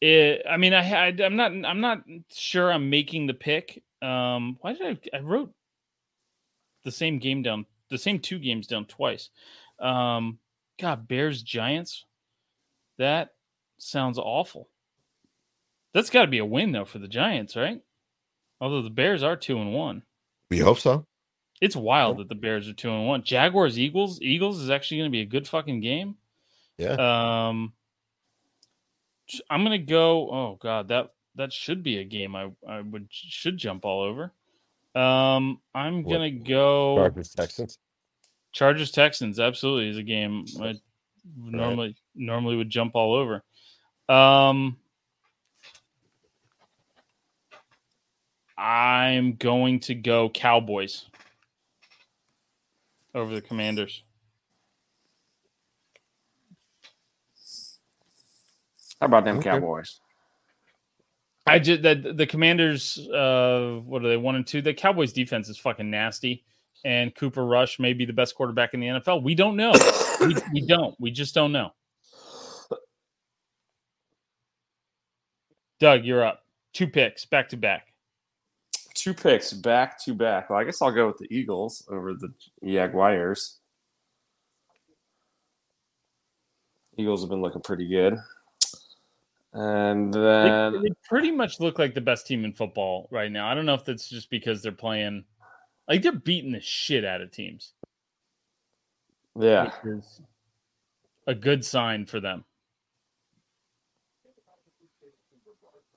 [0.00, 3.82] It, I mean, I, I I'm not I'm not sure I'm making the pick.
[4.00, 5.52] Um, why did I I wrote
[6.84, 9.28] the same game down, the same two games down twice.
[9.78, 10.38] Um,
[10.78, 12.06] God, Bears Giants.
[12.96, 13.30] That
[13.78, 14.68] sounds awful.
[15.92, 17.82] That's got to be a win though for the Giants, right?
[18.60, 20.02] Although the Bears are two and one.
[20.50, 21.06] We hope so.
[21.60, 23.22] It's wild that the Bears are two and one.
[23.22, 26.16] Jaguars Eagles Eagles is actually going to be a good fucking game.
[26.78, 26.94] Yeah.
[27.50, 27.74] Um,
[29.48, 30.28] I'm gonna go.
[30.30, 34.32] Oh god, that that should be a game I I would should jump all over.
[34.94, 36.14] Um, I'm What?
[36.14, 37.78] gonna go Chargers Texans.
[38.52, 39.38] Chargers Texans.
[39.38, 40.80] Absolutely is a game I
[41.36, 43.44] normally normally would jump all over.
[44.08, 44.78] Um,
[48.60, 51.06] I'm going to go Cowboys
[53.14, 54.02] over the Commanders.
[59.00, 59.48] How about them Okay.
[59.48, 60.00] Cowboys?
[61.46, 64.60] I just that the Commanders, uh, what are they one and two?
[64.60, 66.44] The Cowboys defense is fucking nasty,
[66.84, 69.22] and Cooper Rush may be the best quarterback in the NFL.
[69.22, 69.72] We don't know.
[70.20, 70.94] we, we don't.
[71.00, 71.70] We just don't know.
[75.80, 76.44] Doug, you're up.
[76.74, 77.89] Two picks back to back.
[79.00, 80.50] Two picks back to back.
[80.50, 83.58] Well, I guess I'll go with the Eagles over the Jaguars.
[86.98, 88.18] Eagles have been looking pretty good.
[89.54, 93.48] And then they pretty much look like the best team in football right now.
[93.48, 95.24] I don't know if that's just because they're playing,
[95.88, 97.72] like they're beating the shit out of teams.
[99.34, 99.72] yeah,
[101.26, 102.44] a good sign for them.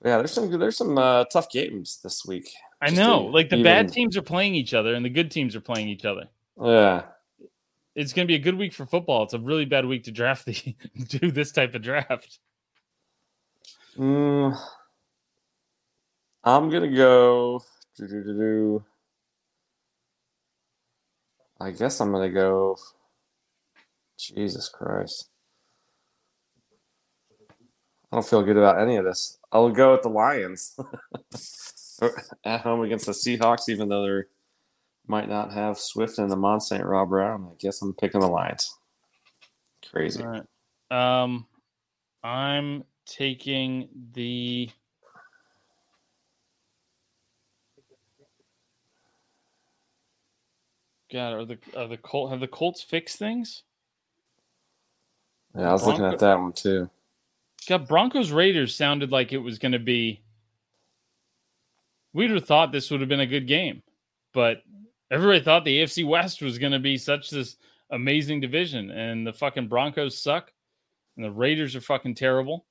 [0.02, 0.16] yeah.
[0.16, 2.48] There's some there's some uh, tough games this week.
[2.84, 5.30] I Just know, to like the bad teams are playing each other and the good
[5.30, 6.28] teams are playing each other.
[6.62, 7.06] Yeah,
[7.94, 9.22] It's going to be a good week for football.
[9.22, 10.76] It's a really bad week to draft the
[11.08, 12.38] do this type of draft.
[13.98, 14.54] Mm,
[16.44, 17.62] I'm gonna go.
[17.96, 18.84] doo-doo-doo-doo.
[21.60, 22.76] I guess I'm gonna go.
[24.18, 25.30] Jesus Christ.
[28.12, 29.38] I don't feel good about any of this.
[29.50, 30.76] I'll go with the Lions
[32.44, 34.22] at home against the Seahawks, even though they
[35.06, 36.84] might not have Swift and the Mont St.
[36.84, 37.48] Rob Brown.
[37.50, 38.76] I guess I'm picking the Lions.
[39.90, 40.22] Crazy.
[40.22, 40.42] All
[40.90, 41.22] right.
[41.22, 41.46] Um,
[42.22, 44.70] I'm taking the.
[51.12, 53.62] God, are the are the Colt have the Colts fixed things?
[55.56, 56.90] Yeah, I was looking at that one too.
[57.68, 60.23] God, Broncos Raiders sounded like it was going to be.
[62.14, 63.82] We'd have thought this would have been a good game,
[64.32, 64.62] but
[65.10, 67.56] everybody thought the AFC West was going to be such this
[67.90, 70.52] amazing division, and the fucking Broncos suck,
[71.16, 72.66] and the Raiders are fucking terrible.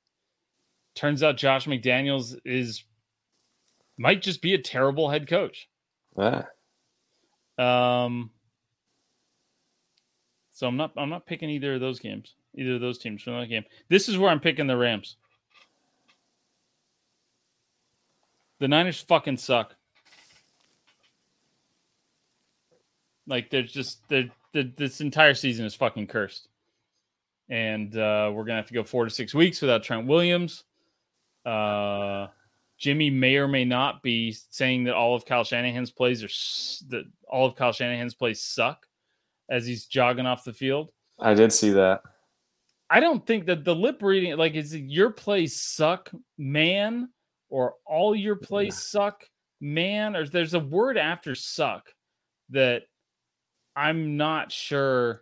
[0.95, 2.85] Turns out Josh McDaniels is
[3.97, 5.69] might just be a terrible head coach.
[6.17, 6.45] Yeah.
[7.57, 8.31] Um,
[10.51, 13.39] so I'm not I'm not picking either of those games, either of those teams from
[13.39, 13.65] that game.
[13.89, 15.17] This is where I'm picking the Rams.
[18.63, 19.75] The Niners fucking suck.
[23.27, 26.47] Like they're just they're, they're this entire season is fucking cursed,
[27.49, 30.63] and uh, we're gonna have to go four to six weeks without Trent Williams.
[31.45, 32.27] Uh,
[32.77, 37.03] Jimmy may or may not be saying that all of Kyle Shanahan's plays are that
[37.27, 38.87] all of Kyle Shanahan's plays suck
[39.49, 40.89] as he's jogging off the field.
[41.19, 42.01] I did see that.
[42.89, 47.09] I don't think that the lip reading, like, is it your plays suck, man,
[47.53, 49.29] or all your plays suck,
[49.61, 51.93] man, or there's a word after suck
[52.49, 52.81] that
[53.75, 55.21] I'm not sure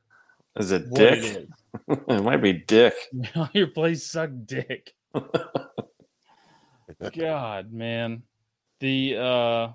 [0.57, 1.19] Is it Dick?
[1.19, 1.49] it is.
[2.07, 2.93] it might be Dick.
[3.36, 4.93] all your plays suck, dick.
[7.13, 8.23] God, man.
[8.79, 9.67] The uh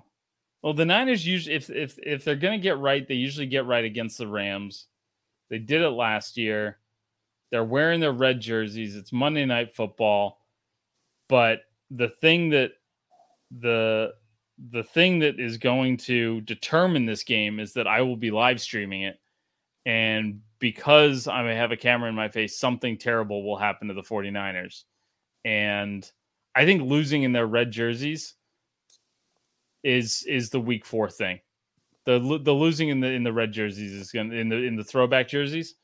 [0.63, 3.85] well the Niners usually if if if they're gonna get right, they usually get right
[3.85, 4.87] against the Rams.
[5.51, 6.79] They did it last year.
[7.51, 8.95] They're wearing their red jerseys.
[8.95, 10.39] It's Monday night football.
[11.29, 11.61] But
[11.91, 12.71] the thing that
[13.59, 14.13] the
[14.71, 18.59] the thing that is going to determine this game is that I will be live
[18.59, 19.19] streaming it.
[19.85, 24.01] And because I have a camera in my face, something terrible will happen to the
[24.01, 24.83] 49ers.
[25.45, 26.09] And
[26.55, 28.33] I think losing in their red jerseys
[29.83, 31.39] is is the week four thing.
[32.05, 34.83] The the losing in the in the red jerseys is to in the in the
[34.83, 35.75] throwback jerseys.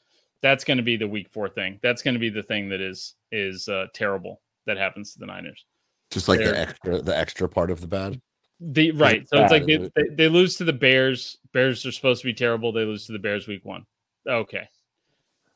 [0.42, 1.80] That's going to be the week four thing.
[1.82, 5.28] That's going to be the thing that is is uh, terrible that happens to the
[5.28, 5.64] Niners.
[6.12, 8.22] Just like They're- the extra, the extra part of the bad.
[8.60, 9.92] The right, so it's like they, bad.
[9.96, 11.38] they, they lose to the Bears.
[11.52, 12.72] Bears are supposed to be terrible.
[12.72, 13.86] They lose to the Bears week one.
[14.30, 14.70] Okay.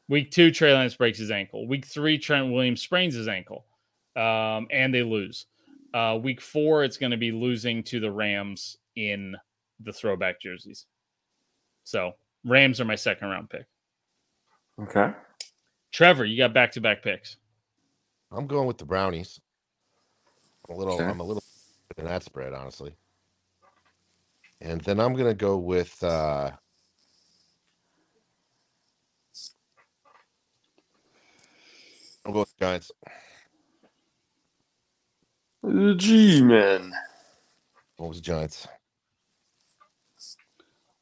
[0.10, 1.68] Week two, Trey Lance breaks his ankle.
[1.68, 3.66] Week three, Trent Williams sprains his ankle,
[4.16, 5.46] um, and they lose.
[5.94, 9.36] Uh, week four, it's going to be losing to the Rams in
[9.82, 10.86] the throwback jerseys.
[11.84, 13.66] So Rams are my second round pick.
[14.82, 15.14] Okay.
[15.94, 17.38] Trevor, you got back to back picks.
[18.32, 19.40] I'm going with the brownies.
[20.70, 21.02] I'm a little.
[21.02, 21.10] Okay.
[21.10, 21.44] I'm a little
[21.98, 22.96] in that spread, honestly.
[24.62, 26.04] And then I'm gonna go with.
[26.04, 26.52] uh
[32.26, 32.92] I'll go with the Giants.
[35.64, 36.92] The G men.
[37.98, 38.68] What was the Giants?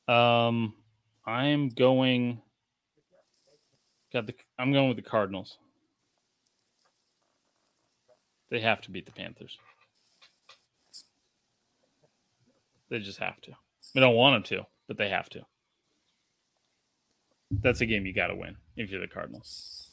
[0.07, 0.74] Um,
[1.26, 2.41] I'm going.
[4.13, 4.36] Got the.
[4.59, 5.57] I'm going with the Cardinals.
[8.56, 9.58] They have to beat the Panthers.
[12.89, 13.51] They just have to.
[13.93, 15.41] They don't want them to, but they have to.
[17.51, 19.91] That's a game you got to win if you're the Cardinals.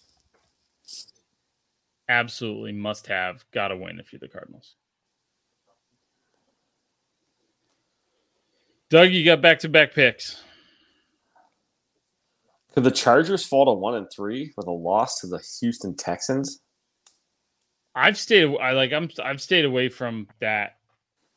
[2.09, 4.77] Absolutely must have, got to win if you're the Cardinals.
[8.91, 10.41] Doug, you got back to back picks.
[12.75, 16.61] Could the Chargers fall to one and three with a loss to the Houston Texans?
[17.95, 18.55] I've stayed.
[18.61, 18.93] I like.
[18.93, 19.09] I'm.
[19.23, 20.77] I've stayed away from that.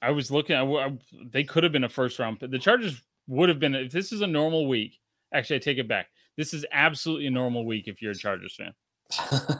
[0.02, 0.56] I was looking.
[0.56, 0.98] I, I-
[1.32, 2.38] they could have been a first round.
[2.40, 5.00] The Chargers would have been if this is a normal week.
[5.34, 6.08] Actually, I take it back.
[6.38, 8.74] This is absolutely a normal week if you're a Chargers fan.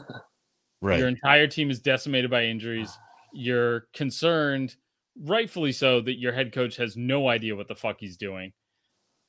[0.82, 0.98] Right.
[0.98, 2.96] Your entire team is decimated by injuries.
[3.32, 4.76] You're concerned,
[5.24, 8.52] rightfully so, that your head coach has no idea what the fuck he's doing,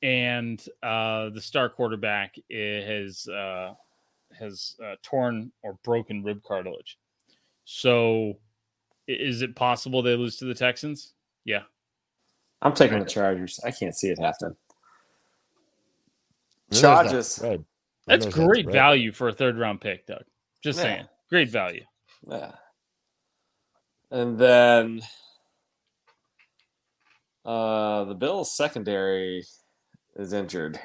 [0.02, 3.72] and uh, the star quarterback i- has uh,
[4.38, 6.98] has uh, torn or broken rib cartilage.
[7.70, 8.38] So,
[9.06, 11.12] is it possible they lose to the Texans?
[11.44, 11.64] Yeah,
[12.62, 13.60] I'm taking the Chargers.
[13.62, 14.56] I can't see it happen.
[16.70, 17.36] There's that Chargers.
[17.36, 17.62] that's
[18.06, 18.72] There's that great spread.
[18.72, 20.24] value for a third round pick, Doug.
[20.64, 20.82] Just Yeah.
[20.82, 21.84] saying, great value.
[22.26, 22.52] Yeah.
[24.12, 25.02] And then
[27.44, 29.44] uh the Bills secondary
[30.16, 30.80] is injured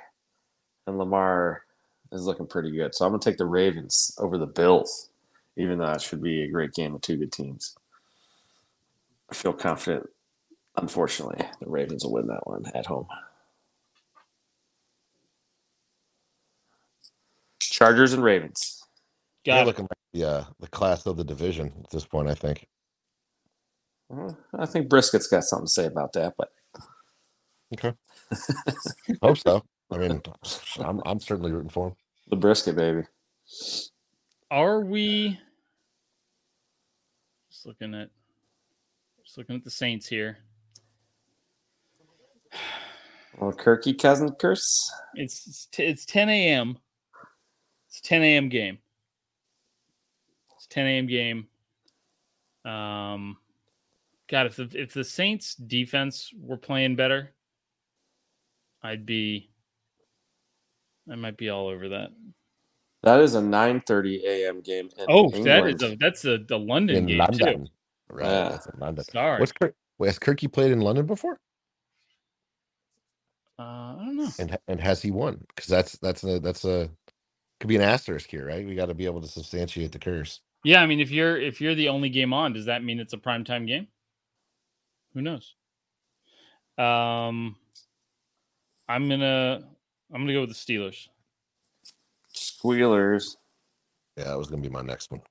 [0.86, 1.64] and Lamar
[2.12, 2.94] is looking pretty good.
[2.94, 5.10] So I'm gonna take the Ravens over the Bills,
[5.58, 7.76] even though it should be a great game with two good teams.
[9.30, 10.10] I feel confident.
[10.76, 13.08] Unfortunately, the Ravens will win that one at home.
[17.60, 18.84] Chargers and Ravens.
[19.45, 22.30] They're looking like the uh, the class of the division at this point.
[22.30, 22.68] I think.
[24.10, 26.49] Well, I think Brisket's got something to say about that, but
[27.74, 27.93] Okay.
[29.22, 29.64] Hope so.
[29.91, 30.22] I mean,
[30.80, 31.95] I'm I'm certainly rooting for him.
[32.28, 33.04] the brisket, baby.
[34.52, 35.39] Are we
[37.50, 38.10] just looking at
[39.24, 40.38] just looking at the Saints here?
[43.39, 44.91] Well, Kirky cousin curse.
[45.16, 46.78] It's it's, t- it's 10 a.m.
[47.89, 48.48] It's 10 a.m.
[48.48, 48.78] game.
[50.56, 51.08] It's 10 a.m.
[51.08, 51.48] game.
[52.64, 53.38] Um,
[54.30, 57.32] God, if the if the Saints defense were playing better,
[58.82, 59.50] I'd be
[61.12, 62.12] I might be all over that.
[63.04, 64.62] That is a 9:30 a.m.
[64.62, 64.89] game.
[64.97, 65.68] In Oh, that England.
[65.68, 67.30] is a that's the the London in game London.
[67.32, 67.70] too.
[68.10, 68.43] Right.
[68.43, 68.49] Yeah.
[68.49, 69.06] That's in London.
[69.14, 69.38] Sorry.
[69.38, 71.39] What's Kirk, wait, has Kirky played in London before?
[73.60, 74.32] Uh, I don't know.
[74.39, 75.43] And and has he won?
[75.49, 76.89] Because that's that's a that's a
[77.60, 78.66] could be an asterisk here, right?
[78.68, 80.41] We got to be able to substantiate the curse.
[80.64, 83.14] Yeah, I mean, if you're if you're the only game on, does that mean it's
[83.14, 83.88] a primetime game?
[85.14, 85.56] Who knows?
[86.78, 87.56] Um,
[88.89, 89.62] I'm gonna
[90.14, 91.08] I'm gonna go with the Steelers.
[92.64, 93.36] Squealers.
[94.16, 95.22] Yeah, that was gonna be my next one.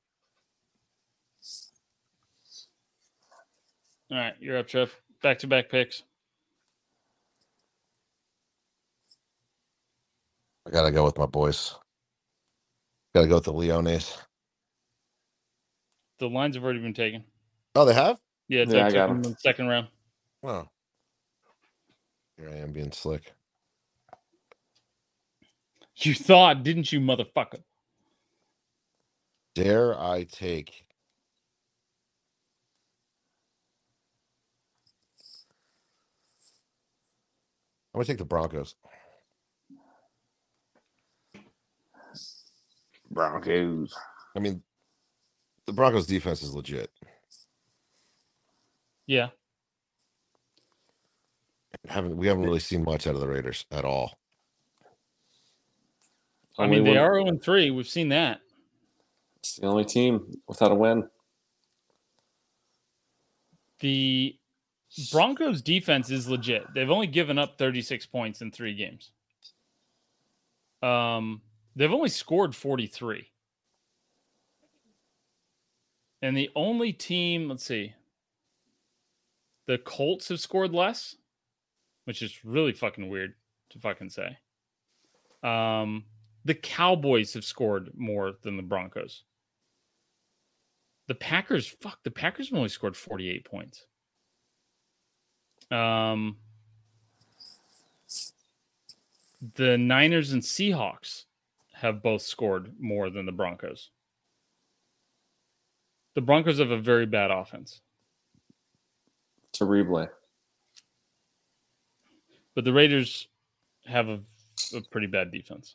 [4.11, 5.01] All right, you're up, Jeff.
[5.22, 6.03] Back to back picks.
[10.66, 11.74] I gotta go with my boys.
[13.14, 14.18] Gotta go with the Leones.
[16.18, 17.24] The Lions have already been taken.
[17.74, 18.18] Oh, they have?
[18.49, 19.24] Yeah, Yeah, I got them 'em.
[19.24, 19.89] in the second round.
[20.43, 20.68] Oh.
[22.37, 23.33] Here I am being slick.
[26.05, 27.62] You thought, didn't you, motherfucker?
[29.55, 30.84] Dare I take
[37.95, 38.76] I'm gonna take the Broncos.
[43.11, 43.95] Broncos.
[44.36, 44.62] I mean,
[45.66, 46.90] the Broncos defense is legit.
[49.07, 49.30] Yeah,
[51.88, 54.18] Haven't we haven't really seen much out of the Raiders at all.
[56.59, 57.71] I mean they one- are 0 3.
[57.71, 58.41] We've seen that.
[59.39, 61.09] It's the only team without a win.
[63.81, 64.39] The
[65.11, 66.65] Broncos defense is legit.
[66.75, 69.11] They've only given up 36 points in three games.
[70.83, 71.41] Um,
[71.75, 73.29] they've only scored 43.
[76.21, 77.95] And the only team, let's see,
[79.67, 81.17] the Colts have scored less,
[82.05, 83.35] which is really fucking weird
[83.71, 84.39] to fucking say.
[85.43, 86.05] Um,
[86.45, 89.22] the Cowboys have scored more than the Broncos.
[91.09, 93.86] The Packers, fuck, the Packers have only scored 48 points.
[95.70, 96.36] Um,
[99.55, 101.24] the Niners and Seahawks
[101.74, 103.90] have both scored more than the Broncos.
[106.14, 107.80] The Broncos have a very bad offense,
[109.53, 110.09] Terrible.
[112.55, 113.28] but the Raiders
[113.86, 114.20] have a,
[114.76, 115.74] a pretty bad defense.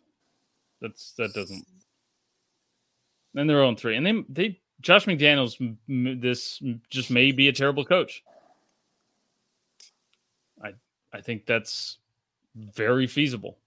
[0.81, 1.65] That's that doesn't.
[3.35, 5.59] And they're on three, and they they Josh McDaniels.
[5.61, 8.23] m- m- This just may be a terrible coach.
[10.63, 10.73] I
[11.13, 11.99] I think that's
[12.55, 13.59] very feasible.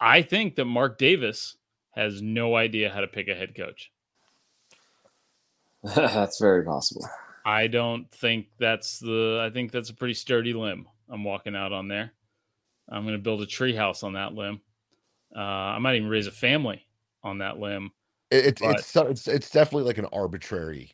[0.00, 1.56] I think that Mark Davis
[1.92, 3.92] has no idea how to pick a head coach.
[5.84, 7.08] That's very possible.
[7.44, 9.42] I don't think that's the.
[9.44, 10.88] I think that's a pretty sturdy limb.
[11.10, 12.12] I'm walking out on there.
[12.88, 14.60] I'm going to build a treehouse on that limb.
[15.34, 16.86] Uh, I might even raise a family
[17.22, 17.90] on that limb.
[18.30, 20.92] It, it, But- it's it's it's definitely like an arbitrary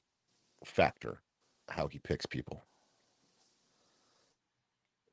[0.65, 1.21] factor
[1.69, 2.65] how he picks people.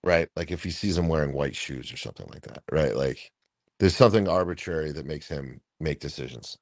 [0.04, 0.30] Right?
[0.36, 2.96] Like if he sees him wearing white shoes or something like that, right?
[2.96, 3.32] Like
[3.80, 6.58] there's something arbitrary that makes him make decisions.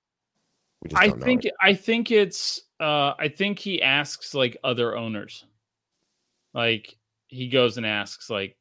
[0.96, 1.54] I think it.
[1.62, 5.46] I think it's uh I think he asks like other owners.
[6.54, 6.96] Like
[7.28, 8.56] he goes and asks like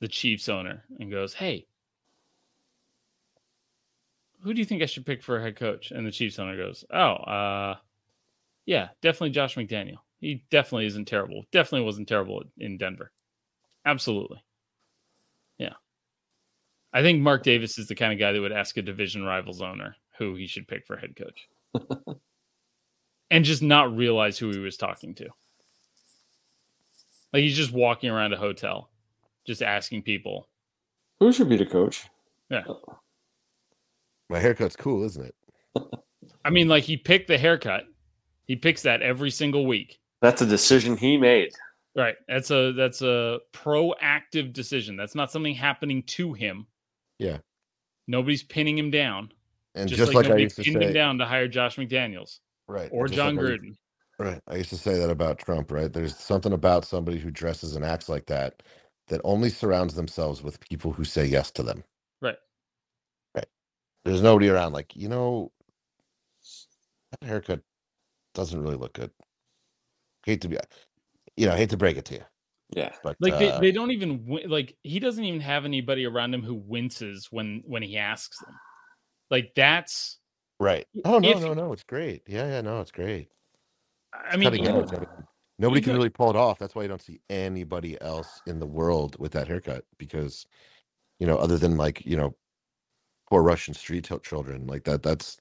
[0.00, 1.67] the Chiefs owner and goes, "Hey,
[4.42, 6.56] who do you think I should pick for a head coach?" And the Chiefs owner
[6.56, 7.76] goes, "Oh, uh
[8.68, 9.96] yeah, definitely Josh McDaniel.
[10.20, 11.46] He definitely isn't terrible.
[11.52, 13.12] Definitely wasn't terrible in Denver.
[13.86, 14.42] Absolutely.
[15.56, 15.72] Yeah.
[16.92, 19.62] I think Mark Davis is the kind of guy that would ask a division rivals
[19.62, 21.48] owner who he should pick for head coach
[23.30, 25.28] and just not realize who he was talking to.
[27.32, 28.90] Like he's just walking around a hotel,
[29.46, 30.46] just asking people.
[31.20, 32.06] Who should be the coach?
[34.28, 35.34] My haircut's cool, isn't it?
[36.44, 37.84] I mean, like he picked the haircut.
[38.46, 40.00] He picks that every single week.
[40.22, 41.52] That's a decision he made.
[41.96, 42.16] Right.
[42.28, 44.96] That's a that's a proactive decision.
[44.96, 46.66] That's not something happening to him.
[47.18, 47.38] Yeah.
[48.06, 49.32] Nobody's pinning him down.
[49.74, 52.38] And Just, just, like, like, I used to pinned him down to hire Josh McDaniels
[52.66, 53.76] right, or Jon like I Gruden.
[54.18, 54.40] Right.
[54.48, 55.92] I used to say that about Trump, right?
[55.92, 58.62] There's something about somebody who dresses and acts like that
[59.08, 61.84] that only surrounds themselves with people who say yes to them.
[64.04, 64.10] Right.
[64.10, 64.12] Right.
[64.12, 65.52] There's nobody around like, you know,
[67.10, 67.60] that haircut
[68.34, 69.10] doesn't really look good.
[70.24, 70.58] Hate to be,
[71.36, 72.24] you know, hate to break it to you,
[72.76, 72.92] Yeah.
[73.02, 76.34] but Like uh, they, they don't even win, like he doesn't even have anybody around
[76.34, 78.54] him who winces when when he asks them.
[79.30, 80.18] Like that's
[80.60, 80.86] right.
[81.04, 82.22] Oh no, if- no, no, it's great.
[82.26, 83.28] Yeah, yeah, no, it's great.
[84.12, 84.92] I mean Cutting even- edge.
[84.94, 85.08] I mean,
[85.60, 86.58] Nobody can got- really pull it off.
[86.58, 90.46] That's why you don't see anybody else in the world with that haircut because,
[91.18, 92.36] you know, other than like you know,
[93.28, 95.02] poor Russian street children like that.
[95.02, 95.38] That's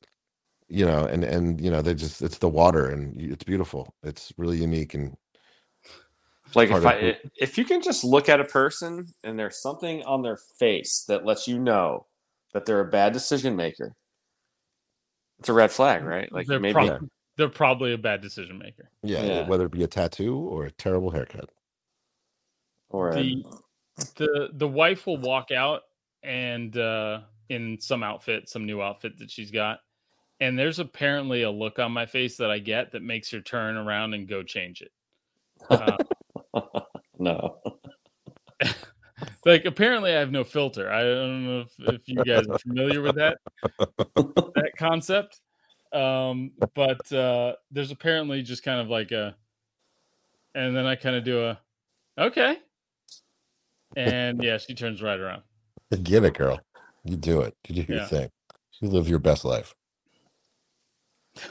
[0.68, 3.94] you know, and and you know, they just it's the water and it's beautiful.
[4.04, 5.16] It's really unique and
[6.54, 10.04] Like if I of if you can just look at a person and there's something
[10.04, 12.06] on their face that lets you know
[12.54, 13.96] that they're a bad decision maker,
[15.40, 16.32] it's a red flag, right?
[16.32, 17.08] Like they're, maybe prob-
[17.38, 18.90] they're probably a bad decision maker.
[19.04, 19.48] yeah, Yeah.
[19.48, 21.50] whether it be a tattoo or a terrible haircut.
[22.90, 23.44] or a- The
[24.16, 25.82] the the wife will walk out
[26.24, 29.80] and uh in some outfit, some new outfit that she's got.
[30.40, 33.76] And there's apparently a look on my face that I get that makes her turn
[33.76, 34.92] around and go change it.
[35.70, 35.98] Uh,
[37.20, 37.58] no.
[39.46, 40.92] like apparently I have no filter.
[40.92, 43.40] I don't know if, if you guys are familiar with that
[44.16, 45.42] that concept.
[45.94, 49.36] Um, but uh there's apparently just kind of like a
[50.54, 51.60] and then I kind of do a
[52.18, 52.58] okay.
[53.96, 55.44] And yeah, she turns right around.
[56.04, 56.60] Get it, girl.
[57.08, 57.56] You do it.
[57.68, 58.08] You do your Yeah.
[58.08, 58.30] thing.
[58.82, 59.74] You live your best life.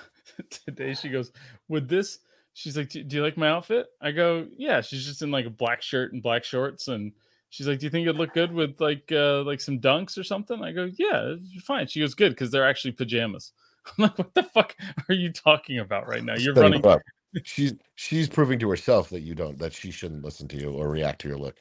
[0.66, 1.32] Today she goes,
[1.68, 2.18] Would this
[2.52, 3.86] she's like, Do do you like my outfit?
[4.00, 4.80] I go, Yeah.
[4.80, 7.12] She's just in like a black shirt and black shorts and
[7.48, 10.24] She's like, "Do you think it'd look good with like uh like some dunks or
[10.24, 13.52] something?" I go, "Yeah, it's fine." She goes, "Good," because they're actually pajamas.
[13.98, 14.76] I'm like, "What the fuck
[15.08, 16.34] are you talking about right now?
[16.34, 17.02] You're Setting running you up.
[17.44, 20.88] She's she's proving to herself that you don't that she shouldn't listen to you or
[20.88, 21.56] react to your look.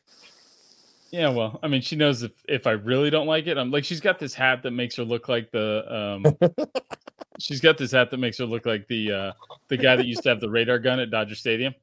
[1.16, 3.86] Yeah, well, I mean, she knows if if I really don't like it, I'm like,
[3.86, 6.26] she's got this hat that makes her look like the um,
[7.40, 9.32] she's got this hat that makes her look like the uh
[9.70, 11.74] the guy that used to have the radar gun at Dodger Stadium.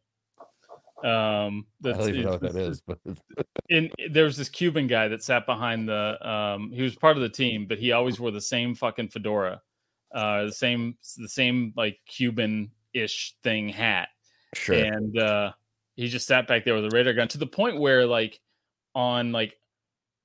[1.02, 2.98] Um, I don't even know what that is, but
[3.70, 7.22] in there was this Cuban guy that sat behind the um he was part of
[7.22, 9.62] the team, but he always wore the same fucking fedora.
[10.14, 14.10] Uh the same the same like Cuban ish thing hat.
[14.52, 14.74] sure.
[14.74, 15.52] And uh
[15.96, 18.38] he just sat back there with a radar gun to the point where like
[18.94, 19.56] on like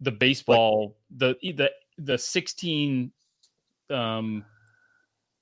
[0.02, 3.12] the baseball the the the 16
[3.90, 4.46] um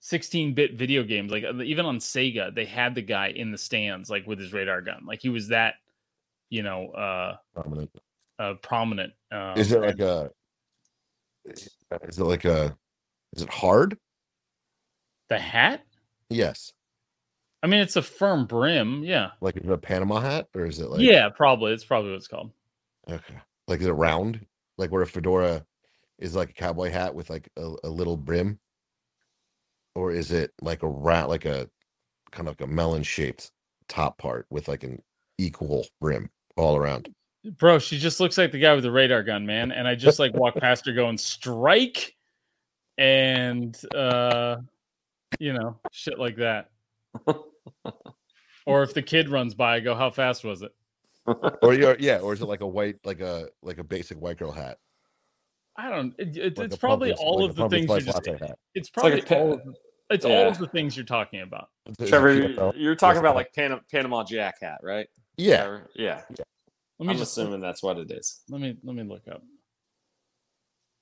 [0.02, 4.10] 16-bit video games like uh, even on Sega they had the guy in the stands
[4.10, 5.76] like with his radar gun like he was that
[6.50, 7.90] you know uh Prominent.
[8.38, 9.14] uh, prominent.
[9.32, 10.30] Um, Is it like a?
[11.46, 11.70] Is
[12.20, 12.76] it like a?
[13.36, 13.98] Is it hard?
[15.30, 15.84] the hat?
[16.30, 16.72] Yes.
[17.64, 19.04] I mean, it's a firm brim.
[19.04, 21.02] Yeah, Like is it a Panama hat or is it like?
[21.02, 21.74] yeah, probably.
[21.74, 22.52] It's probably what it's called.
[23.10, 23.36] Okay.
[23.68, 24.46] Like is it round?
[24.78, 25.66] Like where a fedora
[26.20, 28.60] is like a cowboy hat with like a, a little brim,
[29.96, 31.70] or is it like a rat, like a
[32.32, 33.52] kind of like a melon shaped
[33.88, 35.02] top part with like an
[35.38, 37.14] equal brim all around?
[37.58, 39.72] Bro, she just looks like the guy with the radar gun, man.
[39.72, 42.16] And I just like walk past her going strike,
[42.98, 44.58] and uh,
[45.40, 46.72] you know, shit like that.
[48.66, 50.74] or if the kid runs by, I go, "How fast was it?"
[51.26, 54.38] Or you're, yeah, or is it like a white, like a like a basic white
[54.38, 54.78] girl hat?
[55.78, 56.14] I don't.
[56.20, 58.28] It, it- Like it's probably pumpkin- all like of the things you spice just.
[58.28, 58.58] latte hat.
[58.76, 59.54] It's It's like probably a pa- all.
[59.54, 59.76] Of,
[60.12, 60.48] it's all yeah.
[60.48, 61.68] of the things you're talking about.
[62.06, 65.08] Trevor, you- you're talking about like Pan- Panama Jack hat, right?
[65.38, 65.90] Yeah, Trevor?
[65.96, 66.22] Yeah.
[67.00, 68.42] Let me I'm just assuming that's what it is.
[68.50, 69.42] let me let me look up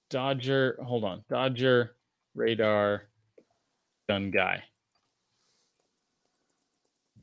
[0.09, 0.77] Dodger.
[0.83, 1.95] Hold on, Dodger
[2.35, 3.03] radar
[4.09, 4.63] gun guy.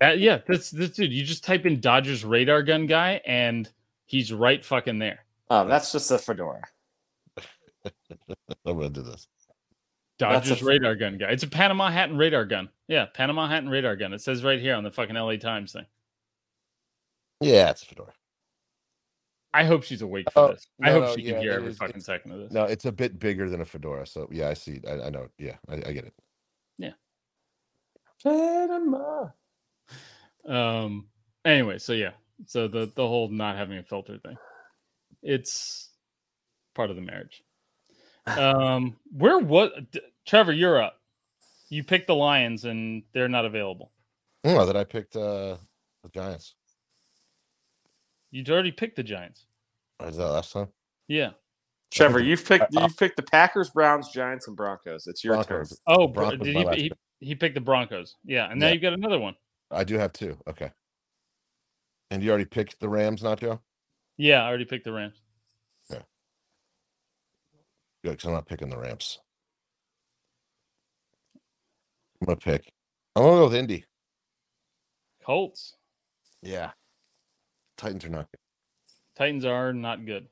[0.00, 1.12] That yeah, that's this dude.
[1.12, 3.70] You just type in Dodgers radar gun guy, and
[4.06, 5.26] he's right fucking there.
[5.50, 6.62] Oh, that's just a fedora.
[8.64, 9.28] I'm gonna do this.
[10.18, 11.30] That's a Dodgers radar gun guy.
[11.30, 12.70] It's a Panama hat and radar gun.
[12.88, 14.12] Yeah, Panama hat and radar gun.
[14.14, 15.86] It says right here on the fucking LA Times thing.
[17.40, 18.12] Yeah, it's a fedora.
[19.52, 20.66] I hope she's awake for Oh, this.
[20.82, 22.52] I hope no, she yeah, can hear every is- fucking second of this.
[22.52, 24.06] No, it's a bit bigger than a fedora.
[24.06, 24.80] So yeah, I see.
[24.88, 25.26] I, I know.
[25.38, 26.14] Yeah, I, I get it.
[26.78, 26.92] Yeah.
[28.22, 29.28] Panama.
[30.46, 31.06] Um.
[31.44, 32.12] Anyway, so yeah,
[32.46, 34.36] so the the whole not having a filter thing,
[35.22, 35.90] it's
[36.74, 37.42] part of the marriage.
[38.26, 38.96] Um.
[39.12, 39.90] Where what?
[39.90, 40.96] D- Trevor, you're up.
[41.68, 43.90] You picked the Lions, and they're not available.
[44.44, 45.56] Oh, that I picked uh
[46.02, 46.54] the Giants.
[48.30, 49.46] You'd already picked the Giants.
[49.98, 50.68] Was that last time?
[51.08, 51.30] Yeah.
[51.90, 55.06] Trevor, you've picked you've picked the Packers, Browns, Giants, and Broncos.
[55.08, 55.70] It's your Broncos.
[55.70, 55.78] turn.
[55.88, 56.92] Oh, bro, Broncos did he, he?
[57.18, 58.14] He picked the Broncos.
[58.24, 58.74] Yeah, and now Yeah.
[58.74, 59.34] you got another one.
[59.70, 60.36] I do have two.
[60.48, 60.72] Okay.
[62.10, 63.60] And you already picked the Rams, not Joe?
[64.16, 65.20] Yeah, I already picked the Rams.
[68.02, 69.18] Good, because I'm not picking the Rams.
[72.20, 72.72] I'm gonna pick.
[73.14, 73.84] I'm gonna go with Indy.
[75.22, 75.76] Colts.
[76.42, 76.70] Yeah.
[77.76, 78.40] Titans are not good.
[79.16, 80.28] Titans are not good.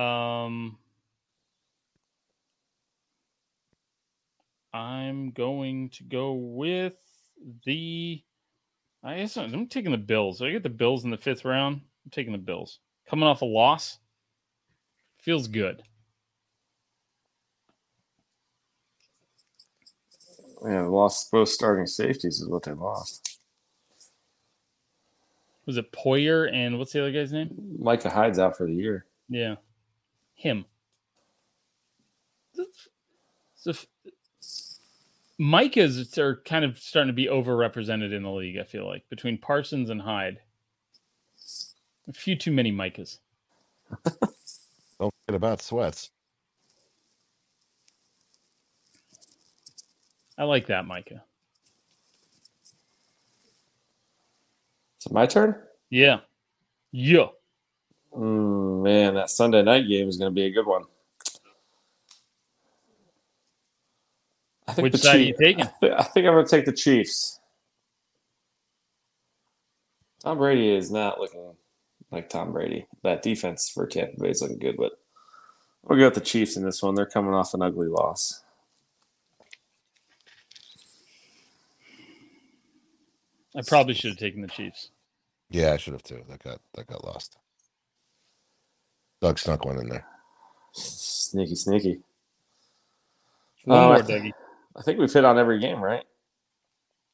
[0.00, 0.78] Um,
[4.74, 6.94] I'm going to go with
[7.64, 8.22] the
[9.02, 10.42] I guess I'm taking the Bills.
[10.42, 11.80] I get the Bills in the fifth round.
[12.04, 12.80] I'm taking the Bills.
[13.08, 13.98] Coming off a loss,
[15.20, 15.82] feels good.
[20.64, 23.38] Yeah, they lost both starting safeties is what they lost.
[25.66, 27.76] Was it Poyer and what's the other guy's name?
[27.78, 29.06] Micah Hyde's out for the year.
[29.28, 29.56] Yeah,
[30.34, 30.64] him.
[35.40, 38.58] Micahs are kind of starting to be overrepresented in the league.
[38.58, 40.38] I feel like between Parsons and Hyde,
[42.08, 43.18] a few too many Micahs.
[45.00, 46.10] Don't forget about sweats.
[50.38, 51.24] I like that Micah.
[55.00, 55.56] Is it my turn?
[55.90, 56.20] Yeah,
[56.92, 57.26] yeah.
[58.14, 60.84] Mm, man, that Sunday night game is going to be a good one.
[64.68, 65.62] I think Which the side are you taking?
[65.64, 67.38] I thi- I think I'm going to take the Chiefs.
[70.22, 71.54] Tom Brady is not looking
[72.10, 72.86] like Tom Brady.
[73.04, 74.98] That defense for Tampa Bay is looking good, but
[75.84, 76.94] we'll go with the Chiefs in this one.
[76.96, 78.42] They're coming off an ugly loss.
[83.56, 84.90] I probably should have taken the Chiefs.
[85.48, 86.22] Yeah, I should have too.
[86.28, 87.38] That got that got lost.
[89.22, 90.04] Doug snuck one in there.
[90.72, 92.00] Sneaky, sneaky.
[93.64, 94.32] One Uh, more, I Dougie.
[94.76, 96.04] I think we've hit on every game, right?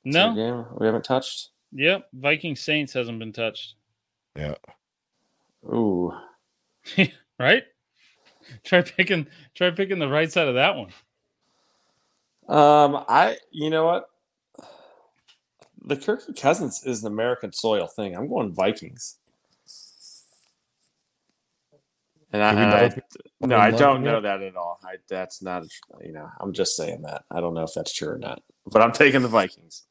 [0.04, 0.30] No.
[0.30, 1.50] Every game we haven't touched.
[1.72, 2.08] Yep.
[2.12, 3.74] Viking Saints hasn't been touched.
[4.36, 4.54] Yeah.
[5.66, 6.12] Ooh,
[7.38, 7.62] Right?
[8.64, 10.88] Try picking try picking the right side of that one.
[12.48, 14.08] Um, I you know what?
[15.84, 18.16] The Kirky Cousins is an American soil thing.
[18.16, 19.16] I'm going Vikings.
[22.32, 24.80] And Do we know I, I no, I don't know that at all.
[24.82, 25.64] I that's not
[26.02, 26.28] you know.
[26.40, 27.24] I'm just saying that.
[27.30, 28.42] I don't know if that's true or not.
[28.66, 29.84] But I'm taking the Vikings.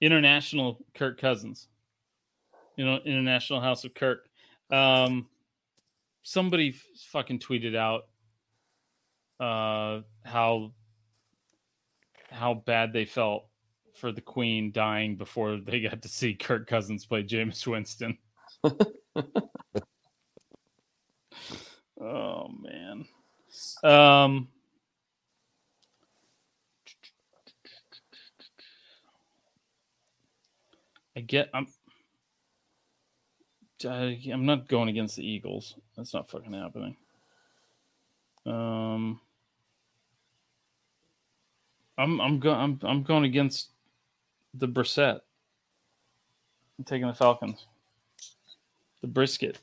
[0.00, 1.68] International Kirk Cousins.
[2.76, 4.28] You know, International House of Kirk.
[4.70, 5.26] Um
[6.22, 6.74] somebody
[7.10, 8.04] fucking tweeted out
[9.40, 10.72] uh how
[12.30, 13.46] how bad they felt
[13.94, 18.18] for the Queen dying before they got to see Kirk Cousins play Jameis Winston.
[22.00, 23.06] oh man.
[23.82, 24.48] Um
[31.16, 31.68] I get I'm
[33.84, 35.76] I'm not going against the Eagles.
[35.96, 36.96] That's not fucking happening.
[38.46, 39.20] Um
[41.96, 43.70] I'm I'm going I'm I'm going against
[44.54, 45.20] the Brissett.
[46.78, 47.66] I'm taking the Falcons.
[49.00, 49.58] The brisket.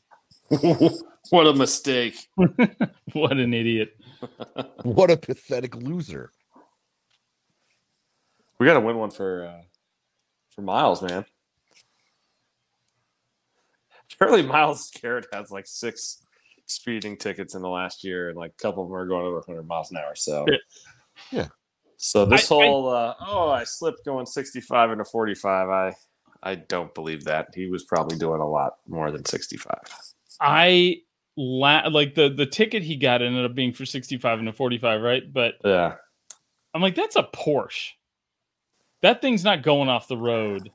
[1.30, 2.15] what a mistake.
[3.14, 3.95] what an idiot.
[4.84, 6.32] What a pathetic loser.
[8.60, 9.61] We got to win one for uh,
[10.52, 11.26] for Myles, man.
[14.14, 16.23] Apparently, Myles Garrett has like six
[16.68, 19.38] speeding tickets in the last year, and like a couple of them are going over
[19.38, 20.14] 100 miles an hour.
[20.15, 20.57] So, Yeah.
[21.32, 21.48] Yeah.
[21.98, 25.69] So this I- I- whole uh, oh, I slipped going 65 into 45.
[25.69, 25.94] I
[26.44, 27.48] I don't believe that.
[27.56, 29.76] He was probably doing a lot more than 65.
[30.41, 30.97] I
[31.38, 35.01] la- like the the ticket he got ended up being for 65 and a 45,
[35.01, 35.31] right?
[35.31, 35.95] But Yeah.
[36.73, 37.91] I'm like, that's a Porsche.
[39.01, 40.72] That thing's not going off the road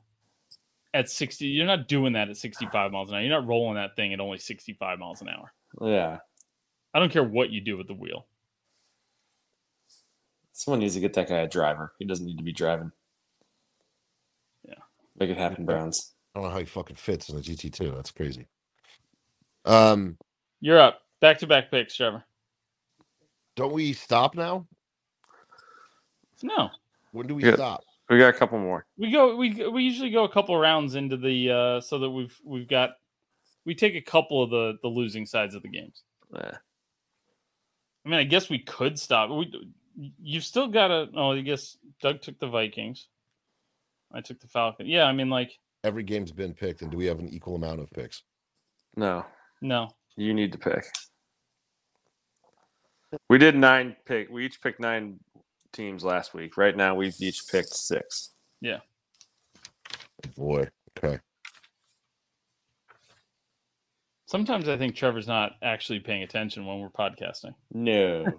[0.93, 1.45] at 60.
[1.47, 3.21] You're not doing that at 65 miles an hour.
[3.21, 5.53] You're not rolling that thing at only 65 miles an hour.
[5.81, 6.17] Yeah.
[6.93, 8.25] I don't care what you do with the wheel.
[10.53, 11.93] Someone needs to get that guy a driver.
[11.99, 12.91] He doesn't need to be driving.
[14.67, 14.75] Yeah.
[15.19, 16.13] Make it happen, Browns.
[16.33, 17.95] I don't know how he fucking fits in a GT2.
[17.95, 18.47] That's crazy.
[19.67, 20.17] Um,
[20.61, 21.01] You're up.
[21.21, 22.23] Back to back picks, Trevor.
[23.55, 24.65] don't we stop now?
[26.43, 26.69] No.
[27.11, 27.55] When do we Yeah.
[27.55, 27.83] stop?
[28.09, 28.85] We got a couple more.
[28.97, 32.39] We go we we usually go a couple rounds into the uh so that we've
[32.43, 32.91] we've got
[33.65, 36.03] we take a couple of the the losing sides of the games.
[36.33, 36.57] Yeah.
[38.05, 39.29] I mean, I guess we could stop.
[39.31, 39.51] We
[40.21, 43.07] you've still got to oh, I guess Doug took the Vikings.
[44.13, 44.85] I took the Falcon.
[44.85, 47.81] Yeah, I mean like Every game's been picked, and do we have an equal amount
[47.81, 48.23] of picks?
[48.95, 49.25] No.
[49.61, 49.89] No.
[50.15, 50.85] You need to pick.
[53.29, 54.29] We did nine pick.
[54.29, 55.19] We each picked nine
[55.71, 56.57] teams last week.
[56.57, 58.33] Right now, we've each picked six.
[58.61, 58.79] Yeah.
[60.35, 60.67] Boy,
[60.97, 61.19] okay.
[64.25, 67.53] Sometimes I think Trevor's not actually paying attention when we're podcasting.
[67.71, 68.25] No.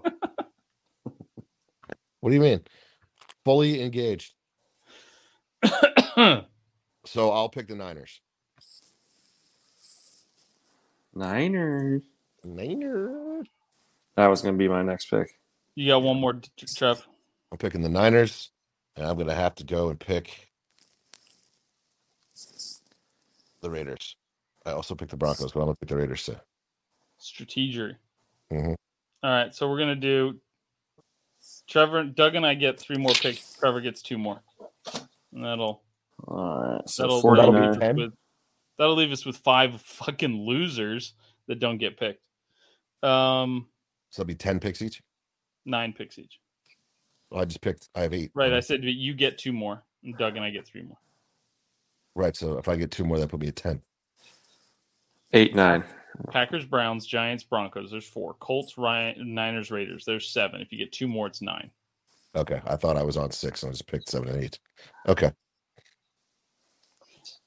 [2.21, 2.61] What do you mean?
[3.45, 4.35] Fully engaged.
[7.05, 8.21] So I'll pick the Niners.
[11.19, 12.03] Niners.
[12.45, 13.47] Niners.
[14.17, 15.29] That was going to be my next pick.
[15.75, 17.07] you got one more, t- t- Trev.
[17.51, 18.51] I'm picking the Niners,
[18.95, 20.51] and I'm gonna have to go and pick
[23.63, 24.17] the Raiders.
[24.67, 26.37] I also picked the Broncos, but I'm gonna pick the Raiders too.
[27.19, 27.97] Strategery.
[28.53, 28.75] Mhm.
[29.23, 30.39] All right, so we're gonna do.
[31.67, 33.55] Trevor, Doug, and I get three more picks.
[33.55, 34.43] Trevor gets two more,
[35.33, 35.83] and that'll
[36.27, 36.89] All right.
[36.89, 37.97] So that'll, that'll be 10?
[37.97, 38.13] with,
[38.79, 41.15] that'll leave us with five fucking losers
[41.47, 42.23] that don't get picked.
[43.03, 43.67] Um,
[44.11, 45.03] So it'll be ten picks each.
[45.65, 46.41] nine picks each.
[47.31, 47.89] Well, I just picked.
[47.95, 48.31] I have eight.
[48.35, 50.99] Right, I said you get two more, and Doug and I get three more.
[52.15, 52.35] right.
[52.35, 53.83] So if I get two more, that put me at ten.
[55.35, 55.85] eight nine.
[56.33, 57.91] Packers, Browns, Giants, Broncos.
[57.93, 58.35] There's four.
[58.41, 60.05] Colts, Ryan, Niners, Raiders.
[60.05, 60.61] There's seven.
[60.61, 61.71] If you get two more, it's nine.
[62.35, 64.59] Okay, I thought I was on six, and I just picked seven and eight.
[65.07, 65.31] Okay,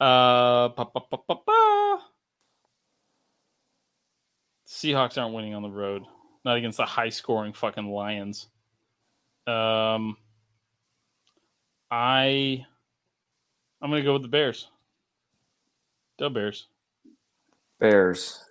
[0.01, 2.01] Uh, pa, pa, pa, pa, pa.
[4.67, 6.03] Seahawks aren't winning on the road.
[6.43, 8.47] Not against the high scoring fucking Lions.
[9.45, 10.17] Um,
[11.91, 12.65] I,
[13.79, 14.69] I'm gonna go with the Bears.
[16.17, 16.65] The Bears.
[17.79, 18.43] Bears.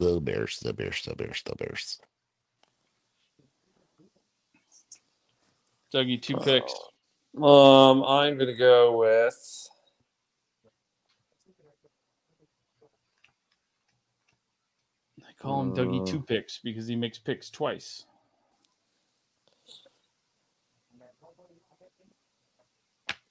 [0.00, 2.00] the Bears, the Bears, the Bears, the Bears.
[5.92, 6.74] Dougie, two picks.
[7.36, 9.68] Um, I'm gonna go with.
[15.26, 18.04] I call him Dougie Uh, two picks because he makes picks twice.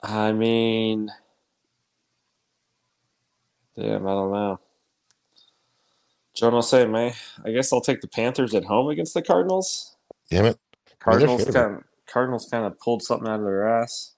[0.02, 1.10] I mean,
[3.76, 4.60] damn, I don't know.
[6.36, 7.14] John will say, man,
[7.46, 9.96] I guess I'll take the Panthers at home against the Cardinals.
[10.30, 10.58] Damn it!
[11.00, 14.14] Cardinals kind of, Cardinals kind of pulled something out of their ass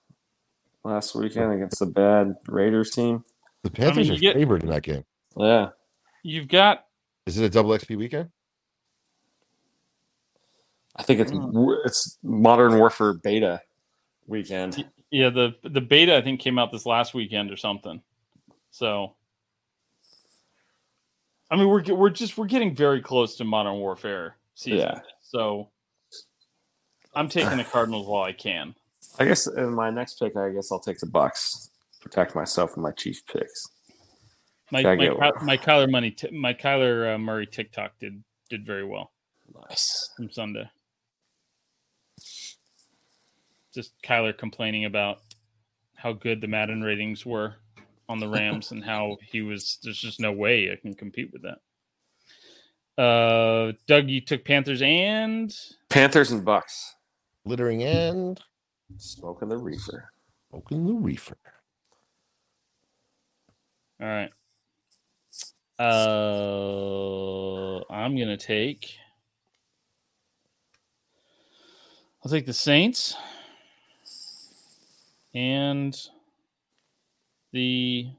[0.84, 3.23] last weekend against the bad Raiders team.
[3.63, 5.03] The Panthers you are get- favored in that game.
[5.38, 5.69] Yeah,
[6.23, 6.85] You've got
[7.26, 8.30] Is it a double XP weekend?
[10.95, 11.77] I think it's mm.
[11.85, 13.61] it's Modern Warfare beta
[14.27, 14.85] weekend.
[15.11, 18.02] yeah the the beta I think came out this last weekend or something.
[18.72, 19.15] So
[21.52, 24.80] I mean we're ge- we're just we're getting very close to Modern Warfare season.
[24.80, 24.99] Yeah.
[25.22, 25.69] So
[27.14, 28.76] I'm taking the Cardinals while I can.
[29.19, 31.69] I guess in my next pick, I guess I'll take the Bucs.
[32.02, 33.68] Protect myself from my Chief picks.
[34.76, 38.84] My Gotta my, my Kyler money t- my Kyler uh, Murray TikTok did did very
[38.85, 39.11] well
[39.69, 40.10] Nice.
[40.18, 40.69] from Sunday.
[43.73, 45.19] Just Kyler complaining about
[45.95, 47.56] how good the Madden ratings were
[48.10, 51.43] on the Rams and how he was there's just no way I can compete with
[51.43, 53.02] that.
[53.02, 55.56] Uh Doug, you took Panthers and
[55.89, 56.91] Panthers and Bucs
[57.45, 58.41] Littering and
[58.97, 60.10] smoking the reefer.
[60.49, 61.38] smoking the reefer.
[64.02, 64.31] all right.
[65.80, 68.95] Uh I'm gonna take
[72.23, 73.15] I'll take the Saints
[75.34, 75.97] and
[77.52, 78.10] the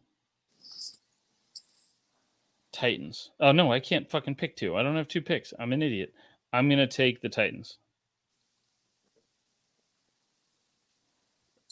[2.73, 3.31] Titans.
[3.41, 4.77] Oh no, I can't fucking pick two.
[4.77, 5.55] I don't have two picks.
[5.59, 6.13] I'm an idiot.
[6.53, 7.79] I'm gonna take the Titans.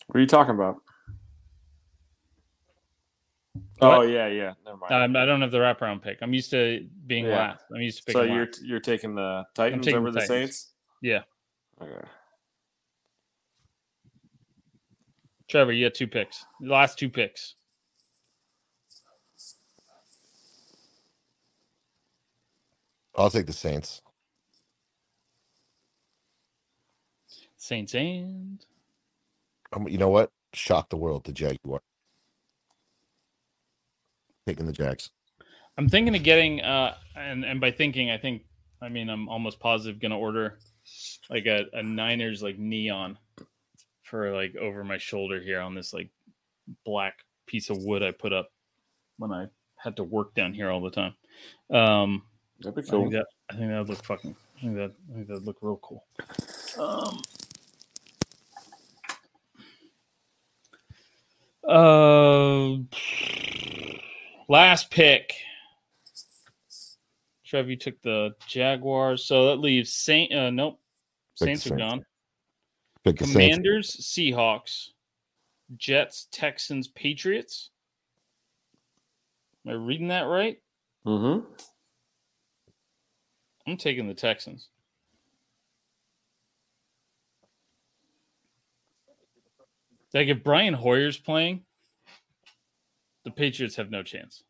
[0.06, 0.77] What are you talking about?
[3.78, 3.98] What?
[3.98, 4.55] Oh yeah, yeah.
[4.64, 4.93] Never mind.
[4.94, 6.18] Um, I don't have the wraparound pick.
[6.22, 7.36] I'm used to being Yeah.
[7.36, 7.64] last.
[7.74, 8.62] I'm used to so you're last.
[8.62, 10.28] you're taking the Titans taking over the the Titans.
[10.28, 10.72] Saints?
[11.02, 11.22] Yeah.
[11.82, 12.09] Okay.
[15.48, 16.44] Trevor, you got two picks.
[16.60, 17.55] The last two picks.
[23.16, 24.02] I'll take the Saints.
[27.56, 28.64] Saints and
[29.72, 30.31] Um, you know what?
[30.55, 31.24] Shock the world.
[31.24, 31.81] The Jaguar
[34.47, 35.11] taking the Jags.
[35.77, 38.43] I'm thinking of getting uh and and by thinking I think
[38.81, 40.59] I mean I'm almost positive gonna order
[41.31, 43.19] like a, a Niners like neon
[44.03, 46.11] for like over my shoulder here on this like
[46.85, 47.15] black
[47.47, 48.51] piece of wood I put up
[49.19, 49.47] when I
[49.77, 51.15] had to work down here all the time.
[51.71, 52.23] Um
[52.61, 53.01] That'd be I cool.
[53.01, 55.59] think that I think that would look fucking I think that I think that'd look
[55.61, 56.05] real cool.
[56.79, 57.23] Um
[61.66, 62.77] uh
[64.49, 65.35] last pick.
[67.45, 70.81] Trev, you took the Jaguars, so that leaves Saint uh nope.
[71.39, 72.05] Pick the Saints are gone.
[73.05, 73.33] Pick the Saints.
[73.35, 74.89] Commanders, Seahawks,
[75.77, 77.71] Jets, Texans, Patriots.
[79.66, 80.59] Am I reading that right?
[81.07, 81.47] Mm-hmm.
[83.66, 84.69] I'm taking the Texans.
[90.12, 91.62] Like if Brian Hoyer's playing,
[93.25, 94.43] the Patriots have no chance.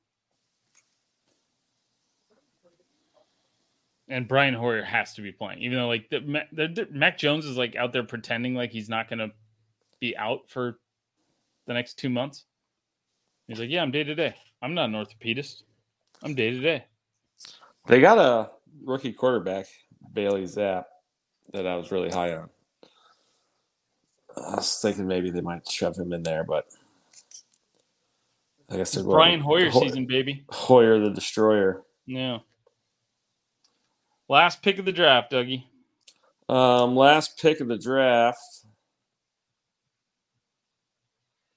[4.08, 6.20] And Brian Hoyer has to be playing, even though like the,
[6.52, 9.30] the, the- Mac Jones is like out there pretending like he's not going to
[10.00, 10.78] be out for
[11.66, 12.44] the next two months.
[13.48, 14.34] He's like, yeah, I'm day to day.
[14.60, 15.62] I'm not an orthopedist.
[16.22, 16.84] I'm day to day.
[17.86, 18.50] They got a
[18.82, 19.66] rookie quarterback,
[20.12, 20.84] Bailey Zappe,
[21.52, 22.48] that I was really high on.
[24.36, 26.66] I was thinking maybe they might shove him in there, but
[28.80, 30.44] I going Brian Hoyer Ho- season, baby.
[30.50, 31.82] Hoyer the Destroyer.
[32.06, 32.38] Yeah.
[34.28, 35.64] Last pick of the draft, Dougie.
[36.48, 38.38] Um, last pick of the draft.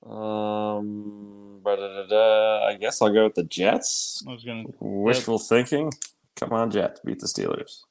[0.06, 1.62] Um.
[1.66, 4.24] I guess I'll go with the Jets.
[4.28, 4.64] I was gonna.
[4.80, 5.92] Wishful thinking.
[6.38, 7.82] Come on, Jets, beat the Steelers.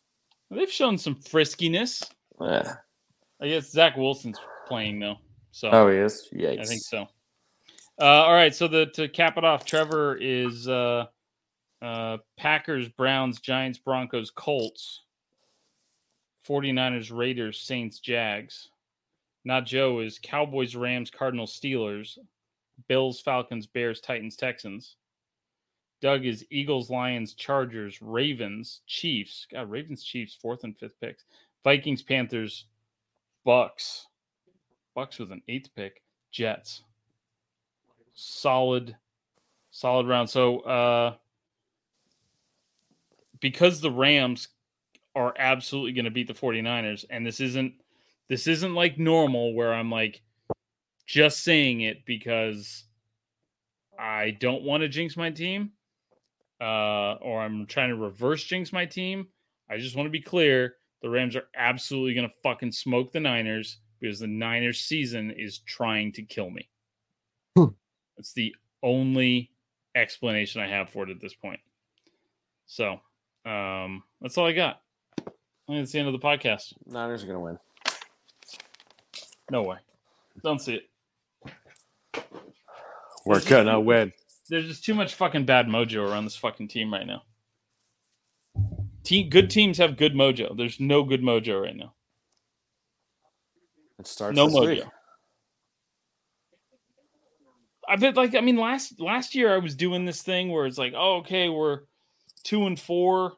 [0.50, 2.02] They've shown some friskiness.
[2.40, 2.72] Eh.
[3.42, 5.16] I guess Zach Wilson's playing though,
[5.50, 6.28] so Oh, he is.
[6.34, 6.60] Yikes!
[6.60, 7.06] I think so.
[7.98, 11.06] Uh, all right, so the to cap it off, Trevor is uh,
[11.80, 15.02] uh, Packers, Browns, Giants, Broncos, Colts,
[16.46, 18.68] 49ers, Raiders, Saints, Jags.
[19.44, 22.18] Not Joe is Cowboys, Rams, Cardinals, Steelers,
[22.88, 24.96] Bills, Falcons, Bears, Titans, Texans.
[26.02, 29.46] Doug is Eagles, Lions, Chargers, Ravens, Chiefs.
[29.50, 31.24] God, Ravens, Chiefs, fourth and fifth picks.
[31.64, 32.66] Vikings, Panthers,
[33.46, 34.02] Bucs.
[34.96, 36.02] Bucs with an eighth pick.
[36.32, 36.82] Jets.
[38.16, 38.96] Solid,
[39.70, 40.28] solid round.
[40.28, 41.14] So, uh,
[43.40, 44.48] because the Rams
[45.14, 47.74] are absolutely going to beat the 49ers, and this isn't
[48.28, 50.22] this isn't like normal where I'm like
[51.06, 52.84] just saying it because
[53.98, 55.72] I don't want to jinx my team,
[56.60, 59.28] uh, or I'm trying to reverse jinx my team.
[59.70, 63.20] I just want to be clear: the Rams are absolutely going to fucking smoke the
[63.20, 66.68] Niners because the Niners season is trying to kill me.
[67.56, 67.66] Hmm.
[68.16, 69.50] That's the only
[69.94, 71.60] explanation I have for it at this point.
[72.66, 73.00] So
[73.44, 74.80] um, that's all I got.
[75.18, 76.72] I think that's the end of the podcast.
[76.86, 77.58] Niners are gonna win.
[79.50, 79.78] No way.
[80.42, 82.24] Don't see it.
[83.24, 84.12] We're gonna win.
[84.48, 87.22] There's just too much fucking bad mojo around this fucking team right now.
[89.02, 90.56] Team, good teams have good mojo.
[90.56, 91.94] There's no good mojo right now.
[93.98, 94.66] It starts No this mojo.
[94.68, 94.84] week.
[97.88, 100.78] I bet like I mean last last year I was doing this thing where it's
[100.78, 101.80] like, oh, okay, we're
[102.44, 103.34] two and four.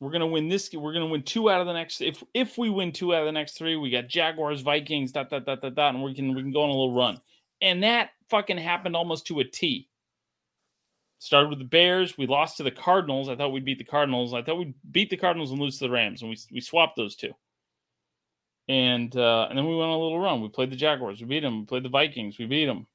[0.00, 0.70] We're gonna win this.
[0.72, 2.00] We're gonna win two out of the next.
[2.00, 5.30] If if we win two out of the next three, we got Jaguars, Vikings, dot
[5.30, 7.20] dot dot dot dot, and we can we can go on a little run.
[7.60, 9.88] And that fucking happened almost to a T.
[11.20, 12.16] Started with the Bears.
[12.16, 13.28] We lost to the Cardinals.
[13.28, 14.34] I thought we'd beat the Cardinals.
[14.34, 16.96] I thought we'd beat the Cardinals and lose to the Rams, and we we swapped
[16.96, 17.32] those two.
[18.68, 20.42] And uh, and then we went on a little run.
[20.42, 21.20] We played the Jaguars.
[21.20, 21.60] We beat them.
[21.60, 22.38] We played the Vikings.
[22.38, 22.86] We beat them.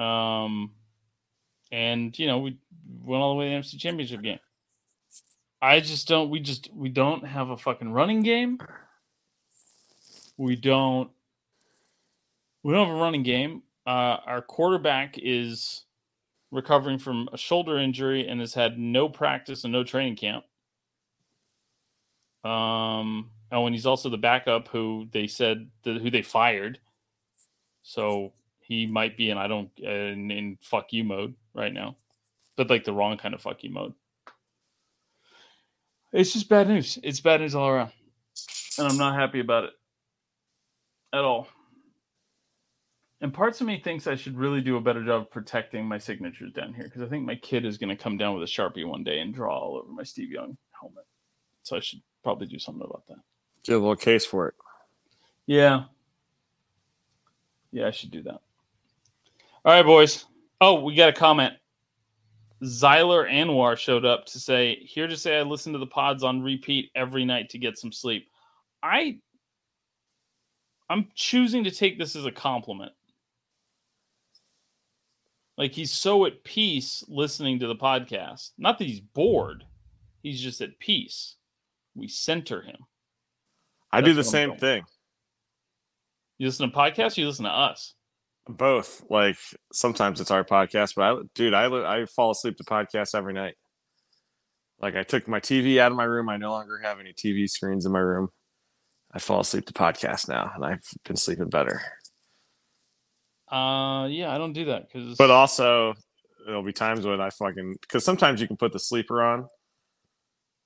[0.00, 0.70] Um,
[1.72, 2.56] and you know we
[3.02, 4.38] went all the way to the NFC Championship game.
[5.62, 6.30] I just don't.
[6.30, 8.58] We just we don't have a fucking running game.
[10.36, 11.10] We don't.
[12.62, 13.62] We don't have a running game.
[13.86, 15.84] Uh, our quarterback is
[16.50, 20.44] recovering from a shoulder injury and has had no practice and no training camp.
[22.44, 26.78] Um, oh, and he's also the backup who they said that, who they fired.
[27.82, 28.32] So
[28.70, 31.96] he might be in I don't uh, in, in fuck you mode right now,
[32.56, 33.94] but like the wrong kind of fuck you mode.
[36.12, 36.96] It's just bad news.
[37.02, 37.90] It's bad news all around,
[38.78, 39.70] and I'm not happy about it
[41.12, 41.48] at all.
[43.20, 45.98] And parts of me thinks I should really do a better job of protecting my
[45.98, 48.50] signatures down here because I think my kid is going to come down with a
[48.50, 51.04] sharpie one day and draw all over my Steve Young helmet.
[51.64, 53.18] So I should probably do something about that.
[53.64, 54.54] Get a little case for it.
[55.46, 55.84] Yeah.
[57.72, 58.40] Yeah, I should do that.
[59.62, 60.24] All right, boys.
[60.62, 61.52] Oh, we got a comment.
[62.62, 66.42] Zyler Anwar showed up to say, here to say I listen to the pods on
[66.42, 68.28] repeat every night to get some sleep.
[68.82, 69.18] I
[70.88, 72.92] I'm choosing to take this as a compliment.
[75.58, 78.52] Like he's so at peace listening to the podcast.
[78.56, 79.64] Not that he's bored.
[80.22, 81.36] He's just at peace.
[81.94, 82.78] We center him.
[83.92, 84.82] I do the That's what I'm same thing.
[86.38, 87.94] You listen to podcasts, you listen to us.
[88.48, 89.04] Both.
[89.08, 89.36] Like
[89.72, 93.54] sometimes it's our podcast, but I, dude, I I fall asleep to podcasts every night.
[94.80, 96.28] Like I took my TV out of my room.
[96.28, 98.28] I no longer have any TV screens in my room.
[99.12, 101.82] I fall asleep to podcasts now, and I've been sleeping better.
[103.50, 105.16] Uh, yeah, I don't do that because.
[105.16, 105.94] But also,
[106.46, 109.48] there'll be times when I fucking because sometimes you can put the sleeper on,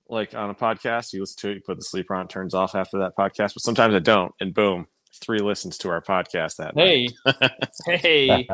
[0.08, 1.12] like on a podcast.
[1.12, 3.54] You listen to it, you put the sleeper on, it turns off after that podcast.
[3.54, 4.86] But sometimes I don't, and boom,
[5.20, 7.12] three listens to our podcast that night.
[7.86, 7.98] hey,
[8.46, 8.48] hey,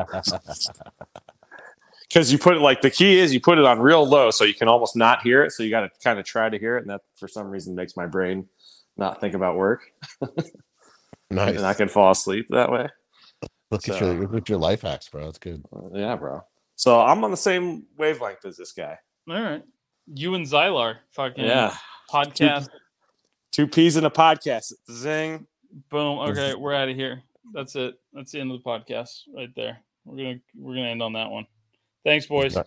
[2.07, 4.43] because you put it like the key is you put it on real low so
[4.43, 6.77] you can almost not hear it so you got to kind of try to hear
[6.77, 8.47] it and that for some reason makes my brain
[8.97, 9.81] not think about work
[11.29, 11.55] Nice.
[11.55, 12.89] and i can fall asleep that way
[13.71, 15.23] Look at your look at your life hacks, bro.
[15.23, 15.63] That's good.
[15.73, 16.43] Uh, yeah, bro.
[16.75, 18.97] So I'm on the same wavelength as this guy.
[19.29, 19.63] All right.
[20.13, 21.73] You and Zylar fucking Yeah.
[22.11, 22.67] podcast.
[23.53, 24.73] Two peas in a podcast.
[24.91, 25.47] Zing.
[25.89, 26.19] Boom.
[26.19, 27.21] Okay, we're out of here.
[27.53, 27.95] That's it.
[28.13, 29.79] That's the end of the podcast right there.
[30.05, 31.45] We're gonna we're gonna end on that one.
[32.03, 32.57] Thanks, boys.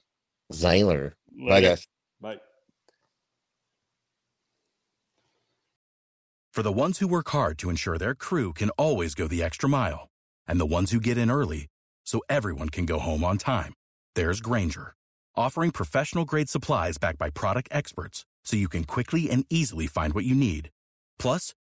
[0.53, 1.13] Zyler.
[1.49, 1.87] Bye, guys.
[2.21, 2.37] Bye.
[6.53, 9.69] For the ones who work hard to ensure their crew can always go the extra
[9.69, 10.09] mile,
[10.47, 11.67] and the ones who get in early
[12.05, 13.75] so everyone can go home on time,
[14.15, 14.95] there's Grainger,
[15.35, 20.15] offering professional grade supplies backed by product experts so you can quickly and easily find
[20.15, 20.71] what you need.
[21.19, 21.55] Plus,